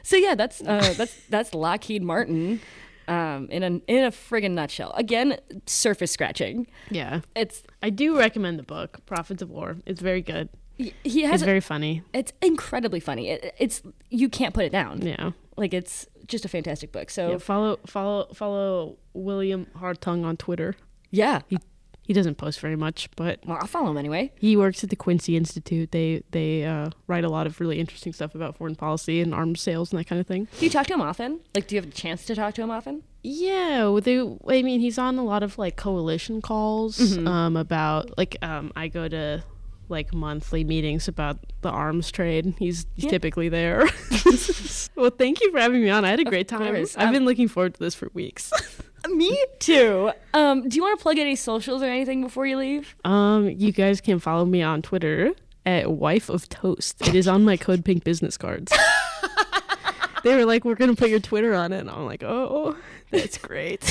So 0.03 0.17
yeah, 0.17 0.35
that's 0.35 0.61
uh, 0.61 0.95
that's 0.97 1.15
that's 1.29 1.55
Lockheed 1.55 2.03
Martin, 2.03 2.61
um, 3.09 3.49
in 3.51 3.63
a 3.63 3.67
in 3.91 4.05
a 4.05 4.11
friggin' 4.11 4.51
nutshell. 4.53 4.93
Again, 4.97 5.39
surface 5.67 6.11
scratching. 6.13 6.67
Yeah. 6.91 7.21
It's 7.35 7.63
I 7.83 7.89
do 7.91 8.19
recommend 8.19 8.59
the 8.59 8.65
book, 8.65 8.99
Prophets 9.07 9.43
of 9.43 9.51
War. 9.51 9.77
It's 9.87 10.01
very 10.01 10.21
good. 10.23 10.49
He 10.77 11.23
has 11.23 11.35
It's 11.41 11.43
very 11.45 11.61
funny. 11.61 12.03
it's 12.13 12.33
incredibly 12.43 13.01
funny. 13.01 13.31
It, 13.31 13.55
it's 13.59 13.83
you 14.11 14.29
can't 14.29 14.53
put 14.55 14.65
it 14.65 14.73
down. 14.73 15.03
Yeah. 15.03 15.31
Like 15.57 15.73
it's 15.73 16.07
just 16.27 16.45
a 16.45 16.49
fantastic 16.49 16.91
book. 16.91 17.11
So 17.11 17.33
yeah. 17.33 17.39
Follow 17.39 17.79
follow 17.87 18.27
follow 18.35 18.97
William 19.13 19.67
Hartung 19.79 20.25
on 20.25 20.37
Twitter. 20.37 20.75
yeah, 21.11 21.43
He 21.49 21.59
he 22.07 22.13
doesn't 22.13 22.35
post 22.35 22.61
very 22.61 22.77
much, 22.77 23.09
but 23.17 23.39
well, 23.47 23.57
I'll 23.61 23.67
follow 23.67 23.91
him 23.91 23.97
anyway. 23.97 24.31
he 24.39 24.57
works 24.59 24.85
at 24.85 24.91
the 24.91 24.97
Quincy 24.97 25.37
Institute. 25.37 25.91
They 25.93 26.23
they 26.33 26.65
uh, 26.65 26.91
write 27.07 27.25
a 27.25 27.29
lot 27.31 27.47
of 27.47 27.61
really 27.61 27.79
interesting 27.81 28.13
stuff 28.13 28.35
about 28.35 28.57
foreign 28.59 28.75
policy 28.75 29.21
and 29.23 29.33
arms 29.33 29.61
sales 29.63 29.91
and 29.93 29.99
that 30.01 30.05
kind 30.07 30.21
of 30.21 30.27
thing. 30.27 30.49
Do 30.59 30.67
you 30.67 30.71
talk 30.71 30.87
to 30.89 30.95
him 30.95 31.01
often? 31.01 31.41
Like, 31.55 31.67
do 31.69 31.77
you 31.77 31.81
have 31.83 31.89
a 31.91 31.95
chance 31.95 32.25
to 32.27 32.35
talk 32.35 32.53
to 32.55 32.63
him 32.63 32.71
often? 32.71 33.05
Yeah, 33.23 33.97
they. 34.03 34.19
I 34.21 34.63
mean, 34.63 34.81
he's 34.81 34.99
on 34.99 35.17
a 35.19 35.25
lot 35.25 35.43
of 35.43 35.57
like 35.57 35.77
coalition 35.77 36.43
calls 36.43 37.17
um, 37.17 37.57
about 37.57 38.19
like 38.19 38.37
um, 38.43 38.71
I 38.77 38.89
go 38.89 39.09
to 39.09 39.43
like 39.89 40.13
monthly 40.15 40.65
meetings 40.65 41.09
about 41.09 41.39
the 41.63 41.71
arms 41.71 42.11
trade. 42.11 42.55
He's, 42.59 42.87
he's 42.95 43.05
Yeah. 43.05 43.11
typically 43.11 43.49
there. 43.49 43.87
well, 44.97 45.11
thank 45.11 45.41
you 45.41 45.51
for 45.53 45.59
having 45.59 45.83
me 45.83 45.91
on. 45.91 46.05
I 46.05 46.11
had 46.11 46.21
a 46.21 46.25
great 46.25 46.49
time. 46.49 46.75
I've 46.75 46.97
Um, 46.97 47.13
been 47.13 47.25
looking 47.25 47.49
forward 47.49 47.75
to 47.75 47.81
this 47.81 47.95
for 47.95 48.09
weeks. 48.15 48.53
Me 49.09 49.39
too. 49.59 50.11
Um, 50.33 50.67
do 50.69 50.77
you 50.77 50.83
want 50.83 50.99
to 50.99 51.03
plug 51.03 51.19
any 51.19 51.37
socials 51.37 51.83
or 51.83 51.87
anything 51.87 52.23
before 52.23 52.47
you 52.47 52.57
leave? 52.57 52.95
um, 53.05 53.49
you 53.51 53.71
guys 53.73 54.01
can 54.01 54.19
follow 54.19 54.45
me 54.47 54.63
on 54.63 54.81
Twitter 54.83 55.33
at 55.67 55.91
wife 55.93 56.29
of 56.31 56.49
toast. 56.49 57.07
It 57.07 57.15
is 57.15 57.29
on 57.29 57.45
my 57.45 57.57
CODEPINK 57.59 58.03
business 58.05 58.37
cards. 58.39 58.73
they 60.23 60.35
were 60.35 60.47
like, 60.47 60.65
"We're 60.65 60.75
gonna 60.75 60.95
put 60.97 61.11
your 61.11 61.21
Twitter 61.21 61.55
on 61.55 61.73
it," 61.73 61.81
and 61.81 61.91
I'm 61.91 62.07
like, 62.07 62.23
"Oh, 62.23 62.77
that's 63.11 63.37
great." 63.39 63.83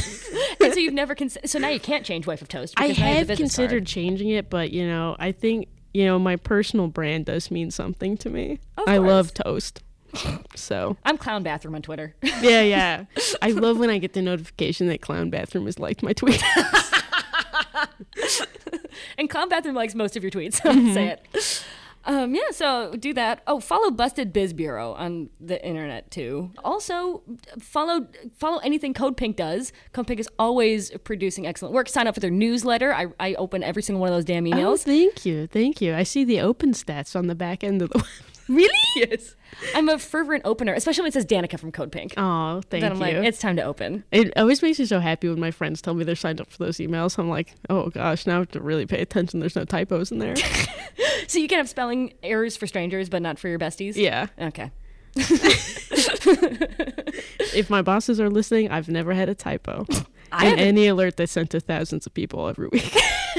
and 0.59 0.73
so 0.73 0.79
you've 0.79 0.93
never 0.93 1.13
considered. 1.15 1.47
So 1.49 1.59
now 1.59 1.69
you 1.69 1.79
can't 1.79 2.03
change 2.05 2.25
wife 2.25 2.41
of 2.41 2.47
toast. 2.47 2.73
I 2.77 2.87
because 2.87 2.99
now 2.99 3.09
you 3.11 3.25
have 3.25 3.37
considered 3.37 3.69
card. 3.83 3.87
changing 3.87 4.29
it, 4.29 4.49
but 4.49 4.71
you 4.71 4.87
know, 4.87 5.15
I 5.19 5.31
think 5.31 5.67
you 5.93 6.05
know 6.05 6.17
my 6.19 6.35
personal 6.35 6.87
brand 6.87 7.25
does 7.25 7.51
mean 7.51 7.71
something 7.71 8.17
to 8.17 8.29
me. 8.29 8.59
Of 8.77 8.87
I 8.87 8.97
course. 8.97 9.07
love 9.07 9.33
toast, 9.33 9.83
so 10.55 10.97
I'm 11.05 11.17
clown 11.17 11.43
bathroom 11.43 11.75
on 11.75 11.81
Twitter. 11.81 12.15
yeah, 12.41 12.61
yeah. 12.61 13.05
I 13.41 13.51
love 13.51 13.77
when 13.79 13.89
I 13.89 13.97
get 13.97 14.13
the 14.13 14.21
notification 14.21 14.87
that 14.87 15.01
Clown 15.01 15.29
Bathroom 15.29 15.65
has 15.65 15.79
liked 15.79 16.03
my 16.03 16.13
tweet. 16.13 16.43
and 19.17 19.29
clown 19.29 19.49
bathroom 19.49 19.75
likes 19.75 19.95
most 19.95 20.15
of 20.15 20.23
your 20.23 20.31
tweets. 20.31 20.59
Mm-hmm. 20.61 20.93
Say 20.93 21.07
it. 21.07 21.65
Um, 22.05 22.35
yeah, 22.35 22.51
so 22.51 22.93
do 22.97 23.13
that. 23.13 23.41
Oh, 23.47 23.59
follow 23.59 23.89
Busted 23.89 24.33
Biz 24.33 24.53
Bureau 24.53 24.93
on 24.93 25.29
the 25.39 25.63
internet 25.65 26.11
too. 26.11 26.51
Also, 26.63 27.23
follow 27.59 28.07
follow 28.37 28.59
anything 28.59 28.93
CODEPINK 28.93 29.35
does. 29.35 29.71
CODEPINK 29.93 30.19
is 30.19 30.29
always 30.37 30.91
producing 31.03 31.47
excellent 31.47 31.73
work. 31.73 31.87
Sign 31.87 32.07
up 32.07 32.13
for 32.13 32.19
their 32.19 32.29
newsletter. 32.29 32.93
I, 32.93 33.07
I 33.19 33.33
open 33.35 33.63
every 33.63 33.83
single 33.83 34.01
one 34.01 34.09
of 34.09 34.15
those 34.15 34.25
damn 34.25 34.45
emails. 34.45 34.65
oh, 34.65 34.77
thank 34.77 35.25
you, 35.25 35.47
thank 35.47 35.81
you. 35.81 35.95
I 35.95 36.03
see 36.03 36.23
the 36.23 36.41
open 36.41 36.73
stats 36.73 37.15
on 37.15 37.27
the 37.27 37.35
back 37.35 37.63
end 37.63 37.81
of 37.81 37.89
the. 37.89 38.03
Really? 38.49 38.69
yes. 38.95 39.35
I'm 39.75 39.87
a 39.89 39.97
fervent 39.97 40.43
opener, 40.45 40.73
especially 40.73 41.03
when 41.03 41.09
it 41.09 41.13
says 41.13 41.25
Danaka 41.25 41.59
from 41.59 41.71
CODEPINK. 41.71 42.13
Oh, 42.17 42.61
thank 42.69 42.81
then 42.81 42.91
I'm 42.91 42.97
you. 42.97 43.19
like, 43.19 43.27
it's 43.27 43.39
time 43.39 43.55
to 43.55 43.63
open. 43.63 44.03
it 44.11 44.33
always 44.37 44.61
makes 44.61 44.79
me 44.79 44.85
so 44.85 44.99
happy 44.99 45.29
when 45.29 45.39
my 45.39 45.51
friends 45.51 45.81
tell 45.81 45.93
me 45.93 46.03
they're 46.03 46.15
signed 46.15 46.41
up 46.41 46.49
for 46.51 46.57
those 46.57 46.77
emails. 46.77 47.17
I'm 47.17 47.29
like, 47.29 47.53
oh 47.69 47.89
gosh, 47.89 48.25
now 48.25 48.35
I 48.35 48.39
have 48.39 48.51
to 48.51 48.61
really 48.61 48.85
pay 48.85 49.01
attention. 49.01 49.39
There's 49.39 49.55
no 49.55 49.65
typos 49.65 50.11
in 50.11 50.19
there. 50.19 50.35
So 51.27 51.39
you 51.39 51.47
can 51.47 51.57
have 51.57 51.69
spelling 51.69 52.13
errors 52.21 52.57
for 52.57 52.67
strangers, 52.67 53.07
but 53.09 53.21
not 53.21 53.39
for 53.39 53.47
your 53.47 53.57
besties? 53.57 53.95
yeah. 53.95 54.27
Okay. 54.37 54.71
If 57.55 57.69
my 57.69 57.81
bosses 57.81 58.19
are 58.19 58.29
listening, 58.29 58.71
I've 58.71 58.89
never 58.89 59.13
had 59.13 59.29
a 59.29 59.35
typo. 59.35 59.85
I 60.33 60.47
in 60.47 60.59
any 60.59 60.87
alert 60.87 61.17
they 61.17 61.25
sent 61.25 61.51
to 61.51 61.59
thousands 61.59 62.05
of 62.05 62.13
people 62.13 62.47
every 62.47 62.67
week. 62.67 62.91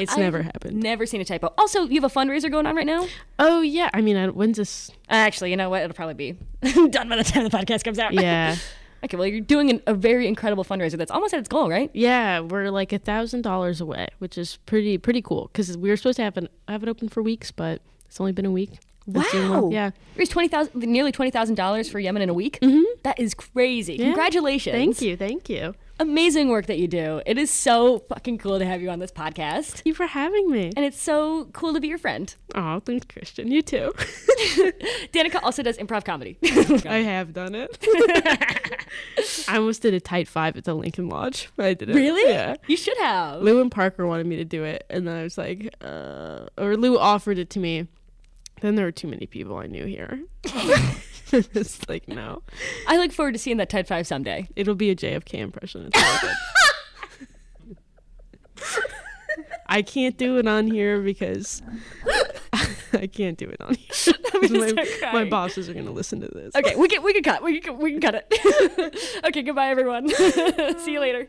it's 0.00 0.12
I've 0.12 0.18
never 0.18 0.42
happened. 0.42 0.82
Never 0.82 1.06
seen 1.06 1.20
a 1.20 1.24
typo. 1.24 1.52
Also, 1.58 1.84
you 1.84 2.00
have 2.00 2.10
a 2.10 2.14
fundraiser 2.14 2.50
going 2.50 2.66
on 2.66 2.74
right 2.74 2.86
now? 2.86 3.06
Oh 3.38 3.60
yeah, 3.60 3.90
I 3.94 4.00
mean, 4.00 4.16
I, 4.16 4.28
when's 4.28 4.56
this? 4.56 4.90
Actually, 5.08 5.50
you 5.50 5.56
know 5.56 5.70
what? 5.70 5.82
It'll 5.82 5.94
probably 5.94 6.14
be 6.14 6.32
done 6.90 7.08
by 7.08 7.16
the 7.16 7.24
time 7.24 7.44
the 7.44 7.50
podcast 7.50 7.84
comes 7.84 7.98
out. 7.98 8.12
Yeah, 8.12 8.56
okay, 9.04 9.16
well, 9.16 9.26
you're 9.26 9.40
doing 9.40 9.70
an, 9.70 9.82
a 9.86 9.94
very 9.94 10.26
incredible 10.26 10.64
fundraiser 10.64 10.96
that's 10.96 11.10
almost 11.10 11.34
at 11.34 11.40
its 11.40 11.48
goal, 11.48 11.68
right? 11.68 11.90
yeah, 11.94 12.40
we're 12.40 12.70
like 12.70 12.92
a 12.92 12.98
thousand 12.98 13.42
dollars 13.42 13.80
away, 13.80 14.08
which 14.18 14.36
is 14.36 14.58
pretty 14.66 14.98
pretty 14.98 15.22
cool 15.22 15.50
because 15.52 15.76
we 15.76 15.88
were 15.88 15.96
supposed 15.96 16.16
to 16.16 16.22
have 16.22 16.36
it 16.36 16.50
have 16.68 16.82
it 16.82 16.88
open 16.88 17.08
for 17.08 17.22
weeks, 17.22 17.50
but 17.50 17.80
it's 18.06 18.20
only 18.20 18.32
been 18.32 18.46
a 18.46 18.50
week. 18.50 18.78
Wow. 19.06 19.70
Yeah. 19.72 19.90
Raised 20.16 20.30
twenty 20.30 20.48
thousand, 20.48 20.80
nearly 20.80 21.10
twenty 21.12 21.30
thousand 21.30 21.56
dollars 21.56 21.88
for 21.88 21.98
Yemen 21.98 22.22
in 22.22 22.28
a 22.28 22.34
week. 22.34 22.58
Mm-hmm. 22.60 22.82
That 23.02 23.18
is 23.18 23.34
crazy. 23.34 23.94
Yeah. 23.94 24.06
Congratulations! 24.06 24.74
Thank 24.74 25.02
you, 25.02 25.16
thank 25.16 25.48
you. 25.48 25.74
Amazing 26.02 26.48
work 26.48 26.66
that 26.66 26.78
you 26.80 26.88
do. 26.88 27.22
It 27.24 27.38
is 27.38 27.48
so 27.48 28.00
fucking 28.08 28.38
cool 28.38 28.58
to 28.58 28.64
have 28.66 28.82
you 28.82 28.90
on 28.90 28.98
this 28.98 29.12
podcast, 29.12 29.66
Thank 29.70 29.86
you 29.86 29.94
for 29.94 30.06
having 30.06 30.50
me. 30.50 30.72
and 30.76 30.84
it's 30.84 31.00
so 31.00 31.44
cool 31.52 31.72
to 31.74 31.80
be 31.80 31.86
your 31.86 31.96
friend. 31.96 32.34
Oh, 32.56 32.80
thanks, 32.80 33.06
Christian. 33.06 33.50
You 33.52 33.62
too. 33.62 33.92
Danaka 35.12 35.40
also 35.44 35.62
does 35.62 35.78
improv 35.78 36.04
comedy. 36.04 36.38
I 36.88 36.98
have 36.98 37.32
done 37.32 37.54
it. 37.54 37.78
I 39.48 39.56
almost 39.58 39.82
did 39.82 39.94
a 39.94 40.00
tight 40.00 40.26
five 40.26 40.56
at 40.56 40.64
the 40.64 40.74
Lincoln 40.74 41.08
Lodge. 41.08 41.48
but 41.54 41.66
I 41.66 41.74
didn't. 41.74 41.94
really? 41.94 42.28
Yeah. 42.32 42.56
You 42.66 42.76
should 42.76 42.98
have. 42.98 43.40
Lou 43.40 43.60
and 43.60 43.70
Parker 43.70 44.04
wanted 44.04 44.26
me 44.26 44.36
to 44.36 44.44
do 44.44 44.64
it, 44.64 44.84
and 44.90 45.06
then 45.06 45.16
I 45.16 45.22
was 45.22 45.38
like, 45.38 45.72
uh, 45.82 46.46
or 46.58 46.76
Lou 46.76 46.98
offered 46.98 47.38
it 47.38 47.48
to 47.50 47.60
me. 47.60 47.86
Then 48.60 48.74
there 48.74 48.86
were 48.86 48.92
too 48.92 49.08
many 49.08 49.26
people 49.26 49.56
I 49.56 49.66
knew 49.66 49.84
here. 49.86 50.20
it's 51.54 51.88
like 51.88 52.08
no, 52.08 52.42
I 52.86 52.98
look 52.98 53.12
forward 53.12 53.32
to 53.32 53.38
seeing 53.38 53.56
that 53.56 53.70
tight 53.70 53.86
five 53.86 54.06
someday. 54.06 54.48
it'll 54.54 54.74
be 54.74 54.90
a 54.90 54.96
JFK 54.96 55.34
impression. 55.34 55.90
It's 55.92 56.02
all 56.02 56.18
good. 56.20 57.76
I 59.66 59.80
can't 59.80 60.18
do 60.18 60.36
it 60.36 60.46
on 60.46 60.66
here 60.66 61.00
because 61.00 61.62
I 62.92 63.06
can't 63.06 63.38
do 63.38 63.48
it 63.48 63.60
on 63.62 63.74
here. 63.74 64.74
my, 64.74 65.12
my 65.12 65.24
bosses 65.24 65.70
are 65.70 65.74
gonna 65.74 65.90
listen 65.90 66.20
to 66.20 66.28
this. 66.28 66.54
Okay, 66.54 66.76
we 66.76 66.88
can 66.88 67.02
we 67.02 67.14
can 67.14 67.22
cut. 67.22 67.42
We 67.42 67.60
can 67.60 67.78
we 67.78 67.92
can 67.92 68.00
cut 68.02 68.26
it. 68.30 69.24
okay, 69.24 69.42
goodbye 69.42 69.68
everyone. 69.68 70.08
See 70.10 70.92
you 70.92 71.00
later. 71.00 71.28